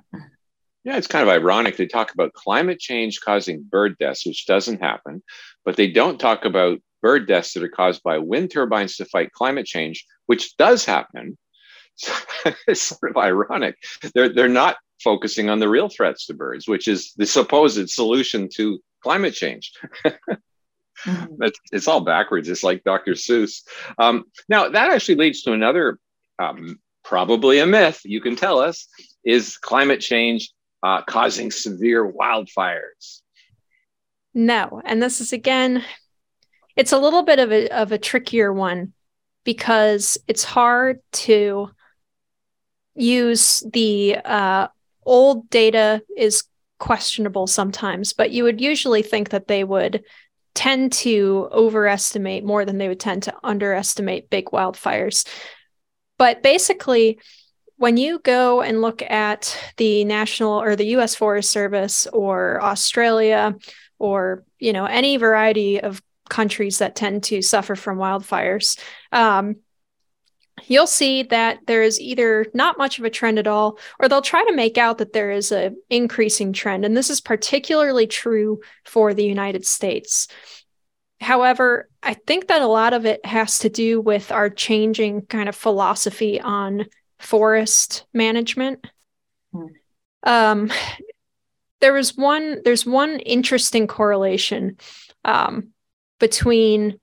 Yeah, 0.84 0.98
it's 0.98 1.08
kind 1.08 1.24
of 1.24 1.30
ironic. 1.30 1.76
They 1.76 1.88
talk 1.88 2.14
about 2.14 2.34
climate 2.34 2.80
change 2.80 3.20
causing 3.20 3.64
bird 3.64 3.98
deaths, 3.98 4.26
which 4.26 4.46
doesn't 4.46 4.82
happen, 4.82 5.22
but 5.66 5.76
they 5.76 5.92
don't 5.92 6.20
talk 6.20 6.46
about 6.46 6.80
bird 7.02 7.28
deaths 7.28 7.54
that 7.54 7.64
are 7.64 7.70
caused 7.70 8.02
by 8.04 8.18
wind 8.18 8.52
turbines 8.52 8.96
to 8.98 9.06
fight 9.06 9.32
climate 9.34 9.66
change, 9.66 10.06
which 10.26 10.56
does 10.58 10.86
happen. 10.86 11.38
So 11.96 12.14
it's 12.68 12.82
sort 12.82 13.12
of 13.12 13.18
ironic. 13.18 13.76
They're, 14.14 14.30
they're 14.30 14.48
not 14.48 14.78
focusing 15.04 15.50
on 15.50 15.60
the 15.60 15.70
real 15.70 15.90
threats 15.90 16.26
to 16.28 16.34
birds, 16.34 16.68
which 16.68 16.88
is 16.88 17.14
the 17.14 17.26
supposed 17.26 17.90
solution 17.90 18.50
to 18.56 18.80
climate 19.02 19.34
change. 19.34 19.74
mm-hmm. 20.06 21.46
it's 21.72 21.88
all 21.88 22.02
backwards. 22.02 22.48
It's 22.48 22.64
like 22.64 22.84
Dr. 22.84 23.14
Seuss. 23.14 23.64
Um, 23.98 24.26
now, 24.48 24.70
that 24.70 24.92
actually 24.92 25.16
leads 25.16 25.42
to 25.44 25.54
another, 25.54 26.00
um, 26.40 26.80
probably 27.04 27.60
a 27.60 27.66
myth, 27.66 28.02
you 28.06 28.22
can 28.22 28.36
tell 28.36 28.60
us, 28.60 28.88
is 29.26 29.58
climate 29.58 30.00
change 30.00 30.52
uh, 30.84 31.02
causing 31.04 31.52
severe 31.52 32.12
wildfires? 32.12 33.22
No. 34.34 34.82
And 34.86 35.02
this 35.02 35.22
is 35.22 35.34
again, 35.34 35.84
it's 36.76 36.92
a 36.92 37.00
little 37.00 37.24
bit 37.24 37.40
of 37.40 37.52
a, 37.52 37.70
of 37.70 37.92
a 37.92 37.98
trickier 37.98 38.54
one 38.54 38.94
because 39.44 40.18
it's 40.28 40.44
hard 40.44 41.00
to 41.12 41.70
use 42.96 43.64
the 43.74 44.18
uh, 44.24 44.68
old 45.06 45.50
data 45.50 46.02
is 46.16 46.44
questionable 46.78 47.48
sometimes, 47.48 48.14
but 48.14 48.32
you 48.32 48.44
would 48.44 48.62
usually 48.62 49.02
think 49.02 49.30
that 49.30 49.48
they 49.48 49.64
would 49.64 50.04
tend 50.54 50.92
to 50.92 51.48
overestimate 51.52 52.44
more 52.44 52.66
than 52.66 52.78
they 52.78 52.88
would 52.88 53.00
tend 53.00 53.24
to 53.24 53.36
underestimate 53.44 54.30
big 54.30 54.46
wildfires. 54.48 55.28
But 56.18 56.44
basically, 56.44 57.20
when 57.80 57.96
you 57.96 58.20
go 58.20 58.62
and 58.62 58.82
look 58.82 59.02
at 59.02 59.58
the 59.78 60.04
national 60.04 60.62
or 60.62 60.76
the 60.76 60.98
US 60.98 61.16
Forest 61.16 61.50
Service 61.50 62.08
or 62.08 62.62
Australia 62.62 63.56
or 63.98 64.44
you 64.60 64.74
know 64.74 64.86
any 64.86 65.18
variety 65.18 65.82
of 65.82 66.02
countries 66.30 66.78
that 66.78 66.96
tend 66.96 67.24
to 67.24 67.42
suffer 67.42 67.76
from 67.76 67.98
wildfires 67.98 68.78
um, 69.12 69.56
you'll 70.68 70.88
see 70.88 71.24
that 71.24 71.60
there 71.68 71.82
is 71.82 72.00
either 72.02 72.46
not 72.54 72.78
much 72.78 73.00
of 73.00 73.06
a 73.06 73.10
trend 73.10 73.40
at 73.40 73.48
all 73.48 73.80
or 73.98 74.10
they'll 74.10 74.22
try 74.22 74.44
to 74.44 74.54
make 74.54 74.78
out 74.78 74.98
that 74.98 75.14
there 75.14 75.32
is 75.32 75.52
a 75.54 75.72
increasing 75.90 76.52
trend. 76.52 76.84
And 76.84 76.96
this 76.96 77.10
is 77.10 77.22
particularly 77.22 78.08
true 78.08 78.60
for 78.84 79.14
the 79.14 79.24
united 79.24 79.66
states. 79.66 80.28
However 81.22 81.90
i 82.04 82.14
think 82.14 82.48
that 82.48 82.62
a 82.62 82.68
lot 82.68 82.94
of 82.94 83.06
it 83.06 83.26
has 83.26 83.60
to 83.60 83.70
do 83.70 84.02
with 84.02 84.32
our 84.32 84.50
changing 84.50 85.22
kind 85.24 85.48
of 85.48 85.56
philosophy 85.56 86.40
on 86.42 86.86
forest 87.20 88.06
management. 88.14 88.86
Hmm. 89.52 89.66
Um, 90.24 90.72
there 91.82 91.94
was 91.94 92.18
one. 92.18 92.62
There's 92.64 92.86
one 92.86 93.20
interesting 93.20 93.88
correlation 93.88 94.78
um, 95.24 95.70
between 96.20 97.00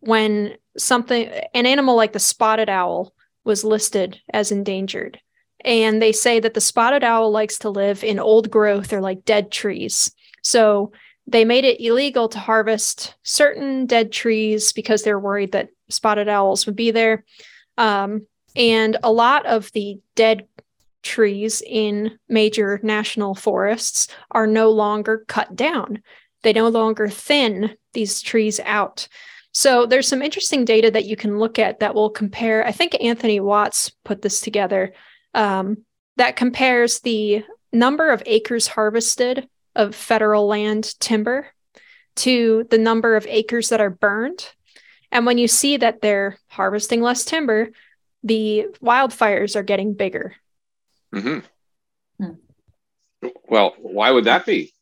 when 0.00 0.56
something, 0.76 1.28
an 1.54 1.66
animal 1.66 1.96
like 1.96 2.12
the 2.12 2.18
spotted 2.18 2.68
owl, 2.68 3.12
was 3.44 3.64
listed 3.64 4.20
as 4.32 4.52
endangered, 4.52 5.20
and 5.64 6.02
they 6.02 6.12
say 6.12 6.40
that 6.40 6.54
the 6.54 6.60
spotted 6.60 7.04
owl 7.04 7.30
likes 7.30 7.58
to 7.60 7.70
live 7.70 8.04
in 8.04 8.18
old 8.18 8.50
growth 8.50 8.92
or 8.92 9.00
like 9.00 9.24
dead 9.24 9.50
trees. 9.50 10.12
So 10.42 10.92
they 11.26 11.44
made 11.44 11.64
it 11.64 11.80
illegal 11.80 12.28
to 12.30 12.38
harvest 12.38 13.14
certain 13.22 13.86
dead 13.86 14.10
trees 14.12 14.72
because 14.72 15.02
they're 15.02 15.18
worried 15.18 15.52
that 15.52 15.68
spotted 15.90 16.28
owls 16.28 16.64
would 16.66 16.76
be 16.76 16.90
there. 16.90 17.24
Um, 17.76 18.26
and 18.58 18.96
a 19.02 19.12
lot 19.12 19.46
of 19.46 19.72
the 19.72 20.00
dead 20.16 20.46
trees 21.02 21.62
in 21.64 22.18
major 22.28 22.80
national 22.82 23.34
forests 23.34 24.08
are 24.32 24.46
no 24.46 24.70
longer 24.70 25.24
cut 25.28 25.54
down. 25.54 26.02
They 26.42 26.52
no 26.52 26.68
longer 26.68 27.08
thin 27.08 27.76
these 27.94 28.20
trees 28.20 28.60
out. 28.64 29.08
So 29.52 29.86
there's 29.86 30.08
some 30.08 30.22
interesting 30.22 30.64
data 30.64 30.90
that 30.90 31.06
you 31.06 31.16
can 31.16 31.38
look 31.38 31.58
at 31.58 31.80
that 31.80 31.94
will 31.94 32.10
compare. 32.10 32.66
I 32.66 32.72
think 32.72 32.96
Anthony 33.00 33.40
Watts 33.40 33.92
put 34.04 34.22
this 34.22 34.40
together 34.40 34.92
um, 35.34 35.78
that 36.16 36.36
compares 36.36 37.00
the 37.00 37.44
number 37.72 38.10
of 38.10 38.22
acres 38.26 38.66
harvested 38.66 39.48
of 39.74 39.94
federal 39.94 40.46
land 40.46 40.98
timber 41.00 41.46
to 42.16 42.66
the 42.70 42.78
number 42.78 43.16
of 43.16 43.26
acres 43.28 43.68
that 43.68 43.80
are 43.80 43.90
burned. 43.90 44.52
And 45.10 45.24
when 45.24 45.38
you 45.38 45.48
see 45.48 45.76
that 45.76 46.02
they're 46.02 46.38
harvesting 46.48 47.00
less 47.00 47.24
timber, 47.24 47.70
the 48.22 48.66
wildfires 48.82 49.56
are 49.56 49.62
getting 49.62 49.94
bigger. 49.94 50.34
Mm-hmm. 51.14 52.24
Hmm. 52.24 53.28
Well, 53.48 53.74
why 53.78 54.10
would 54.10 54.24
that 54.24 54.46
be? 54.46 54.72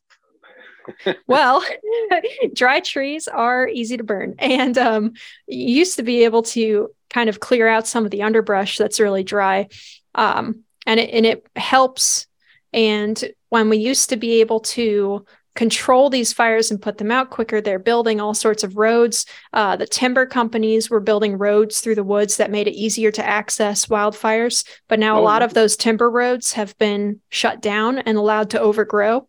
well, 1.27 1.63
dry 2.53 2.79
trees 2.79 3.27
are 3.27 3.67
easy 3.67 3.97
to 3.97 4.03
burn. 4.03 4.35
And 4.39 4.77
um, 4.77 5.13
you 5.47 5.75
used 5.75 5.97
to 5.97 6.03
be 6.03 6.23
able 6.23 6.43
to 6.43 6.89
kind 7.09 7.29
of 7.29 7.39
clear 7.39 7.67
out 7.67 7.87
some 7.87 8.05
of 8.05 8.11
the 8.11 8.23
underbrush 8.23 8.77
that's 8.77 8.99
really 8.99 9.23
dry. 9.23 9.67
Um, 10.15 10.63
and, 10.85 10.99
it, 10.99 11.09
and 11.11 11.25
it 11.25 11.45
helps. 11.55 12.27
And 12.73 13.21
when 13.49 13.69
we 13.69 13.77
used 13.77 14.09
to 14.09 14.17
be 14.17 14.41
able 14.41 14.61
to 14.61 15.25
control 15.57 16.11
these 16.11 16.31
fires 16.31 16.69
and 16.69 16.79
put 16.79 16.99
them 16.99 17.09
out 17.09 17.31
quicker. 17.31 17.59
They're 17.59 17.79
building 17.79 18.21
all 18.21 18.35
sorts 18.35 18.63
of 18.63 18.77
roads. 18.77 19.25
Uh, 19.51 19.75
the 19.75 19.87
timber 19.87 20.27
companies 20.27 20.87
were 20.87 20.99
building 20.99 21.35
roads 21.35 21.81
through 21.81 21.95
the 21.95 22.03
woods 22.03 22.37
that 22.37 22.51
made 22.51 22.67
it 22.67 22.75
easier 22.75 23.11
to 23.11 23.25
access 23.25 23.87
wildfires. 23.87 24.63
But 24.87 24.99
now 24.99 25.17
oh, 25.17 25.21
a 25.21 25.25
lot 25.25 25.41
of 25.41 25.55
those 25.55 25.75
timber 25.75 26.11
roads 26.11 26.53
have 26.53 26.77
been 26.77 27.21
shut 27.29 27.59
down 27.59 27.97
and 27.97 28.19
allowed 28.19 28.51
to 28.51 28.59
overgrow. 28.59 29.27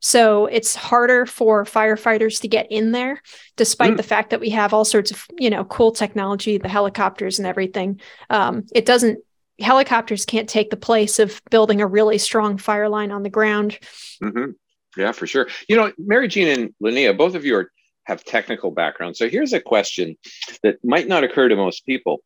So 0.00 0.46
it's 0.46 0.76
harder 0.76 1.24
for 1.24 1.64
firefighters 1.64 2.42
to 2.42 2.48
get 2.48 2.70
in 2.70 2.92
there, 2.92 3.22
despite 3.56 3.94
mm. 3.94 3.96
the 3.96 4.02
fact 4.02 4.30
that 4.30 4.40
we 4.40 4.50
have 4.50 4.74
all 4.74 4.84
sorts 4.84 5.12
of, 5.12 5.24
you 5.38 5.48
know, 5.48 5.64
cool 5.64 5.92
technology, 5.92 6.58
the 6.58 6.68
helicopters 6.68 7.38
and 7.38 7.48
everything. 7.48 8.00
Um, 8.28 8.64
it 8.74 8.84
doesn't, 8.84 9.20
helicopters 9.58 10.26
can't 10.26 10.48
take 10.48 10.68
the 10.68 10.76
place 10.76 11.18
of 11.18 11.40
building 11.50 11.80
a 11.80 11.86
really 11.86 12.18
strong 12.18 12.58
fire 12.58 12.90
line 12.90 13.12
on 13.12 13.22
the 13.22 13.30
ground. 13.30 13.78
Mm-hmm. 14.22 14.50
Yeah, 14.96 15.12
for 15.12 15.26
sure. 15.26 15.48
You 15.68 15.76
know, 15.76 15.92
Mary 15.98 16.28
Jean 16.28 16.48
and 16.48 16.74
Linnea, 16.82 17.16
both 17.16 17.34
of 17.34 17.44
you 17.44 17.56
are, 17.56 17.70
have 18.04 18.24
technical 18.24 18.70
backgrounds. 18.70 19.18
So 19.18 19.28
here's 19.28 19.52
a 19.52 19.60
question 19.60 20.16
that 20.62 20.76
might 20.84 21.08
not 21.08 21.24
occur 21.24 21.48
to 21.48 21.56
most 21.56 21.86
people. 21.86 22.22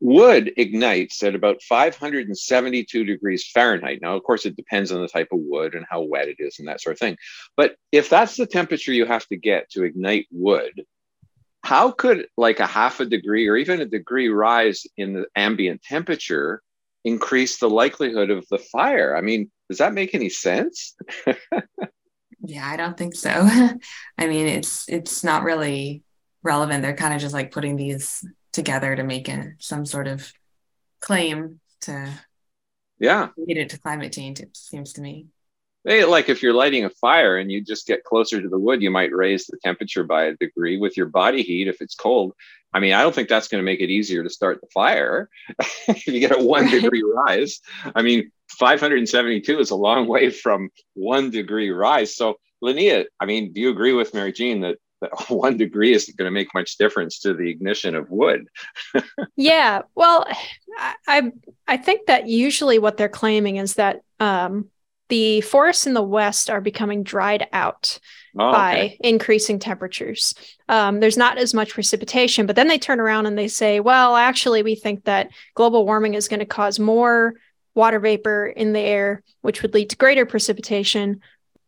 Wood 0.00 0.52
ignites 0.56 1.22
at 1.22 1.36
about 1.36 1.62
572 1.62 3.04
degrees 3.04 3.48
Fahrenheit. 3.54 4.00
Now, 4.02 4.16
of 4.16 4.24
course, 4.24 4.46
it 4.46 4.56
depends 4.56 4.90
on 4.90 5.00
the 5.00 5.06
type 5.06 5.28
of 5.30 5.38
wood 5.40 5.74
and 5.74 5.86
how 5.88 6.02
wet 6.02 6.26
it 6.26 6.36
is 6.40 6.58
and 6.58 6.66
that 6.66 6.80
sort 6.80 6.94
of 6.94 6.98
thing. 6.98 7.16
But 7.56 7.76
if 7.92 8.08
that's 8.08 8.36
the 8.36 8.46
temperature 8.46 8.92
you 8.92 9.06
have 9.06 9.26
to 9.28 9.36
get 9.36 9.70
to 9.70 9.84
ignite 9.84 10.26
wood, 10.32 10.84
how 11.62 11.92
could 11.92 12.26
like 12.36 12.58
a 12.58 12.66
half 12.66 12.98
a 12.98 13.06
degree 13.06 13.46
or 13.46 13.56
even 13.56 13.80
a 13.80 13.86
degree 13.86 14.28
rise 14.28 14.84
in 14.96 15.12
the 15.12 15.26
ambient 15.36 15.82
temperature 15.82 16.62
increase 17.04 17.58
the 17.58 17.70
likelihood 17.70 18.30
of 18.30 18.44
the 18.50 18.58
fire? 18.58 19.16
I 19.16 19.20
mean, 19.20 19.52
does 19.72 19.78
that 19.78 19.94
make 19.94 20.14
any 20.14 20.28
sense? 20.28 20.94
yeah, 22.44 22.68
I 22.68 22.76
don't 22.76 22.96
think 22.96 23.14
so. 23.14 23.30
I 24.18 24.26
mean, 24.26 24.46
it's 24.46 24.86
it's 24.88 25.24
not 25.24 25.44
really 25.44 26.02
relevant. 26.42 26.82
They're 26.82 26.94
kind 26.94 27.14
of 27.14 27.20
just 27.20 27.32
like 27.32 27.52
putting 27.52 27.76
these 27.76 28.22
together 28.52 28.94
to 28.94 29.02
make 29.02 29.28
a, 29.28 29.52
some 29.58 29.86
sort 29.86 30.06
of 30.06 30.30
claim 31.00 31.58
to 31.80 32.08
yeah 32.98 33.28
related 33.36 33.70
to 33.70 33.80
climate 33.80 34.12
change 34.12 34.38
it 34.38 34.56
seems 34.56 34.92
to 34.92 35.00
me 35.00 35.26
hey, 35.84 36.04
like 36.04 36.28
if 36.28 36.42
you're 36.42 36.52
lighting 36.52 36.84
a 36.84 36.90
fire 36.90 37.38
and 37.38 37.50
you 37.50 37.60
just 37.60 37.88
get 37.88 38.04
closer 38.04 38.40
to 38.40 38.48
the 38.48 38.58
wood 38.58 38.80
you 38.80 38.90
might 38.90 39.12
raise 39.12 39.46
the 39.46 39.58
temperature 39.64 40.04
by 40.04 40.26
a 40.26 40.36
degree 40.36 40.76
with 40.76 40.96
your 40.96 41.06
body 41.06 41.42
heat 41.42 41.66
if 41.66 41.80
it's 41.80 41.96
cold 41.96 42.34
i 42.74 42.80
mean 42.80 42.92
i 42.92 43.02
don't 43.02 43.14
think 43.14 43.28
that's 43.28 43.48
going 43.48 43.60
to 43.60 43.64
make 43.64 43.80
it 43.80 43.90
easier 43.90 44.22
to 44.22 44.30
start 44.30 44.60
the 44.60 44.66
fire 44.72 45.28
if 45.88 46.06
you 46.06 46.20
get 46.20 46.38
a 46.38 46.42
one 46.42 46.68
degree 46.68 47.02
rise. 47.02 47.60
I 47.94 48.02
mean 48.02 48.30
572 48.58 49.58
is 49.58 49.70
a 49.70 49.76
long 49.76 50.06
way 50.06 50.30
from 50.30 50.70
one 50.94 51.30
degree 51.30 51.70
rise. 51.70 52.16
So 52.16 52.36
linnea 52.62 53.04
i 53.20 53.26
mean 53.26 53.52
do 53.52 53.60
you 53.60 53.70
agree 53.70 53.92
with 53.92 54.14
mary 54.14 54.32
jean 54.32 54.60
that 54.60 54.78
one 55.28 55.56
degree 55.56 55.92
isn't 55.92 56.16
going 56.16 56.26
to 56.26 56.32
make 56.32 56.54
much 56.54 56.76
difference 56.78 57.18
to 57.20 57.34
the 57.34 57.50
ignition 57.50 57.94
of 57.94 58.10
wood. 58.10 58.48
yeah, 59.36 59.82
well, 59.94 60.26
I 61.06 61.32
I 61.66 61.76
think 61.76 62.06
that 62.06 62.28
usually 62.28 62.78
what 62.78 62.96
they're 62.96 63.08
claiming 63.08 63.56
is 63.56 63.74
that 63.74 64.02
um, 64.20 64.68
the 65.12 65.42
forests 65.42 65.86
in 65.86 65.92
the 65.92 66.02
west 66.02 66.48
are 66.48 66.62
becoming 66.62 67.02
dried 67.02 67.46
out 67.52 67.98
oh, 68.38 68.50
by 68.50 68.72
okay. 68.72 68.96
increasing 69.00 69.58
temperatures. 69.58 70.34
Um, 70.70 71.00
there's 71.00 71.18
not 71.18 71.36
as 71.36 71.52
much 71.52 71.74
precipitation, 71.74 72.46
but 72.46 72.56
then 72.56 72.66
they 72.66 72.78
turn 72.78 72.98
around 72.98 73.26
and 73.26 73.36
they 73.36 73.46
say, 73.46 73.78
well, 73.78 74.16
actually, 74.16 74.62
we 74.62 74.74
think 74.74 75.04
that 75.04 75.28
global 75.54 75.84
warming 75.84 76.14
is 76.14 76.28
going 76.28 76.40
to 76.40 76.46
cause 76.46 76.78
more 76.78 77.34
water 77.74 77.98
vapor 77.98 78.46
in 78.46 78.72
the 78.72 78.80
air, 78.80 79.22
which 79.42 79.60
would 79.60 79.74
lead 79.74 79.90
to 79.90 79.98
greater 79.98 80.24
precipitation, 80.24 81.20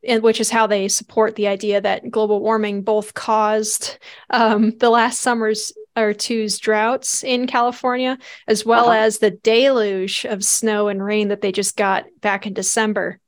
and 0.09 0.23
which 0.23 0.41
is 0.41 0.49
how 0.49 0.67
they 0.67 0.89
support 0.89 1.35
the 1.35 1.49
idea 1.49 1.83
that 1.83 2.11
global 2.11 2.41
warming 2.41 2.81
both 2.81 3.13
caused 3.13 3.99
um, 4.31 4.71
the 4.79 4.89
last 4.89 5.21
summer's 5.21 5.71
or 5.99 6.15
two's 6.15 6.59
droughts 6.59 7.23
in 7.23 7.47
California, 7.47 8.17
as 8.49 8.65
well 8.65 8.89
uh-huh. 8.89 9.01
as 9.01 9.19
the 9.19 9.33
deluge 9.33 10.25
of 10.25 10.43
snow 10.43 10.89
and 10.89 11.05
rain 11.05 11.29
that 11.29 11.43
they 11.43 11.53
just 11.53 11.77
got 11.77 12.07
back 12.23 12.47
in 12.47 12.55
December. 12.55 13.21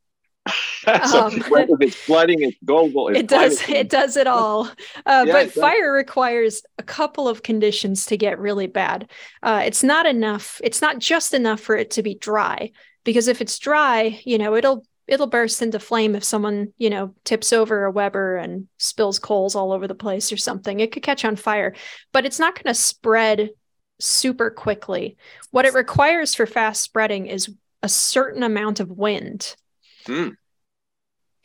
so 1.07 1.27
um, 1.27 1.43
it's 1.81 1.95
flooding, 1.95 2.41
it's 2.41 2.57
global. 2.63 3.09
It's 3.09 3.19
it 3.19 3.27
does. 3.27 3.69
It 3.69 3.89
does 3.89 4.17
it 4.17 4.27
all. 4.27 4.69
Uh, 5.05 5.25
yeah, 5.27 5.33
but 5.33 5.51
fire 5.51 5.91
requires 5.91 6.63
a 6.77 6.83
couple 6.83 7.27
of 7.27 7.43
conditions 7.43 8.05
to 8.07 8.17
get 8.17 8.39
really 8.39 8.67
bad. 8.67 9.09
Uh, 9.43 9.63
it's 9.65 9.83
not 9.83 10.05
enough. 10.05 10.61
It's 10.63 10.81
not 10.81 10.99
just 10.99 11.33
enough 11.33 11.59
for 11.59 11.75
it 11.75 11.91
to 11.91 12.03
be 12.03 12.15
dry, 12.15 12.71
because 13.03 13.27
if 13.27 13.41
it's 13.41 13.59
dry, 13.59 14.19
you 14.23 14.37
know, 14.37 14.55
it'll 14.55 14.85
it'll 15.07 15.27
burst 15.27 15.61
into 15.61 15.79
flame 15.79 16.15
if 16.15 16.23
someone 16.23 16.73
you 16.77 16.89
know 16.89 17.13
tips 17.23 17.53
over 17.53 17.85
a 17.85 17.91
weber 17.91 18.37
and 18.37 18.67
spills 18.77 19.19
coals 19.19 19.55
all 19.55 19.71
over 19.71 19.87
the 19.87 19.95
place 19.95 20.31
or 20.31 20.37
something 20.37 20.79
it 20.79 20.91
could 20.91 21.03
catch 21.03 21.23
on 21.25 21.35
fire 21.35 21.73
but 22.11 22.25
it's 22.25 22.39
not 22.39 22.55
going 22.55 22.73
to 22.73 22.79
spread 22.79 23.49
super 23.99 24.49
quickly 24.49 25.17
what 25.51 25.65
it 25.65 25.73
requires 25.73 26.35
for 26.35 26.45
fast 26.45 26.81
spreading 26.81 27.25
is 27.25 27.49
a 27.81 27.89
certain 27.89 28.43
amount 28.43 28.79
of 28.79 28.91
wind 28.91 29.55
mm. 30.07 30.35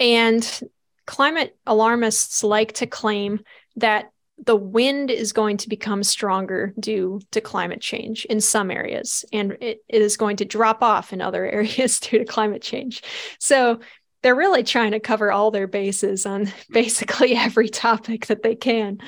and 0.01 0.61
climate 1.07 1.57
alarmists 1.67 2.43
like 2.45 2.73
to 2.73 2.87
claim 2.87 3.41
that 3.77 4.11
the 4.45 4.57
wind 4.57 5.11
is 5.11 5.33
going 5.33 5.57
to 5.57 5.69
become 5.69 6.03
stronger 6.03 6.75
due 6.79 7.21
to 7.31 7.41
climate 7.41 7.81
change 7.81 8.25
in 8.25 8.41
some 8.41 8.71
areas, 8.71 9.25
and 9.33 9.53
it, 9.61 9.83
it 9.89 10.03
is 10.03 10.17
going 10.17 10.37
to 10.37 10.45
drop 10.45 10.83
off 10.83 11.13
in 11.13 11.21
other 11.21 11.47
areas 11.51 12.01
due 12.01 12.19
to 12.19 12.25
climate 12.25 12.63
change. 12.63 13.03
So 13.39 13.81
they're 14.23 14.35
really 14.35 14.63
trying 14.63 14.93
to 14.93 15.01
cover 15.01 15.33
all 15.33 15.51
their 15.51 15.67
bases 15.67 16.27
on 16.27 16.53
basically 16.71 17.35
every 17.35 17.69
topic 17.69 18.27
that 18.27 18.43
they 18.43 18.55
can. 18.55 18.99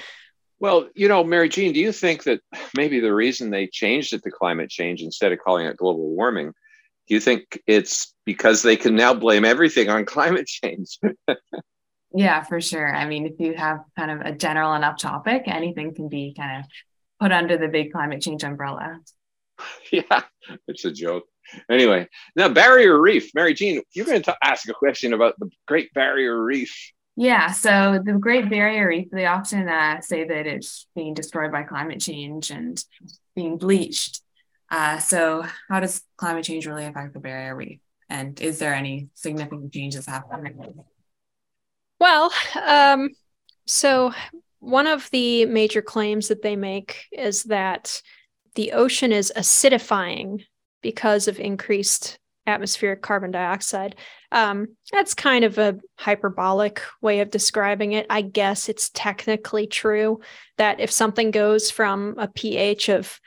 Well, 0.60 0.88
you 0.94 1.08
know, 1.08 1.24
Mary 1.24 1.48
Jean, 1.48 1.72
do 1.72 1.80
you 1.80 1.92
think 1.92 2.22
that 2.24 2.40
maybe 2.76 3.00
the 3.00 3.12
reason 3.12 3.50
they 3.50 3.66
changed 3.66 4.12
it 4.12 4.22
to 4.22 4.30
climate 4.30 4.70
change 4.70 5.02
instead 5.02 5.32
of 5.32 5.38
calling 5.40 5.66
it 5.66 5.76
global 5.76 6.08
warming, 6.10 6.54
do 7.06 7.14
you 7.14 7.20
think 7.20 7.60
it's 7.66 8.14
because 8.24 8.62
they 8.62 8.76
can 8.76 8.94
now 8.96 9.14
blame 9.14 9.44
everything 9.44 9.88
on 9.90 10.04
climate 10.04 10.46
change? 10.46 10.98
Yeah, 12.16 12.44
for 12.44 12.60
sure. 12.60 12.94
I 12.94 13.06
mean, 13.06 13.26
if 13.26 13.40
you 13.40 13.54
have 13.54 13.80
kind 13.98 14.10
of 14.12 14.20
a 14.20 14.30
general 14.30 14.72
enough 14.74 14.98
topic, 14.98 15.42
anything 15.46 15.94
can 15.94 16.08
be 16.08 16.32
kind 16.38 16.60
of 16.60 16.70
put 17.18 17.32
under 17.32 17.58
the 17.58 17.66
big 17.66 17.92
climate 17.92 18.22
change 18.22 18.44
umbrella. 18.44 19.00
Yeah, 19.90 20.22
it's 20.66 20.84
a 20.84 20.90
joke. 20.90 21.24
Anyway, 21.70 22.08
now 22.34 22.48
Barrier 22.48 23.00
Reef, 23.00 23.30
Mary 23.34 23.54
Jean, 23.54 23.82
you're 23.92 24.06
going 24.06 24.22
to 24.22 24.36
ask 24.42 24.68
a 24.68 24.74
question 24.74 25.12
about 25.12 25.34
the 25.38 25.48
Great 25.68 25.92
Barrier 25.92 26.42
Reef. 26.42 26.74
Yeah, 27.16 27.52
so 27.52 28.00
the 28.04 28.14
Great 28.14 28.50
Barrier 28.50 28.88
Reef, 28.88 29.08
they 29.12 29.26
often 29.26 29.68
uh, 29.68 30.00
say 30.00 30.24
that 30.24 30.46
it's 30.46 30.86
being 30.96 31.14
destroyed 31.14 31.52
by 31.52 31.62
climate 31.62 32.00
change 32.00 32.50
and 32.50 32.82
being 33.36 33.58
bleached. 33.58 34.23
Uh, 34.74 34.98
so, 34.98 35.46
how 35.68 35.78
does 35.78 36.02
climate 36.16 36.44
change 36.44 36.66
really 36.66 36.84
affect 36.84 37.14
the 37.14 37.20
Barrier 37.20 37.54
Reef? 37.54 37.78
And 38.10 38.40
is 38.40 38.58
there 38.58 38.74
any 38.74 39.08
significant 39.14 39.72
changes 39.72 40.04
happening? 40.04 40.82
Well, 42.00 42.32
um, 42.60 43.10
so 43.66 44.12
one 44.58 44.88
of 44.88 45.08
the 45.12 45.46
major 45.46 45.80
claims 45.80 46.26
that 46.26 46.42
they 46.42 46.56
make 46.56 47.04
is 47.12 47.44
that 47.44 48.02
the 48.56 48.72
ocean 48.72 49.12
is 49.12 49.32
acidifying 49.36 50.44
because 50.82 51.28
of 51.28 51.38
increased 51.38 52.18
atmospheric 52.44 53.00
carbon 53.00 53.30
dioxide. 53.30 53.94
Um, 54.32 54.76
that's 54.90 55.14
kind 55.14 55.44
of 55.44 55.56
a 55.56 55.78
hyperbolic 56.00 56.82
way 57.00 57.20
of 57.20 57.30
describing 57.30 57.92
it. 57.92 58.06
I 58.10 58.22
guess 58.22 58.68
it's 58.68 58.90
technically 58.90 59.68
true 59.68 60.20
that 60.58 60.80
if 60.80 60.90
something 60.90 61.30
goes 61.30 61.70
from 61.70 62.16
a 62.18 62.26
pH 62.26 62.88
of, 62.88 63.20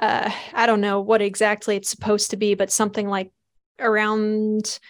uh, 0.00 0.30
I 0.52 0.66
don't 0.66 0.80
know 0.80 1.00
what 1.00 1.22
exactly 1.22 1.76
it's 1.76 1.90
supposed 1.90 2.30
to 2.30 2.36
be, 2.36 2.54
but 2.54 2.72
something 2.72 3.08
like 3.08 3.30
around 3.78 4.80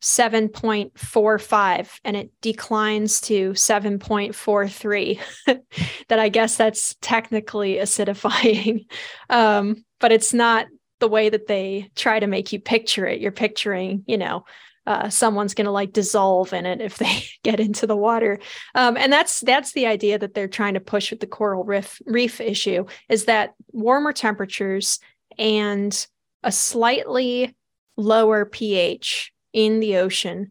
7.45 0.00 2.00
and 2.04 2.16
it 2.16 2.30
declines 2.40 3.20
to 3.20 3.50
7.43 3.50 5.20
that 6.08 6.18
i 6.18 6.28
guess 6.28 6.56
that's 6.56 6.96
technically 7.00 7.76
acidifying. 7.76 8.86
Um, 9.30 9.84
but 10.00 10.12
it's 10.12 10.34
not 10.34 10.66
the 10.98 11.08
way 11.08 11.30
that 11.30 11.46
they 11.46 11.90
try 11.94 12.18
to 12.18 12.26
make 12.26 12.52
you 12.52 12.60
picture 12.60 13.06
it. 13.06 13.20
You're 13.20 13.32
picturing 13.32 14.04
you 14.06 14.18
know 14.18 14.44
uh, 14.86 15.08
someone's 15.08 15.54
going 15.54 15.66
to 15.66 15.70
like 15.70 15.92
dissolve 15.92 16.52
in 16.52 16.66
it 16.66 16.80
if 16.80 16.98
they 16.98 17.24
get 17.42 17.60
into 17.60 17.86
the 17.86 17.96
water. 17.96 18.38
Um, 18.74 18.96
and 18.96 19.12
that's 19.12 19.40
that's 19.40 19.72
the 19.72 19.86
idea 19.86 20.18
that 20.18 20.34
they're 20.34 20.48
trying 20.48 20.74
to 20.74 20.80
push 20.80 21.10
with 21.10 21.20
the 21.20 21.26
coral 21.26 21.64
reef 21.64 22.00
reef 22.06 22.40
issue 22.40 22.86
is 23.08 23.26
that 23.26 23.54
warmer 23.68 24.12
temperatures 24.12 24.98
and 25.38 26.06
a 26.42 26.52
slightly 26.52 27.56
lower 27.96 28.44
ph 28.44 29.32
in 29.52 29.80
the 29.80 29.96
ocean 29.98 30.50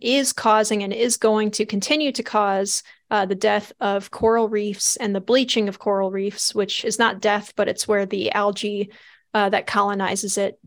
is 0.00 0.32
causing 0.32 0.82
and 0.82 0.92
is 0.92 1.16
going 1.16 1.50
to 1.52 1.66
continue 1.66 2.12
to 2.12 2.22
cause 2.22 2.82
uh, 3.10 3.26
the 3.26 3.34
death 3.34 3.72
of 3.80 4.10
coral 4.10 4.48
reefs 4.48 4.96
and 4.96 5.14
the 5.14 5.20
bleaching 5.20 5.68
of 5.68 5.78
coral 5.78 6.10
reefs, 6.10 6.54
which 6.54 6.84
is 6.84 6.98
not 6.98 7.20
death, 7.20 7.52
but 7.54 7.68
it's 7.68 7.86
where 7.86 8.06
the 8.06 8.32
algae 8.32 8.90
uh, 9.32 9.48
that 9.48 9.66
colonizes 9.66 10.38
it 10.38 10.58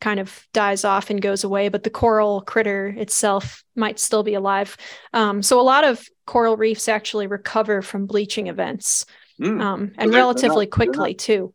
kind 0.00 0.18
of 0.18 0.46
dies 0.52 0.84
off 0.84 1.10
and 1.10 1.20
goes 1.20 1.44
away, 1.44 1.68
but 1.68 1.82
the 1.82 1.90
coral 1.90 2.40
critter 2.40 2.88
itself 2.88 3.62
might 3.76 3.98
still 3.98 4.22
be 4.22 4.34
alive. 4.34 4.76
Um, 5.12 5.42
so 5.42 5.60
a 5.60 5.62
lot 5.62 5.84
of 5.84 6.06
coral 6.26 6.56
reefs 6.56 6.88
actually 6.88 7.26
recover 7.26 7.82
from 7.82 8.06
bleaching 8.06 8.46
events 8.46 9.04
mm. 9.40 9.60
um, 9.60 9.92
and 9.98 10.12
relatively 10.12 10.66
not, 10.66 10.72
quickly, 10.72 11.10
not, 11.10 11.18
too. 11.18 11.54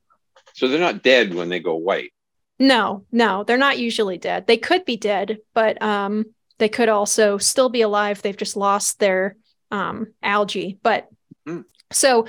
So 0.54 0.68
they're 0.68 0.80
not 0.80 1.04
dead 1.04 1.34
when 1.34 1.50
they 1.50 1.60
go 1.60 1.76
white. 1.76 2.14
No, 2.60 3.06
no, 3.12 3.44
they're 3.44 3.58
not 3.58 3.80
usually 3.80 4.18
dead. 4.18 4.48
They 4.48 4.58
could 4.58 4.86
be 4.86 4.96
dead, 4.96 5.40
but 5.54 5.82
um, 5.82 6.26
they 6.58 6.70
could 6.70 6.88
also 6.88 7.38
still 7.38 7.70
be 7.70 7.82
alive. 7.82 8.22
They've 8.22 8.38
just 8.38 8.56
lost 8.56 9.00
their 9.00 9.36
um, 9.72 10.14
algae. 10.24 10.78
But 10.82 11.10
mm. 11.48 11.66
so 11.92 12.28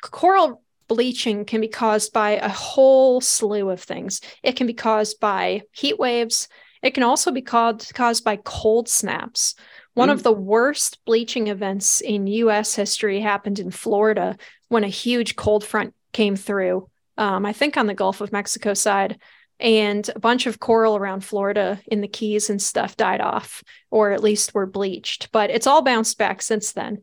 coral 0.00 0.62
bleaching 0.88 1.44
can 1.44 1.60
be 1.60 1.68
caused 1.68 2.12
by 2.12 2.32
a 2.32 2.48
whole 2.48 3.20
slew 3.20 3.70
of 3.70 3.82
things. 3.82 4.20
It 4.42 4.56
can 4.56 4.66
be 4.66 4.74
caused 4.74 5.20
by 5.20 5.62
heat 5.72 5.98
waves. 5.98 6.48
It 6.82 6.94
can 6.94 7.02
also 7.02 7.30
be 7.30 7.42
caused, 7.42 7.94
caused 7.94 8.24
by 8.24 8.36
cold 8.36 8.88
snaps. 8.88 9.54
One 9.94 10.08
mm. 10.08 10.12
of 10.12 10.22
the 10.22 10.32
worst 10.32 11.04
bleaching 11.04 11.48
events 11.48 12.00
in 12.00 12.26
US 12.26 12.74
history 12.74 13.20
happened 13.20 13.58
in 13.58 13.70
Florida 13.70 14.36
when 14.68 14.84
a 14.84 14.88
huge 14.88 15.36
cold 15.36 15.64
front 15.64 15.94
came 16.12 16.36
through, 16.36 16.88
um, 17.18 17.44
I 17.46 17.52
think 17.52 17.76
on 17.76 17.86
the 17.86 17.94
Gulf 17.94 18.20
of 18.20 18.32
Mexico 18.32 18.74
side 18.74 19.18
and 19.60 20.10
a 20.14 20.18
bunch 20.18 20.46
of 20.46 20.58
coral 20.58 20.96
around 20.96 21.24
Florida 21.24 21.80
in 21.86 22.00
the 22.00 22.08
Keys 22.08 22.50
and 22.50 22.60
stuff 22.60 22.96
died 22.96 23.20
off, 23.20 23.62
or 23.90 24.10
at 24.10 24.22
least 24.22 24.54
were 24.54 24.66
bleached. 24.66 25.30
But 25.30 25.50
it's 25.50 25.66
all 25.66 25.82
bounced 25.82 26.18
back 26.18 26.42
since 26.42 26.72
then. 26.72 27.02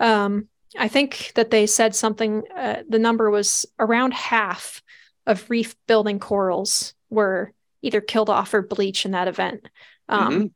Um, 0.00 0.48
I 0.78 0.88
think 0.88 1.32
that 1.34 1.50
they 1.50 1.66
said 1.66 1.94
something, 1.94 2.42
uh, 2.56 2.82
the 2.88 2.98
number 2.98 3.30
was 3.30 3.66
around 3.78 4.14
half 4.14 4.82
of 5.26 5.48
reef 5.50 5.74
building 5.86 6.18
corals 6.18 6.94
were 7.08 7.52
either 7.82 8.00
killed 8.00 8.30
off 8.30 8.54
or 8.54 8.62
bleached 8.62 9.04
in 9.04 9.12
that 9.12 9.28
event. 9.28 9.68
Um, 10.08 10.32
mm-hmm. 10.32 10.46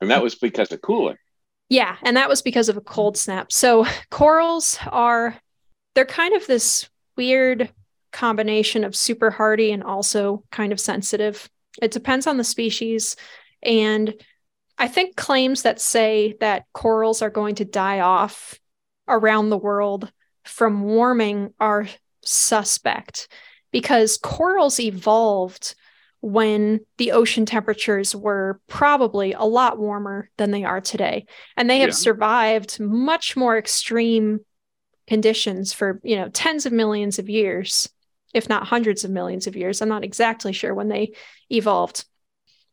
And 0.00 0.10
that 0.10 0.22
was 0.22 0.34
because 0.34 0.72
of 0.72 0.80
cooling. 0.80 1.16
Yeah. 1.68 1.96
And 2.02 2.16
that 2.16 2.28
was 2.28 2.40
because 2.40 2.68
of 2.68 2.76
a 2.76 2.82
cold 2.82 3.16
snap. 3.16 3.52
So 3.52 3.86
corals 4.10 4.78
are, 4.86 5.36
they're 5.94 6.06
kind 6.06 6.34
of 6.34 6.46
this 6.46 6.88
weird 7.16 7.70
combination 8.12 8.84
of 8.84 8.96
super 8.96 9.30
hardy 9.30 9.72
and 9.72 9.82
also 9.82 10.44
kind 10.50 10.72
of 10.72 10.80
sensitive. 10.80 11.48
It 11.82 11.90
depends 11.90 12.26
on 12.26 12.36
the 12.36 12.44
species. 12.44 13.16
And 13.62 14.14
I 14.78 14.88
think 14.88 15.16
claims 15.16 15.62
that 15.62 15.80
say 15.80 16.36
that 16.40 16.64
corals 16.72 17.20
are 17.20 17.30
going 17.30 17.56
to 17.56 17.64
die 17.64 18.00
off 18.00 18.58
around 19.08 19.48
the 19.48 19.58
world 19.58 20.10
from 20.44 20.82
warming 20.82 21.52
are 21.60 21.88
suspect 22.22 23.28
because 23.70 24.18
corals 24.18 24.80
evolved 24.80 25.74
when 26.20 26.80
the 26.96 27.12
ocean 27.12 27.46
temperatures 27.46 28.14
were 28.14 28.60
probably 28.66 29.32
a 29.32 29.44
lot 29.44 29.78
warmer 29.78 30.30
than 30.36 30.50
they 30.50 30.64
are 30.64 30.80
today 30.80 31.24
and 31.56 31.70
they 31.70 31.80
have 31.80 31.90
yeah. 31.90 31.94
survived 31.94 32.80
much 32.80 33.36
more 33.36 33.56
extreme 33.56 34.40
conditions 35.06 35.72
for 35.72 36.00
you 36.02 36.16
know 36.16 36.28
tens 36.28 36.66
of 36.66 36.72
millions 36.72 37.18
of 37.18 37.28
years 37.28 37.88
if 38.34 38.48
not 38.48 38.66
hundreds 38.66 39.04
of 39.04 39.10
millions 39.10 39.46
of 39.46 39.56
years. 39.56 39.80
I'm 39.80 39.88
not 39.88 40.04
exactly 40.04 40.52
sure 40.52 40.74
when 40.74 40.88
they 40.88 41.12
evolved. 41.50 42.04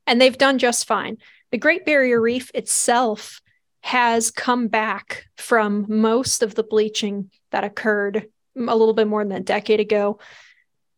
And 0.07 0.19
they've 0.19 0.37
done 0.37 0.57
just 0.57 0.85
fine. 0.85 1.17
The 1.51 1.57
Great 1.57 1.85
Barrier 1.85 2.21
Reef 2.21 2.51
itself 2.53 3.41
has 3.85 4.31
come 4.31 4.67
back 4.67 5.27
from 5.37 5.85
most 5.87 6.41
of 6.41 6.55
the 6.55 6.63
bleaching 6.63 7.29
that 7.51 7.63
occurred 7.63 8.25
a 8.55 8.75
little 8.75 8.95
bit 8.95 9.05
more 9.05 9.23
than 9.23 9.37
a 9.37 9.39
decade 9.39 9.79
ago. 9.79 10.17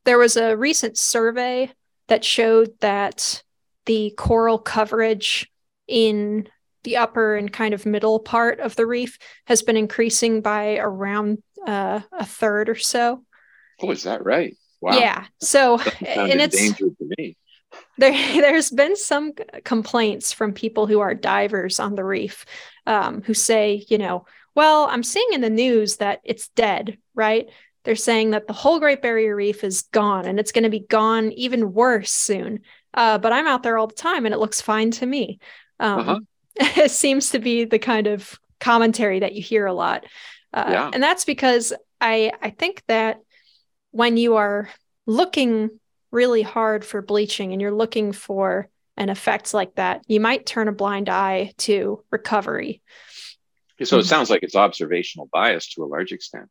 There 0.05 0.17
was 0.17 0.37
a 0.37 0.55
recent 0.55 0.97
survey 0.97 1.69
that 2.07 2.23
showed 2.23 2.79
that 2.79 3.43
the 3.87 4.13
coral 4.17 4.57
coverage 4.57 5.51
in 5.85 6.47
the 6.85 6.95
upper 6.95 7.35
and 7.35 7.51
kind 7.51 7.73
of 7.73 7.85
middle 7.85 8.21
part 8.21 8.61
of 8.61 8.77
the 8.77 8.85
reef 8.85 9.17
has 9.47 9.61
been 9.61 9.75
increasing 9.75 10.39
by 10.39 10.77
around 10.77 11.43
uh, 11.67 11.99
a 12.13 12.25
third 12.25 12.69
or 12.69 12.75
so. 12.75 13.21
Oh, 13.81 13.91
is 13.91 14.03
that 14.03 14.23
right? 14.23 14.55
Wow. 14.79 14.97
Yeah. 14.97 15.25
So, 15.41 15.77
and 16.05 16.39
it's 16.39 16.55
dangerous 16.55 16.93
to 16.99 17.09
me. 17.17 17.35
There, 17.97 18.11
there's 18.41 18.69
been 18.69 18.95
some 18.95 19.33
complaints 19.63 20.33
from 20.33 20.53
people 20.53 20.87
who 20.87 20.99
are 20.99 21.13
divers 21.13 21.79
on 21.79 21.95
the 21.95 22.03
reef 22.03 22.45
um, 22.85 23.21
who 23.21 23.33
say, 23.33 23.85
you 23.89 23.97
know, 23.97 24.25
well, 24.55 24.87
I'm 24.89 25.03
seeing 25.03 25.33
in 25.33 25.41
the 25.41 25.49
news 25.49 25.97
that 25.97 26.21
it's 26.23 26.47
dead, 26.49 26.97
right? 27.13 27.47
They're 27.83 27.95
saying 27.95 28.31
that 28.31 28.47
the 28.47 28.53
whole 28.53 28.79
Great 28.79 29.01
Barrier 29.01 29.35
Reef 29.35 29.63
is 29.63 29.83
gone 29.83 30.25
and 30.25 30.39
it's 30.39 30.51
going 30.51 30.63
to 30.63 30.69
be 30.69 30.79
gone 30.79 31.31
even 31.33 31.73
worse 31.73 32.11
soon. 32.11 32.61
Uh, 32.93 33.17
but 33.17 33.31
I'm 33.31 33.47
out 33.47 33.63
there 33.63 33.77
all 33.77 33.87
the 33.87 33.93
time 33.93 34.25
and 34.25 34.33
it 34.33 34.39
looks 34.39 34.59
fine 34.59 34.91
to 34.91 35.05
me. 35.05 35.39
Um, 35.79 35.99
uh-huh. 35.99 36.19
It 36.83 36.89
seems 36.89 37.29
to 37.29 37.39
be 37.39 37.65
the 37.65 37.77
kind 37.77 38.07
of 38.07 38.39
commentary 38.59 39.19
that 39.19 39.35
you 39.35 39.43
hear 39.43 39.67
a 39.67 39.73
lot. 39.73 40.05
Uh, 40.51 40.65
yeah. 40.69 40.91
And 40.91 41.03
that's 41.03 41.23
because 41.23 41.71
I, 42.01 42.31
I 42.41 42.49
think 42.49 42.81
that 42.87 43.21
when 43.91 44.17
you 44.17 44.37
are 44.37 44.69
looking 45.05 45.79
really 46.17 46.41
hard 46.41 46.83
for 46.83 47.01
bleaching 47.01 47.53
and 47.53 47.61
you're 47.61 47.71
looking 47.71 48.11
for 48.11 48.67
an 48.97 49.09
effect 49.09 49.53
like 49.53 49.75
that, 49.75 50.01
you 50.07 50.19
might 50.19 50.47
turn 50.47 50.67
a 50.67 50.71
blind 50.71 51.07
eye 51.07 51.53
to 51.57 52.03
recovery. 52.09 52.81
So 53.83 53.99
it 53.99 54.05
sounds 54.05 54.31
like 54.31 54.41
it's 54.41 54.55
observational 54.55 55.29
bias 55.31 55.69
to 55.73 55.83
a 55.83 55.85
large 55.85 56.11
extent. 56.11 56.49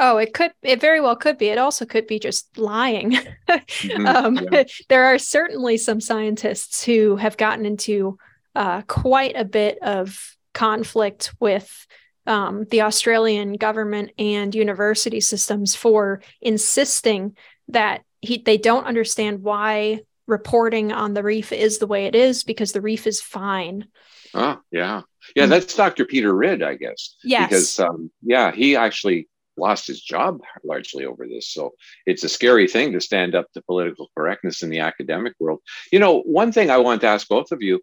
Oh, 0.00 0.16
it 0.16 0.34
could, 0.34 0.50
it 0.62 0.80
very 0.80 1.00
well 1.00 1.14
could 1.14 1.38
be. 1.38 1.46
It 1.46 1.58
also 1.58 1.84
could 1.84 2.08
be 2.08 2.18
just 2.18 2.58
lying. 2.58 3.12
mm-hmm. 3.48 4.06
um, 4.06 4.40
yeah. 4.50 4.64
There 4.88 5.04
are 5.04 5.18
certainly 5.18 5.76
some 5.76 6.00
scientists 6.00 6.82
who 6.82 7.14
have 7.14 7.36
gotten 7.36 7.64
into 7.64 8.18
uh, 8.56 8.82
quite 8.82 9.36
a 9.36 9.44
bit 9.44 9.78
of 9.82 10.36
conflict 10.52 11.32
with 11.38 11.86
um, 12.26 12.64
the 12.70 12.82
Australian 12.82 13.52
government 13.52 14.10
and 14.18 14.52
university 14.52 15.20
systems 15.20 15.76
for 15.76 16.22
insisting 16.40 17.36
that 17.68 18.02
he, 18.24 18.38
they 18.38 18.58
don't 18.58 18.86
understand 18.86 19.42
why 19.42 20.00
reporting 20.26 20.92
on 20.92 21.14
the 21.14 21.22
reef 21.22 21.52
is 21.52 21.78
the 21.78 21.86
way 21.86 22.06
it 22.06 22.14
is 22.14 22.44
because 22.44 22.72
the 22.72 22.80
reef 22.80 23.06
is 23.06 23.20
fine. 23.20 23.86
Oh, 24.32 24.58
yeah. 24.70 25.02
Yeah, 25.36 25.46
that's 25.46 25.74
Dr. 25.74 26.04
Peter 26.04 26.34
Ridd, 26.34 26.62
I 26.62 26.74
guess. 26.74 27.16
Yes. 27.22 27.48
Because, 27.48 27.80
um, 27.80 28.10
yeah, 28.22 28.52
he 28.52 28.76
actually 28.76 29.28
lost 29.56 29.86
his 29.86 30.02
job 30.02 30.40
largely 30.64 31.04
over 31.04 31.28
this. 31.28 31.48
So 31.48 31.74
it's 32.06 32.24
a 32.24 32.28
scary 32.28 32.66
thing 32.66 32.92
to 32.92 33.00
stand 33.00 33.34
up 33.34 33.46
to 33.52 33.62
political 33.62 34.10
correctness 34.16 34.62
in 34.62 34.70
the 34.70 34.80
academic 34.80 35.34
world. 35.38 35.60
You 35.92 36.00
know, 36.00 36.22
one 36.22 36.50
thing 36.52 36.70
I 36.70 36.78
want 36.78 37.02
to 37.02 37.06
ask 37.06 37.28
both 37.28 37.52
of 37.52 37.62
you 37.62 37.80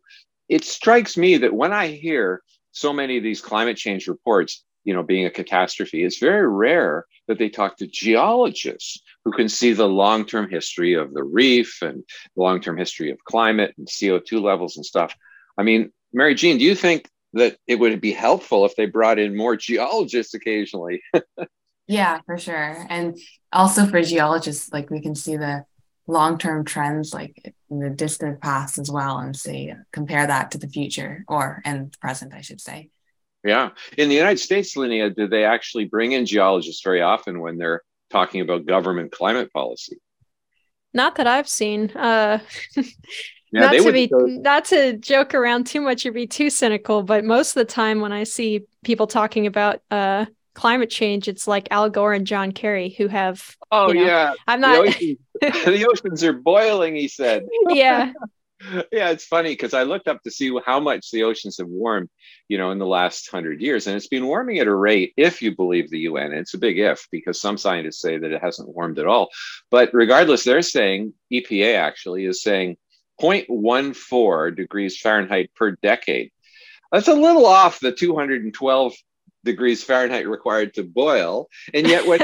it 0.52 0.66
strikes 0.66 1.16
me 1.16 1.38
that 1.38 1.54
when 1.54 1.72
I 1.72 1.88
hear 1.88 2.44
so 2.74 2.92
many 2.92 3.18
of 3.18 3.24
these 3.24 3.40
climate 3.40 3.78
change 3.78 4.08
reports, 4.10 4.66
you 4.84 4.94
know, 4.94 5.02
being 5.02 5.26
a 5.26 5.30
catastrophe, 5.32 6.04
it's 6.04 6.20
very 6.20 6.46
rare 6.46 7.06
that 7.30 7.40
they 7.40 7.48
talk 7.48 7.78
to 7.78 7.88
geologists 7.88 9.02
who 9.24 9.32
can 9.32 9.50
see 9.50 9.74
the 9.74 9.88
long-term 9.88 10.50
history 10.50 10.94
of 10.94 11.14
the 11.14 11.24
reef 11.24 11.82
and 11.82 12.04
the 12.36 12.42
long-term 12.42 12.78
history 12.78 13.12
of 13.12 13.24
climate 13.24 13.74
and 13.78 13.88
CO2 13.88 14.42
levels 14.42 14.78
and 14.78 14.86
stuff. 14.86 15.16
I 15.58 15.64
mean, 15.64 15.92
Mary 16.14 16.36
Jean, 16.36 16.58
do 16.58 16.64
you 16.64 16.76
think 16.76 17.08
that 17.34 17.58
it 17.68 17.76
would 17.76 18.02
be 18.02 18.12
helpful 18.12 18.66
if 18.66 18.76
they 18.76 18.86
brought 18.86 19.20
in 19.20 19.38
more 19.38 19.56
geologists 19.56 20.34
occasionally? 20.34 21.02
yeah, 21.88 22.20
for 22.26 22.38
sure. 22.38 22.86
And 22.90 23.18
also 23.54 23.86
for 23.86 24.02
geologists, 24.02 24.74
like 24.74 24.90
we 24.90 25.02
can 25.02 25.16
see 25.16 25.38
the 25.38 25.66
long-term 26.08 26.66
trends 26.66 27.14
like 27.14 27.54
in 27.70 27.80
the 27.80 27.90
distant 27.90 28.42
past 28.42 28.78
as 28.78 28.90
well 28.92 29.18
and 29.20 29.36
see 29.36 29.72
compare 29.94 30.28
that 30.28 30.52
to 30.52 30.58
the 30.58 30.68
future 30.68 31.24
or 31.28 31.62
in 31.64 31.90
the 31.92 31.98
present 32.00 32.34
i 32.34 32.42
should 32.42 32.60
say 32.60 32.90
yeah 33.44 33.70
in 33.98 34.10
the 34.10 34.16
united 34.16 34.40
states 34.40 34.76
linnea 34.76 35.16
do 35.16 35.28
they 35.28 35.46
actually 35.46 35.86
bring 35.86 36.12
in 36.12 36.26
geologists 36.26 36.84
very 36.84 37.02
often 37.02 37.40
when 37.40 37.58
they're 37.58 37.82
talking 38.12 38.42
about 38.42 38.66
government 38.66 39.12
climate 39.12 39.52
policy 39.52 39.98
not 40.94 41.16
that 41.16 41.28
i've 41.28 41.48
seen 41.48 41.90
uh 41.92 42.40
yeah, 42.76 42.84
not 43.54 43.74
to 43.74 43.92
be 43.92 44.08
go- 44.08 44.26
not 44.26 44.66
to 44.66 44.98
joke 44.98 45.34
around 45.34 45.66
too 45.66 45.82
much 45.82 46.06
or 46.06 46.12
be 46.12 46.28
too 46.28 46.50
cynical 46.50 47.04
but 47.04 47.24
most 47.24 47.56
of 47.56 47.66
the 47.66 47.74
time 47.74 48.02
when 48.02 48.12
i 48.12 48.24
see 48.24 48.66
people 48.84 49.08
talking 49.08 49.48
about 49.48 49.82
uh 49.92 50.26
climate 50.54 50.90
change, 50.90 51.28
it's 51.28 51.48
like 51.48 51.68
Al 51.72 51.90
Gore 51.90 52.14
and 52.14 52.28
John 52.28 52.52
Kerry 52.52 52.90
who 52.90 53.08
have. 53.08 53.56
Oh 53.72 53.88
you 53.88 53.96
know, 53.96 54.06
yeah, 54.06 54.34
I'm 54.48 54.62
not. 54.62 54.86
The 54.86 54.90
oceans, 54.90 55.18
the 55.66 55.88
oceans 55.90 56.24
are 56.24 56.34
boiling. 56.34 56.96
He 56.96 57.08
said. 57.08 57.44
Yeah. 57.70 58.12
Yeah, 58.92 59.10
it's 59.10 59.26
funny 59.26 59.50
because 59.50 59.74
I 59.74 59.84
looked 59.84 60.08
up 60.08 60.22
to 60.24 60.32
see 60.32 60.56
how 60.66 60.80
much 60.80 61.12
the 61.12 61.24
oceans 61.24 61.58
have 61.58 61.68
warmed, 61.68 62.10
you 62.48 62.58
know, 62.58 62.72
in 62.72 62.80
the 62.80 62.86
last 62.86 63.30
hundred 63.30 63.62
years, 63.62 63.88
and 63.88 63.96
it's 63.96 64.08
been 64.08 64.28
warming 64.28 64.60
at 64.60 64.68
a 64.68 64.76
rate, 64.76 65.14
if 65.18 65.42
you 65.42 65.56
believe 65.56 65.90
the 65.90 66.00
UN. 66.00 66.34
it's 66.34 66.54
a 66.54 66.58
big 66.58 66.80
if 66.80 67.08
because 67.12 67.42
some 67.42 67.58
scientists 67.58 68.02
say 68.02 68.18
that 68.18 68.32
it 68.32 68.42
hasn't 68.42 68.70
warmed 68.70 69.00
at 69.00 69.08
all. 69.08 69.30
But 69.70 69.94
regardless, 69.94 70.44
they're 70.44 70.62
saying 70.62 71.14
EPA 71.32 71.76
actually 71.78 72.26
is 72.26 72.42
saying 72.42 72.78
0.14 73.22 74.56
degrees 74.56 75.00
Fahrenheit 75.00 75.52
per 75.56 75.72
decade 75.84 76.32
That's 76.92 77.08
a 77.08 77.14
little 77.14 77.46
off 77.46 77.80
the 77.80 77.92
212 77.92 78.94
degrees 79.44 79.84
Fahrenheit 79.84 80.28
required 80.28 80.74
to 80.76 80.84
boil. 80.84 81.48
And 81.74 81.88
yet 81.88 82.06
when 82.06 82.20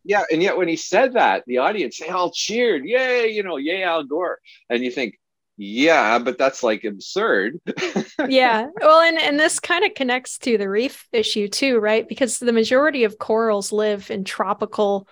yeah, 0.04 0.24
and 0.30 0.42
yet 0.42 0.56
when 0.56 0.68
he 0.68 0.76
said 0.76 1.14
that, 1.14 1.44
the 1.46 1.58
audience 1.58 1.98
they 1.98 2.08
all 2.08 2.30
cheered, 2.30 2.84
yay, 2.84 3.30
you 3.30 3.42
know, 3.42 3.56
yay 3.56 3.82
Al 3.82 4.04
Gore. 4.04 4.38
And 4.70 4.82
you 4.84 4.90
think, 4.90 5.18
yeah, 5.56 6.18
but 6.18 6.38
that's 6.38 6.62
like 6.62 6.84
absurd. 6.84 7.60
yeah. 8.28 8.66
Well, 8.80 9.00
and 9.00 9.18
and 9.18 9.38
this 9.38 9.60
kind 9.60 9.84
of 9.84 9.94
connects 9.94 10.38
to 10.38 10.58
the 10.58 10.68
reef 10.68 11.06
issue 11.12 11.48
too, 11.48 11.78
right? 11.78 12.08
Because 12.08 12.38
the 12.38 12.52
majority 12.52 13.04
of 13.04 13.18
corals 13.18 13.72
live 13.72 14.10
in 14.10 14.24
tropical 14.24 15.08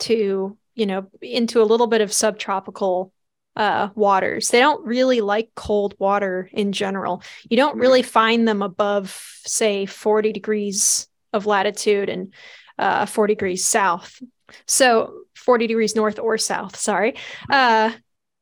to, 0.00 0.56
you 0.74 0.86
know, 0.86 1.08
into 1.20 1.60
a 1.60 1.64
little 1.64 1.88
bit 1.88 2.00
of 2.00 2.12
subtropical 2.12 3.12
uh, 3.56 3.88
waters. 3.94 4.48
They 4.48 4.60
don't 4.60 4.84
really 4.86 5.20
like 5.20 5.50
cold 5.56 5.94
water 5.98 6.48
in 6.52 6.72
general. 6.72 7.22
You 7.48 7.56
don't 7.56 7.72
mm-hmm. 7.72 7.80
really 7.80 8.02
find 8.02 8.46
them 8.46 8.62
above, 8.62 9.10
say, 9.44 9.86
40 9.86 10.32
degrees 10.32 11.08
of 11.32 11.46
latitude 11.46 12.08
and 12.08 12.32
uh, 12.78 13.06
40 13.06 13.34
degrees 13.34 13.64
south. 13.64 14.22
So 14.66 15.24
40 15.34 15.66
degrees 15.66 15.96
north 15.96 16.18
or 16.18 16.38
south, 16.38 16.76
sorry. 16.76 17.16
Uh, 17.48 17.90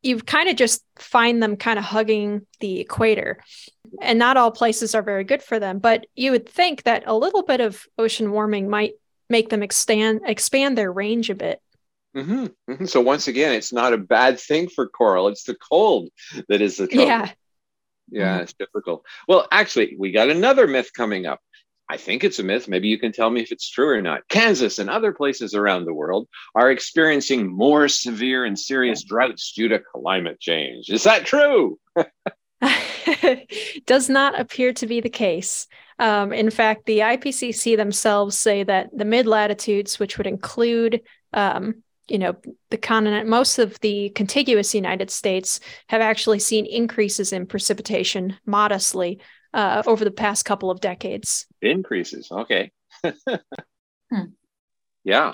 you 0.02 0.18
kind 0.18 0.48
of 0.48 0.56
just 0.56 0.84
find 0.96 1.42
them 1.42 1.56
kind 1.56 1.78
of 1.78 1.84
hugging 1.84 2.46
the 2.60 2.80
equator. 2.80 3.38
And 4.00 4.18
not 4.18 4.36
all 4.36 4.50
places 4.50 4.94
are 4.94 5.02
very 5.02 5.24
good 5.24 5.42
for 5.42 5.58
them, 5.58 5.78
but 5.78 6.06
you 6.14 6.30
would 6.32 6.48
think 6.48 6.82
that 6.84 7.04
a 7.06 7.16
little 7.16 7.42
bit 7.42 7.60
of 7.60 7.86
ocean 7.96 8.30
warming 8.30 8.68
might 8.68 8.92
make 9.30 9.48
them 9.48 9.62
expand 9.62 10.20
expand 10.26 10.76
their 10.76 10.92
range 10.92 11.30
a 11.30 11.34
bit. 11.34 11.60
Mm-hmm. 12.16 12.46
Mm-hmm. 12.70 12.84
So 12.86 13.00
once 13.00 13.28
again, 13.28 13.52
it's 13.52 13.72
not 13.72 13.92
a 13.92 13.98
bad 13.98 14.40
thing 14.40 14.68
for 14.68 14.88
coral. 14.88 15.28
It's 15.28 15.44
the 15.44 15.56
cold 15.56 16.08
that 16.48 16.60
is 16.60 16.76
the 16.76 16.86
trouble. 16.86 17.06
Yeah. 17.06 17.30
Yeah, 18.10 18.34
mm-hmm. 18.34 18.42
it's 18.42 18.54
difficult. 18.54 19.04
Well, 19.26 19.46
actually, 19.52 19.94
we 19.98 20.12
got 20.12 20.30
another 20.30 20.66
myth 20.66 20.90
coming 20.96 21.26
up. 21.26 21.40
I 21.90 21.96
think 21.96 22.22
it's 22.22 22.38
a 22.38 22.42
myth. 22.42 22.68
Maybe 22.68 22.88
you 22.88 22.98
can 22.98 23.12
tell 23.12 23.30
me 23.30 23.40
if 23.40 23.50
it's 23.50 23.70
true 23.70 23.88
or 23.88 24.02
not. 24.02 24.28
Kansas 24.28 24.78
and 24.78 24.90
other 24.90 25.12
places 25.12 25.54
around 25.54 25.84
the 25.84 25.94
world 25.94 26.28
are 26.54 26.70
experiencing 26.70 27.46
more 27.46 27.88
severe 27.88 28.44
and 28.44 28.58
serious 28.58 29.02
droughts 29.02 29.52
due 29.52 29.68
to 29.68 29.78
climate 29.78 30.38
change. 30.38 30.90
Is 30.90 31.04
that 31.04 31.24
true? 31.24 31.78
Does 33.86 34.10
not 34.10 34.38
appear 34.38 34.72
to 34.74 34.86
be 34.86 35.00
the 35.00 35.08
case. 35.08 35.66
Um, 35.98 36.32
in 36.32 36.50
fact, 36.50 36.84
the 36.84 36.98
IPCC 36.98 37.76
themselves 37.76 38.36
say 38.36 38.64
that 38.64 38.90
the 38.92 39.06
mid 39.06 39.26
latitudes, 39.26 39.98
which 39.98 40.18
would 40.18 40.26
include 40.26 41.00
um, 41.32 41.82
you 42.08 42.18
know 42.18 42.36
the 42.70 42.78
continent 42.78 43.28
most 43.28 43.58
of 43.58 43.78
the 43.80 44.08
contiguous 44.10 44.74
united 44.74 45.10
states 45.10 45.60
have 45.88 46.00
actually 46.00 46.38
seen 46.38 46.64
increases 46.64 47.34
in 47.34 47.44
precipitation 47.44 48.34
modestly 48.46 49.20
uh, 49.52 49.82
over 49.86 50.04
the 50.04 50.10
past 50.10 50.44
couple 50.44 50.70
of 50.70 50.80
decades. 50.80 51.46
Increases, 51.62 52.28
okay. 52.30 52.70
hmm. 53.04 54.24
Yeah. 55.04 55.32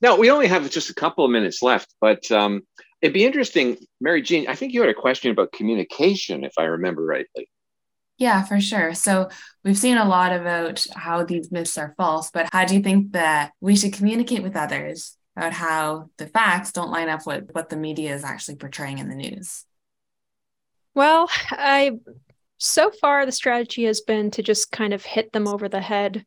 Now 0.00 0.16
we 0.16 0.30
only 0.30 0.46
have 0.46 0.68
just 0.70 0.90
a 0.90 0.94
couple 0.94 1.24
of 1.24 1.30
minutes 1.30 1.62
left, 1.62 1.94
but 2.00 2.30
um, 2.30 2.62
it'd 3.00 3.14
be 3.14 3.24
interesting, 3.24 3.76
Mary 4.00 4.22
Jean. 4.22 4.48
I 4.48 4.54
think 4.54 4.72
you 4.72 4.80
had 4.80 4.90
a 4.90 4.94
question 4.94 5.30
about 5.30 5.52
communication, 5.52 6.44
if 6.44 6.52
I 6.58 6.64
remember 6.64 7.04
rightly. 7.04 7.48
Yeah, 8.18 8.42
for 8.42 8.60
sure. 8.60 8.92
So 8.92 9.30
we've 9.64 9.78
seen 9.78 9.96
a 9.96 10.08
lot 10.08 10.32
about 10.32 10.86
how 10.94 11.24
these 11.24 11.50
myths 11.50 11.78
are 11.78 11.94
false, 11.96 12.30
but 12.30 12.48
how 12.52 12.66
do 12.66 12.74
you 12.74 12.82
think 12.82 13.12
that 13.12 13.52
we 13.60 13.76
should 13.76 13.94
communicate 13.94 14.42
with 14.42 14.56
others 14.56 15.16
about 15.36 15.54
how 15.54 16.10
the 16.18 16.26
facts 16.26 16.72
don't 16.72 16.90
line 16.90 17.08
up 17.08 17.26
with 17.26 17.48
what 17.52 17.70
the 17.70 17.76
media 17.76 18.14
is 18.14 18.22
actually 18.22 18.56
portraying 18.56 18.98
in 18.98 19.08
the 19.08 19.14
news? 19.14 19.64
Well, 20.94 21.30
I 21.50 21.92
so 22.60 22.90
far 22.90 23.24
the 23.24 23.32
strategy 23.32 23.84
has 23.84 24.02
been 24.02 24.30
to 24.32 24.42
just 24.42 24.70
kind 24.70 24.92
of 24.92 25.04
hit 25.04 25.32
them 25.32 25.48
over 25.48 25.68
the 25.68 25.80
head 25.80 26.26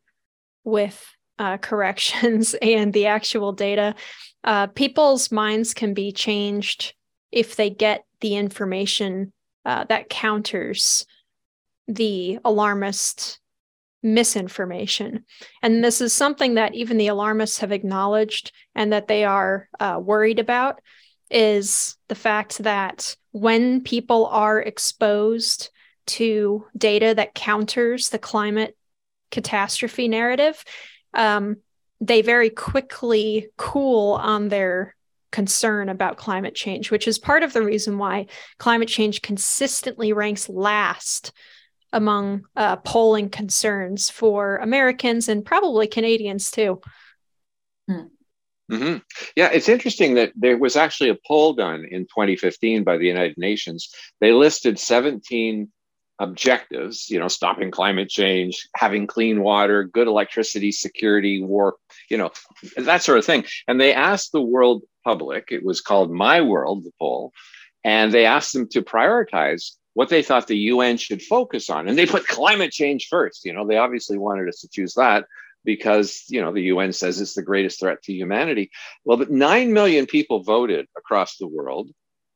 with 0.64 1.06
uh, 1.38 1.58
corrections 1.58 2.54
and 2.62 2.92
the 2.92 3.06
actual 3.06 3.52
data. 3.52 3.94
Uh, 4.42 4.66
people's 4.66 5.30
minds 5.32 5.72
can 5.72 5.94
be 5.94 6.12
changed 6.12 6.94
if 7.30 7.56
they 7.56 7.70
get 7.70 8.04
the 8.20 8.36
information 8.36 9.32
uh, 9.64 9.84
that 9.84 10.08
counters 10.08 11.06
the 11.86 12.38
alarmist 12.44 13.38
misinformation. 14.02 15.24
And 15.62 15.82
this 15.82 16.00
is 16.00 16.12
something 16.12 16.54
that 16.54 16.74
even 16.74 16.98
the 16.98 17.08
alarmists 17.08 17.58
have 17.58 17.72
acknowledged 17.72 18.52
and 18.74 18.92
that 18.92 19.08
they 19.08 19.24
are 19.24 19.68
uh, 19.80 19.98
worried 20.02 20.38
about 20.38 20.80
is 21.30 21.96
the 22.08 22.14
fact 22.14 22.58
that 22.58 23.16
when 23.30 23.82
people 23.82 24.26
are 24.26 24.60
exposed 24.60 25.70
to 26.06 26.66
data 26.76 27.14
that 27.14 27.34
counters 27.34 28.08
the 28.08 28.18
climate 28.18 28.76
catastrophe 29.30 30.08
narrative, 30.08 30.62
um, 31.12 31.56
they 32.00 32.22
very 32.22 32.50
quickly 32.50 33.48
cool 33.56 34.12
on 34.12 34.48
their 34.48 34.94
concern 35.32 35.88
about 35.88 36.16
climate 36.16 36.54
change, 36.54 36.90
which 36.90 37.08
is 37.08 37.18
part 37.18 37.42
of 37.42 37.52
the 37.52 37.62
reason 37.62 37.98
why 37.98 38.26
climate 38.58 38.88
change 38.88 39.22
consistently 39.22 40.12
ranks 40.12 40.48
last 40.48 41.32
among 41.92 42.44
uh, 42.56 42.76
polling 42.76 43.28
concerns 43.30 44.10
for 44.10 44.56
Americans 44.58 45.28
and 45.28 45.44
probably 45.44 45.86
Canadians 45.86 46.50
too. 46.50 46.80
Hmm. 47.88 48.06
Mm-hmm. 48.70 48.98
Yeah, 49.36 49.50
it's 49.52 49.68
interesting 49.68 50.14
that 50.14 50.32
there 50.36 50.56
was 50.56 50.76
actually 50.76 51.10
a 51.10 51.18
poll 51.26 51.52
done 51.52 51.84
in 51.90 52.04
2015 52.04 52.82
by 52.82 52.96
the 52.96 53.06
United 53.06 53.36
Nations. 53.36 53.90
They 54.20 54.32
listed 54.32 54.78
17 54.78 55.70
objectives, 56.18 57.10
you 57.10 57.18
know, 57.18 57.28
stopping 57.28 57.70
climate 57.70 58.08
change, 58.08 58.68
having 58.76 59.06
clean 59.06 59.42
water, 59.42 59.84
good 59.84 60.06
electricity 60.06 60.70
security, 60.70 61.42
war, 61.42 61.76
you 62.08 62.16
know, 62.16 62.30
that 62.76 63.02
sort 63.02 63.18
of 63.18 63.24
thing. 63.24 63.44
And 63.66 63.80
they 63.80 63.92
asked 63.92 64.32
the 64.32 64.40
world 64.40 64.82
public, 65.04 65.48
it 65.50 65.64
was 65.64 65.80
called 65.80 66.12
My 66.12 66.40
World, 66.40 66.84
the 66.84 66.92
poll, 66.98 67.32
and 67.82 68.12
they 68.12 68.26
asked 68.26 68.52
them 68.52 68.68
to 68.68 68.82
prioritize 68.82 69.72
what 69.94 70.08
they 70.08 70.22
thought 70.22 70.46
the 70.46 70.56
UN 70.56 70.96
should 70.96 71.22
focus 71.22 71.70
on. 71.70 71.88
And 71.88 71.96
they 71.96 72.06
put 72.06 72.26
climate 72.26 72.72
change 72.72 73.08
first. 73.08 73.44
You 73.44 73.52
know, 73.52 73.66
they 73.66 73.76
obviously 73.76 74.18
wanted 74.18 74.48
us 74.48 74.60
to 74.60 74.68
choose 74.68 74.94
that 74.94 75.26
because, 75.64 76.24
you 76.28 76.40
know, 76.40 76.52
the 76.52 76.62
UN 76.62 76.92
says 76.92 77.20
it's 77.20 77.34
the 77.34 77.42
greatest 77.42 77.80
threat 77.80 78.02
to 78.02 78.12
humanity. 78.12 78.70
Well, 79.04 79.16
but 79.16 79.30
9 79.30 79.72
million 79.72 80.06
people 80.06 80.42
voted 80.42 80.86
across 80.96 81.36
the 81.36 81.46
world, 81.46 81.90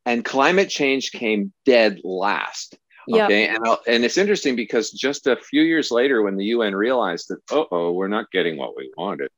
and 0.07 0.25
climate 0.25 0.71
change 0.71 1.13
came 1.13 1.53
dead 1.65 2.01
last. 2.05 2.77
Okay. 3.11 3.45
Yep. 3.45 3.57
And, 3.57 3.79
and 3.87 4.05
it's 4.05 4.19
interesting 4.19 4.57
because 4.57 4.91
just 4.91 5.27
a 5.27 5.37
few 5.37 5.63
years 5.63 5.91
later, 5.91 6.23
when 6.23 6.37
the 6.37 6.47
UN 6.47 6.75
realized 6.75 7.29
that, 7.29 7.39
oh, 7.51 7.67
oh 7.71 7.93
we're 7.93 8.09
not 8.09 8.31
getting 8.31 8.57
what 8.57 8.77
we 8.77 8.91
wanted, 8.97 9.31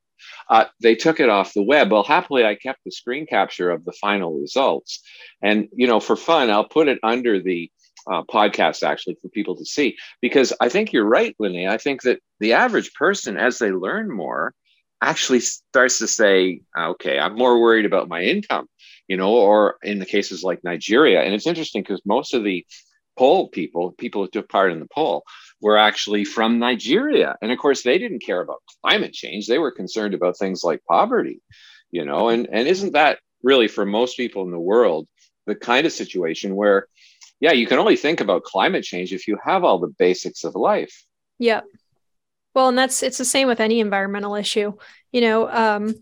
uh, 0.48 0.66
they 0.80 0.94
took 0.94 1.20
it 1.20 1.28
off 1.28 1.54
the 1.54 1.62
web. 1.62 1.90
Well, 1.90 2.02
happily, 2.02 2.44
I 2.44 2.54
kept 2.54 2.80
the 2.84 2.90
screen 2.90 3.26
capture 3.26 3.70
of 3.70 3.84
the 3.84 3.92
final 3.92 4.34
results. 4.34 5.00
And, 5.42 5.68
you 5.72 5.86
know, 5.86 6.00
for 6.00 6.16
fun, 6.16 6.50
I'll 6.50 6.68
put 6.68 6.88
it 6.88 6.98
under 7.02 7.40
the 7.40 7.70
uh, 8.10 8.22
podcast 8.22 8.82
actually 8.82 9.16
for 9.20 9.28
people 9.28 9.56
to 9.56 9.64
see 9.64 9.96
because 10.20 10.52
I 10.60 10.68
think 10.68 10.92
you're 10.92 11.04
right, 11.04 11.36
Linny. 11.38 11.68
I 11.68 11.76
think 11.78 12.02
that 12.02 12.20
the 12.38 12.54
average 12.54 12.92
person, 12.94 13.36
as 13.36 13.58
they 13.58 13.70
learn 13.70 14.10
more, 14.10 14.54
actually 15.02 15.40
starts 15.40 15.98
to 15.98 16.06
say, 16.06 16.60
okay, 16.78 17.18
I'm 17.18 17.36
more 17.36 17.60
worried 17.60 17.86
about 17.86 18.08
my 18.08 18.22
income, 18.22 18.66
you 19.08 19.16
know, 19.16 19.30
or 19.30 19.76
in 19.82 19.98
the 19.98 20.06
cases 20.06 20.42
like 20.42 20.62
Nigeria. 20.64 21.22
And 21.22 21.34
it's 21.34 21.46
interesting 21.46 21.82
because 21.82 22.02
most 22.04 22.34
of 22.34 22.44
the 22.44 22.66
poll 23.20 23.48
people, 23.48 23.92
people 23.92 24.22
who 24.22 24.30
took 24.30 24.48
part 24.48 24.72
in 24.72 24.80
the 24.80 24.88
poll, 24.94 25.24
were 25.60 25.76
actually 25.76 26.24
from 26.24 26.58
Nigeria. 26.58 27.36
And 27.42 27.52
of 27.52 27.58
course, 27.58 27.82
they 27.82 27.98
didn't 27.98 28.24
care 28.24 28.40
about 28.40 28.62
climate 28.82 29.12
change. 29.12 29.46
They 29.46 29.58
were 29.58 29.70
concerned 29.70 30.14
about 30.14 30.38
things 30.38 30.64
like 30.64 30.80
poverty, 30.88 31.42
you 31.90 32.06
know, 32.06 32.30
and, 32.30 32.48
and 32.50 32.66
isn't 32.66 32.94
that 32.94 33.18
really 33.42 33.68
for 33.68 33.84
most 33.84 34.16
people 34.16 34.44
in 34.44 34.50
the 34.50 34.58
world 34.72 35.06
the 35.46 35.54
kind 35.54 35.86
of 35.86 35.92
situation 35.92 36.56
where 36.56 36.86
yeah, 37.40 37.52
you 37.52 37.66
can 37.66 37.78
only 37.78 37.96
think 37.96 38.20
about 38.20 38.44
climate 38.44 38.84
change 38.84 39.12
if 39.12 39.26
you 39.28 39.38
have 39.44 39.64
all 39.64 39.78
the 39.78 39.94
basics 39.98 40.44
of 40.44 40.54
life. 40.54 41.04
Yeah. 41.38 41.62
Well, 42.54 42.68
and 42.68 42.78
that's 42.78 43.02
it's 43.02 43.18
the 43.18 43.24
same 43.24 43.48
with 43.48 43.60
any 43.60 43.80
environmental 43.80 44.34
issue. 44.34 44.74
You 45.12 45.20
know, 45.22 45.48
um, 45.50 45.94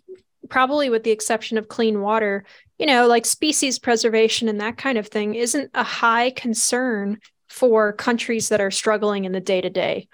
probably 0.49 0.91
with 0.91 1.05
the 1.05 1.13
exception 1.13 1.59
of 1.59 1.69
clean 1.69 2.01
water, 2.01 2.45
you 2.79 2.87
know, 2.87 3.07
like 3.07 3.27
species 3.27 3.79
preservation 3.79 4.49
and 4.49 4.61
that 4.61 4.77
kind 4.77 4.99
of 4.99 5.09
thing 5.09 5.35
isn't 5.35 5.71
a 5.75 5.83
high 5.83 6.31
concern 6.31 7.19
for 7.49 7.93
countries 7.93 8.49
that 8.51 8.61
are 8.61 8.71
struggling 8.71 9.25
in 9.25 9.33
the 9.33 9.41
day 9.41 9.61
to 9.61 9.71
day. 9.71 10.09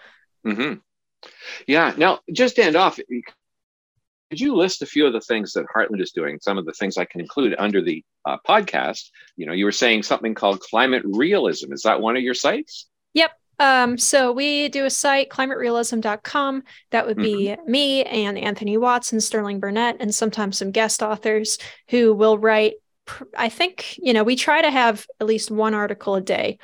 Yeah. 1.66 1.94
Now, 1.96 2.20
just 2.32 2.56
to 2.56 2.64
end 2.64 2.76
off, 2.76 2.98
could 4.30 4.40
you 4.40 4.54
list 4.54 4.82
a 4.82 4.86
few 4.86 5.06
of 5.06 5.12
the 5.12 5.20
things 5.20 5.52
that 5.52 5.66
Heartland 5.74 6.00
is 6.00 6.12
doing? 6.12 6.38
Some 6.40 6.58
of 6.58 6.64
the 6.64 6.72
things 6.72 6.96
I 6.96 7.04
can 7.04 7.20
include 7.20 7.54
under 7.58 7.82
the 7.82 8.02
uh, 8.24 8.38
podcast. 8.48 9.10
You 9.36 9.46
know, 9.46 9.52
you 9.52 9.64
were 9.64 9.72
saying 9.72 10.02
something 10.02 10.34
called 10.34 10.60
climate 10.60 11.02
realism. 11.04 11.72
Is 11.72 11.82
that 11.82 12.00
one 12.00 12.16
of 12.16 12.22
your 12.22 12.34
sites? 12.34 12.88
Yep. 13.14 13.30
Um, 13.58 13.96
so 13.98 14.32
we 14.32 14.68
do 14.68 14.84
a 14.84 14.90
site, 14.90 15.28
climaterealism.com. 15.30 16.62
That 16.90 17.06
would 17.06 17.16
be 17.16 17.48
mm-hmm. 17.48 17.70
me 17.70 18.04
and 18.04 18.36
Anthony 18.38 18.76
Watts 18.76 19.12
and 19.12 19.22
Sterling 19.22 19.60
Burnett, 19.60 19.96
and 20.00 20.14
sometimes 20.14 20.58
some 20.58 20.70
guest 20.70 21.02
authors 21.02 21.58
who 21.88 22.12
will 22.12 22.38
write. 22.38 22.74
I 23.36 23.50
think, 23.50 23.98
you 23.98 24.12
know, 24.12 24.24
we 24.24 24.34
try 24.34 24.62
to 24.62 24.70
have 24.70 25.06
at 25.20 25.26
least 25.26 25.50
one 25.50 25.74
article 25.74 26.14
a 26.14 26.20
day 26.20 26.58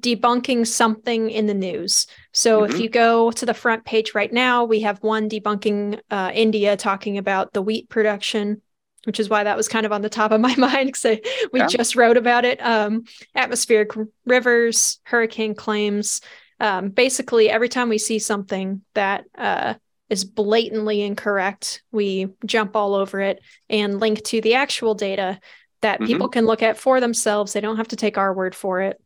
debunking 0.00 0.66
something 0.66 1.30
in 1.30 1.46
the 1.46 1.54
news. 1.54 2.06
So 2.32 2.62
mm-hmm. 2.62 2.72
if 2.72 2.80
you 2.80 2.88
go 2.88 3.30
to 3.32 3.46
the 3.46 3.54
front 3.54 3.84
page 3.84 4.14
right 4.14 4.32
now, 4.32 4.64
we 4.64 4.80
have 4.80 5.02
one 5.02 5.28
debunking 5.28 6.00
uh, 6.10 6.30
India 6.32 6.76
talking 6.76 7.18
about 7.18 7.52
the 7.52 7.62
wheat 7.62 7.88
production, 7.88 8.62
which 9.04 9.20
is 9.20 9.28
why 9.28 9.44
that 9.44 9.56
was 9.56 9.68
kind 9.68 9.86
of 9.86 9.92
on 9.92 10.02
the 10.02 10.08
top 10.08 10.32
of 10.32 10.40
my 10.40 10.54
mind 10.58 10.88
because 10.92 11.20
we 11.52 11.60
yeah. 11.60 11.66
just 11.66 11.96
wrote 11.96 12.16
about 12.16 12.44
it. 12.44 12.64
Um, 12.64 13.04
atmospheric 13.34 13.90
rivers, 14.26 15.00
hurricane 15.04 15.54
claims. 15.54 16.20
Um, 16.60 16.90
basically, 16.90 17.50
every 17.50 17.68
time 17.68 17.88
we 17.88 17.98
see 17.98 18.18
something 18.18 18.82
that 18.94 19.24
uh, 19.36 19.74
is 20.08 20.24
blatantly 20.24 21.02
incorrect, 21.02 21.82
we 21.90 22.28
jump 22.46 22.76
all 22.76 22.94
over 22.94 23.20
it 23.20 23.40
and 23.68 23.98
link 23.98 24.22
to 24.24 24.40
the 24.40 24.54
actual 24.54 24.94
data 24.94 25.40
that 25.80 25.96
mm-hmm. 25.96 26.06
people 26.06 26.28
can 26.28 26.46
look 26.46 26.62
at 26.62 26.78
for 26.78 27.00
themselves. 27.00 27.52
They 27.52 27.60
don't 27.60 27.78
have 27.78 27.88
to 27.88 27.96
take 27.96 28.16
our 28.16 28.32
word 28.32 28.54
for 28.54 28.80
it. 28.82 29.01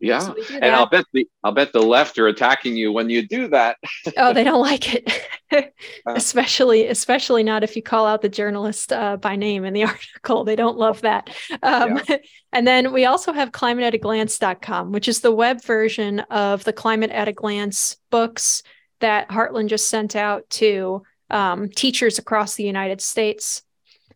Yeah, 0.00 0.20
so 0.20 0.34
and 0.54 0.74
I'll 0.74 0.88
bet 0.88 1.04
the 1.12 1.28
I'll 1.44 1.52
bet 1.52 1.74
the 1.74 1.82
left 1.82 2.18
are 2.18 2.26
attacking 2.26 2.74
you 2.74 2.90
when 2.90 3.10
you 3.10 3.26
do 3.26 3.48
that. 3.48 3.76
oh, 4.16 4.32
they 4.32 4.44
don't 4.44 4.62
like 4.62 4.94
it, 4.94 5.28
uh. 5.52 5.62
especially 6.06 6.86
especially 6.86 7.42
not 7.42 7.62
if 7.62 7.76
you 7.76 7.82
call 7.82 8.06
out 8.06 8.22
the 8.22 8.28
journalist 8.30 8.94
uh, 8.94 9.18
by 9.18 9.36
name 9.36 9.64
in 9.66 9.74
the 9.74 9.84
article. 9.84 10.44
They 10.44 10.56
don't 10.56 10.78
love 10.78 11.02
that. 11.02 11.28
Um, 11.62 12.00
yeah. 12.08 12.16
And 12.52 12.66
then 12.66 12.92
we 12.92 13.04
also 13.04 13.32
have 13.32 13.52
climateataglance.com, 13.52 14.90
which 14.90 15.06
is 15.06 15.20
the 15.20 15.32
web 15.32 15.62
version 15.62 16.20
of 16.30 16.64
the 16.64 16.72
Climate 16.72 17.10
at 17.10 17.28
a 17.28 17.32
Glance 17.32 17.96
books 18.10 18.62
that 19.00 19.28
Heartland 19.28 19.68
just 19.68 19.88
sent 19.88 20.16
out 20.16 20.48
to 20.50 21.02
um, 21.28 21.68
teachers 21.68 22.18
across 22.18 22.54
the 22.54 22.64
United 22.64 23.02
States 23.02 23.62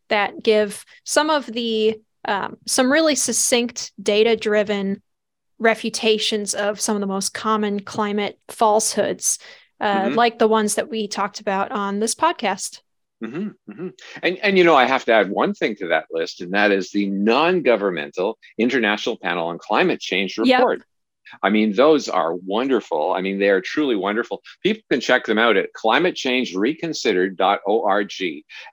that 0.09 0.43
give 0.43 0.85
some 1.05 1.29
of 1.29 1.47
the 1.47 2.01
um, 2.27 2.57
some 2.67 2.91
really 2.91 3.15
succinct 3.15 3.93
data 4.03 4.35
driven 4.35 5.03
refutations 5.59 6.55
of 6.55 6.81
some 6.81 6.97
of 6.97 7.01
the 7.01 7.07
most 7.07 7.35
common 7.35 7.81
climate 7.81 8.39
falsehoods, 8.49 9.39
uh, 9.81 10.07
mm-hmm. 10.07 10.15
like 10.15 10.39
the 10.39 10.49
ones 10.49 10.75
that 10.75 10.91
we 10.91 11.09
talked 11.09 11.41
about 11.41 11.73
on 11.73 12.01
this 12.01 12.15
podcast. 12.15 12.81
Mm-hmm, 13.23 13.49
mm-hmm. 13.71 13.89
And 14.23 14.39
and 14.39 14.59
you 14.59 14.65
know 14.65 14.75
I 14.75 14.87
have 14.87 15.05
to 15.07 15.13
add 15.13 15.31
one 15.31 15.55
thing 15.55 15.77
to 15.77 15.87
that 15.89 16.07
list, 16.11 16.41
and 16.41 16.53
that 16.53 16.73
is 16.73 16.91
the 16.91 17.09
non-governmental 17.09 18.39
International 18.59 19.17
Panel 19.17 19.47
on 19.49 19.59
Climate 19.59 20.01
Change 20.01 20.37
report. 20.37 20.81
Yep. 20.81 20.89
I 21.43 21.51
mean, 21.51 21.73
those 21.73 22.09
are 22.09 22.35
wonderful. 22.35 23.13
I 23.13 23.21
mean, 23.23 23.39
they 23.39 23.49
are 23.49 23.61
truly 23.61 23.97
wonderful. 23.97 24.43
People 24.63 24.83
can 24.91 25.01
check 25.01 25.25
them 25.25 25.39
out 25.39 25.57
at 25.57 25.73
climatechangereconsidered.org. 25.73 28.13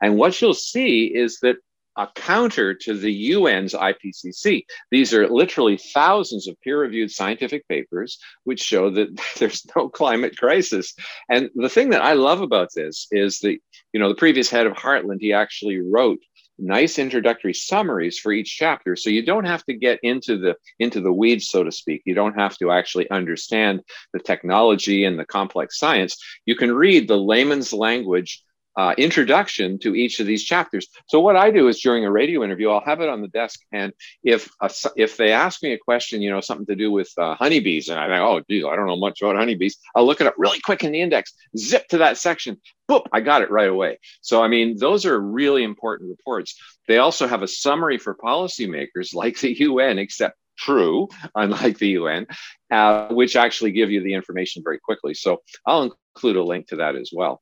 And 0.01 0.17
what 0.17 0.41
you'll 0.41 0.53
see 0.53 1.05
is 1.05 1.39
that 1.39 1.55
a 1.97 2.07
counter 2.15 2.73
to 2.73 2.97
the 2.97 3.33
UN's 3.33 3.73
IPCC. 3.73 4.65
These 4.91 5.13
are 5.13 5.27
literally 5.27 5.77
thousands 5.77 6.47
of 6.47 6.59
peer 6.61 6.79
reviewed 6.79 7.11
scientific 7.11 7.67
papers 7.67 8.17
which 8.43 8.61
show 8.61 8.89
that 8.91 9.19
there's 9.37 9.65
no 9.75 9.89
climate 9.89 10.37
crisis. 10.37 10.93
And 11.29 11.49
the 11.55 11.69
thing 11.69 11.89
that 11.89 12.03
I 12.03 12.13
love 12.13 12.41
about 12.41 12.69
this 12.75 13.07
is 13.11 13.39
that, 13.39 13.57
you 13.93 13.99
know, 13.99 14.09
the 14.09 14.15
previous 14.15 14.49
head 14.49 14.67
of 14.67 14.73
Heartland, 14.73 15.17
he 15.19 15.33
actually 15.33 15.79
wrote 15.79 16.19
nice 16.61 16.99
introductory 16.99 17.53
summaries 17.53 18.19
for 18.19 18.31
each 18.31 18.55
chapter 18.55 18.95
so 18.95 19.09
you 19.09 19.25
don't 19.25 19.45
have 19.45 19.63
to 19.65 19.73
get 19.73 19.99
into 20.03 20.37
the 20.37 20.55
into 20.79 21.01
the 21.01 21.11
weeds 21.11 21.47
so 21.47 21.63
to 21.63 21.71
speak 21.71 22.03
you 22.05 22.13
don't 22.13 22.39
have 22.39 22.55
to 22.55 22.69
actually 22.69 23.09
understand 23.09 23.81
the 24.13 24.19
technology 24.19 25.03
and 25.03 25.17
the 25.17 25.25
complex 25.25 25.79
science 25.79 26.17
you 26.45 26.55
can 26.55 26.71
read 26.71 27.07
the 27.07 27.17
layman's 27.17 27.73
language 27.73 28.43
uh, 28.77 28.93
introduction 28.97 29.79
to 29.79 29.95
each 29.95 30.19
of 30.19 30.27
these 30.27 30.43
chapters. 30.43 30.87
So 31.07 31.19
what 31.19 31.35
I 31.35 31.51
do 31.51 31.67
is 31.67 31.79
during 31.79 32.05
a 32.05 32.11
radio 32.11 32.43
interview, 32.43 32.69
I'll 32.69 32.85
have 32.85 33.01
it 33.01 33.09
on 33.09 33.21
the 33.21 33.27
desk, 33.27 33.59
and 33.71 33.93
if 34.23 34.49
if 34.95 35.17
they 35.17 35.31
ask 35.31 35.61
me 35.63 35.73
a 35.73 35.77
question, 35.77 36.21
you 36.21 36.29
know, 36.29 36.41
something 36.41 36.65
to 36.67 36.75
do 36.75 36.91
with 36.91 37.11
uh, 37.17 37.35
honeybees, 37.35 37.89
and 37.89 37.99
I 37.99 38.07
think, 38.07 38.21
oh, 38.21 38.41
geez, 38.49 38.65
I 38.65 38.75
don't 38.75 38.87
know 38.87 38.97
much 38.97 39.21
about 39.21 39.35
honeybees, 39.35 39.77
I'll 39.95 40.05
look 40.05 40.21
it 40.21 40.27
up 40.27 40.35
really 40.37 40.59
quick 40.59 40.83
in 40.83 40.91
the 40.91 41.01
index, 41.01 41.33
zip 41.57 41.87
to 41.89 41.99
that 41.99 42.17
section, 42.17 42.59
boop, 42.89 43.05
I 43.11 43.21
got 43.21 43.41
it 43.41 43.51
right 43.51 43.69
away. 43.69 43.99
So 44.21 44.43
I 44.43 44.47
mean, 44.47 44.77
those 44.77 45.05
are 45.05 45.19
really 45.19 45.63
important 45.63 46.09
reports. 46.09 46.55
They 46.87 46.97
also 46.97 47.27
have 47.27 47.43
a 47.43 47.47
summary 47.47 47.97
for 47.97 48.15
policymakers, 48.15 49.13
like 49.13 49.39
the 49.39 49.53
UN, 49.59 49.99
except 49.99 50.37
true, 50.57 51.09
unlike 51.35 51.77
the 51.77 51.89
UN, 51.89 52.27
uh, 52.71 53.07
which 53.09 53.35
actually 53.35 53.71
give 53.71 53.91
you 53.91 54.01
the 54.01 54.13
information 54.13 54.63
very 54.63 54.79
quickly. 54.79 55.13
So 55.13 55.41
I'll 55.65 55.93
include 56.15 56.37
a 56.37 56.43
link 56.43 56.67
to 56.67 56.77
that 56.77 56.95
as 56.95 57.11
well. 57.13 57.41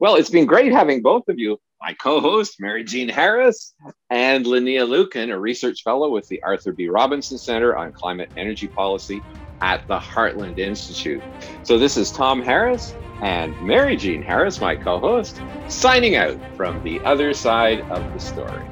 Well, 0.00 0.14
it's 0.14 0.30
been 0.30 0.46
great 0.46 0.70
having 0.70 1.02
both 1.02 1.28
of 1.28 1.40
you, 1.40 1.58
my 1.80 1.92
co 1.92 2.20
host, 2.20 2.60
Mary 2.60 2.84
Jean 2.84 3.08
Harris, 3.08 3.74
and 4.10 4.46
Linnea 4.46 4.86
Lueken, 4.86 5.32
a 5.32 5.38
research 5.38 5.82
fellow 5.82 6.08
with 6.08 6.28
the 6.28 6.40
Arthur 6.44 6.72
B. 6.72 6.88
Robinson 6.88 7.36
Center 7.36 7.76
on 7.76 7.92
Climate 7.92 8.30
Energy 8.36 8.68
Policy 8.68 9.20
at 9.60 9.84
the 9.88 9.98
Heartland 9.98 10.58
Institute. 10.58 11.20
So, 11.64 11.78
this 11.78 11.96
is 11.96 12.12
Tom 12.12 12.40
Harris 12.40 12.94
and 13.22 13.60
Mary 13.60 13.96
Jean 13.96 14.22
Harris, 14.22 14.60
my 14.60 14.76
co 14.76 15.00
host, 15.00 15.40
signing 15.66 16.14
out 16.14 16.38
from 16.56 16.80
the 16.84 17.00
other 17.00 17.34
side 17.34 17.80
of 17.90 18.12
the 18.12 18.20
story. 18.20 18.62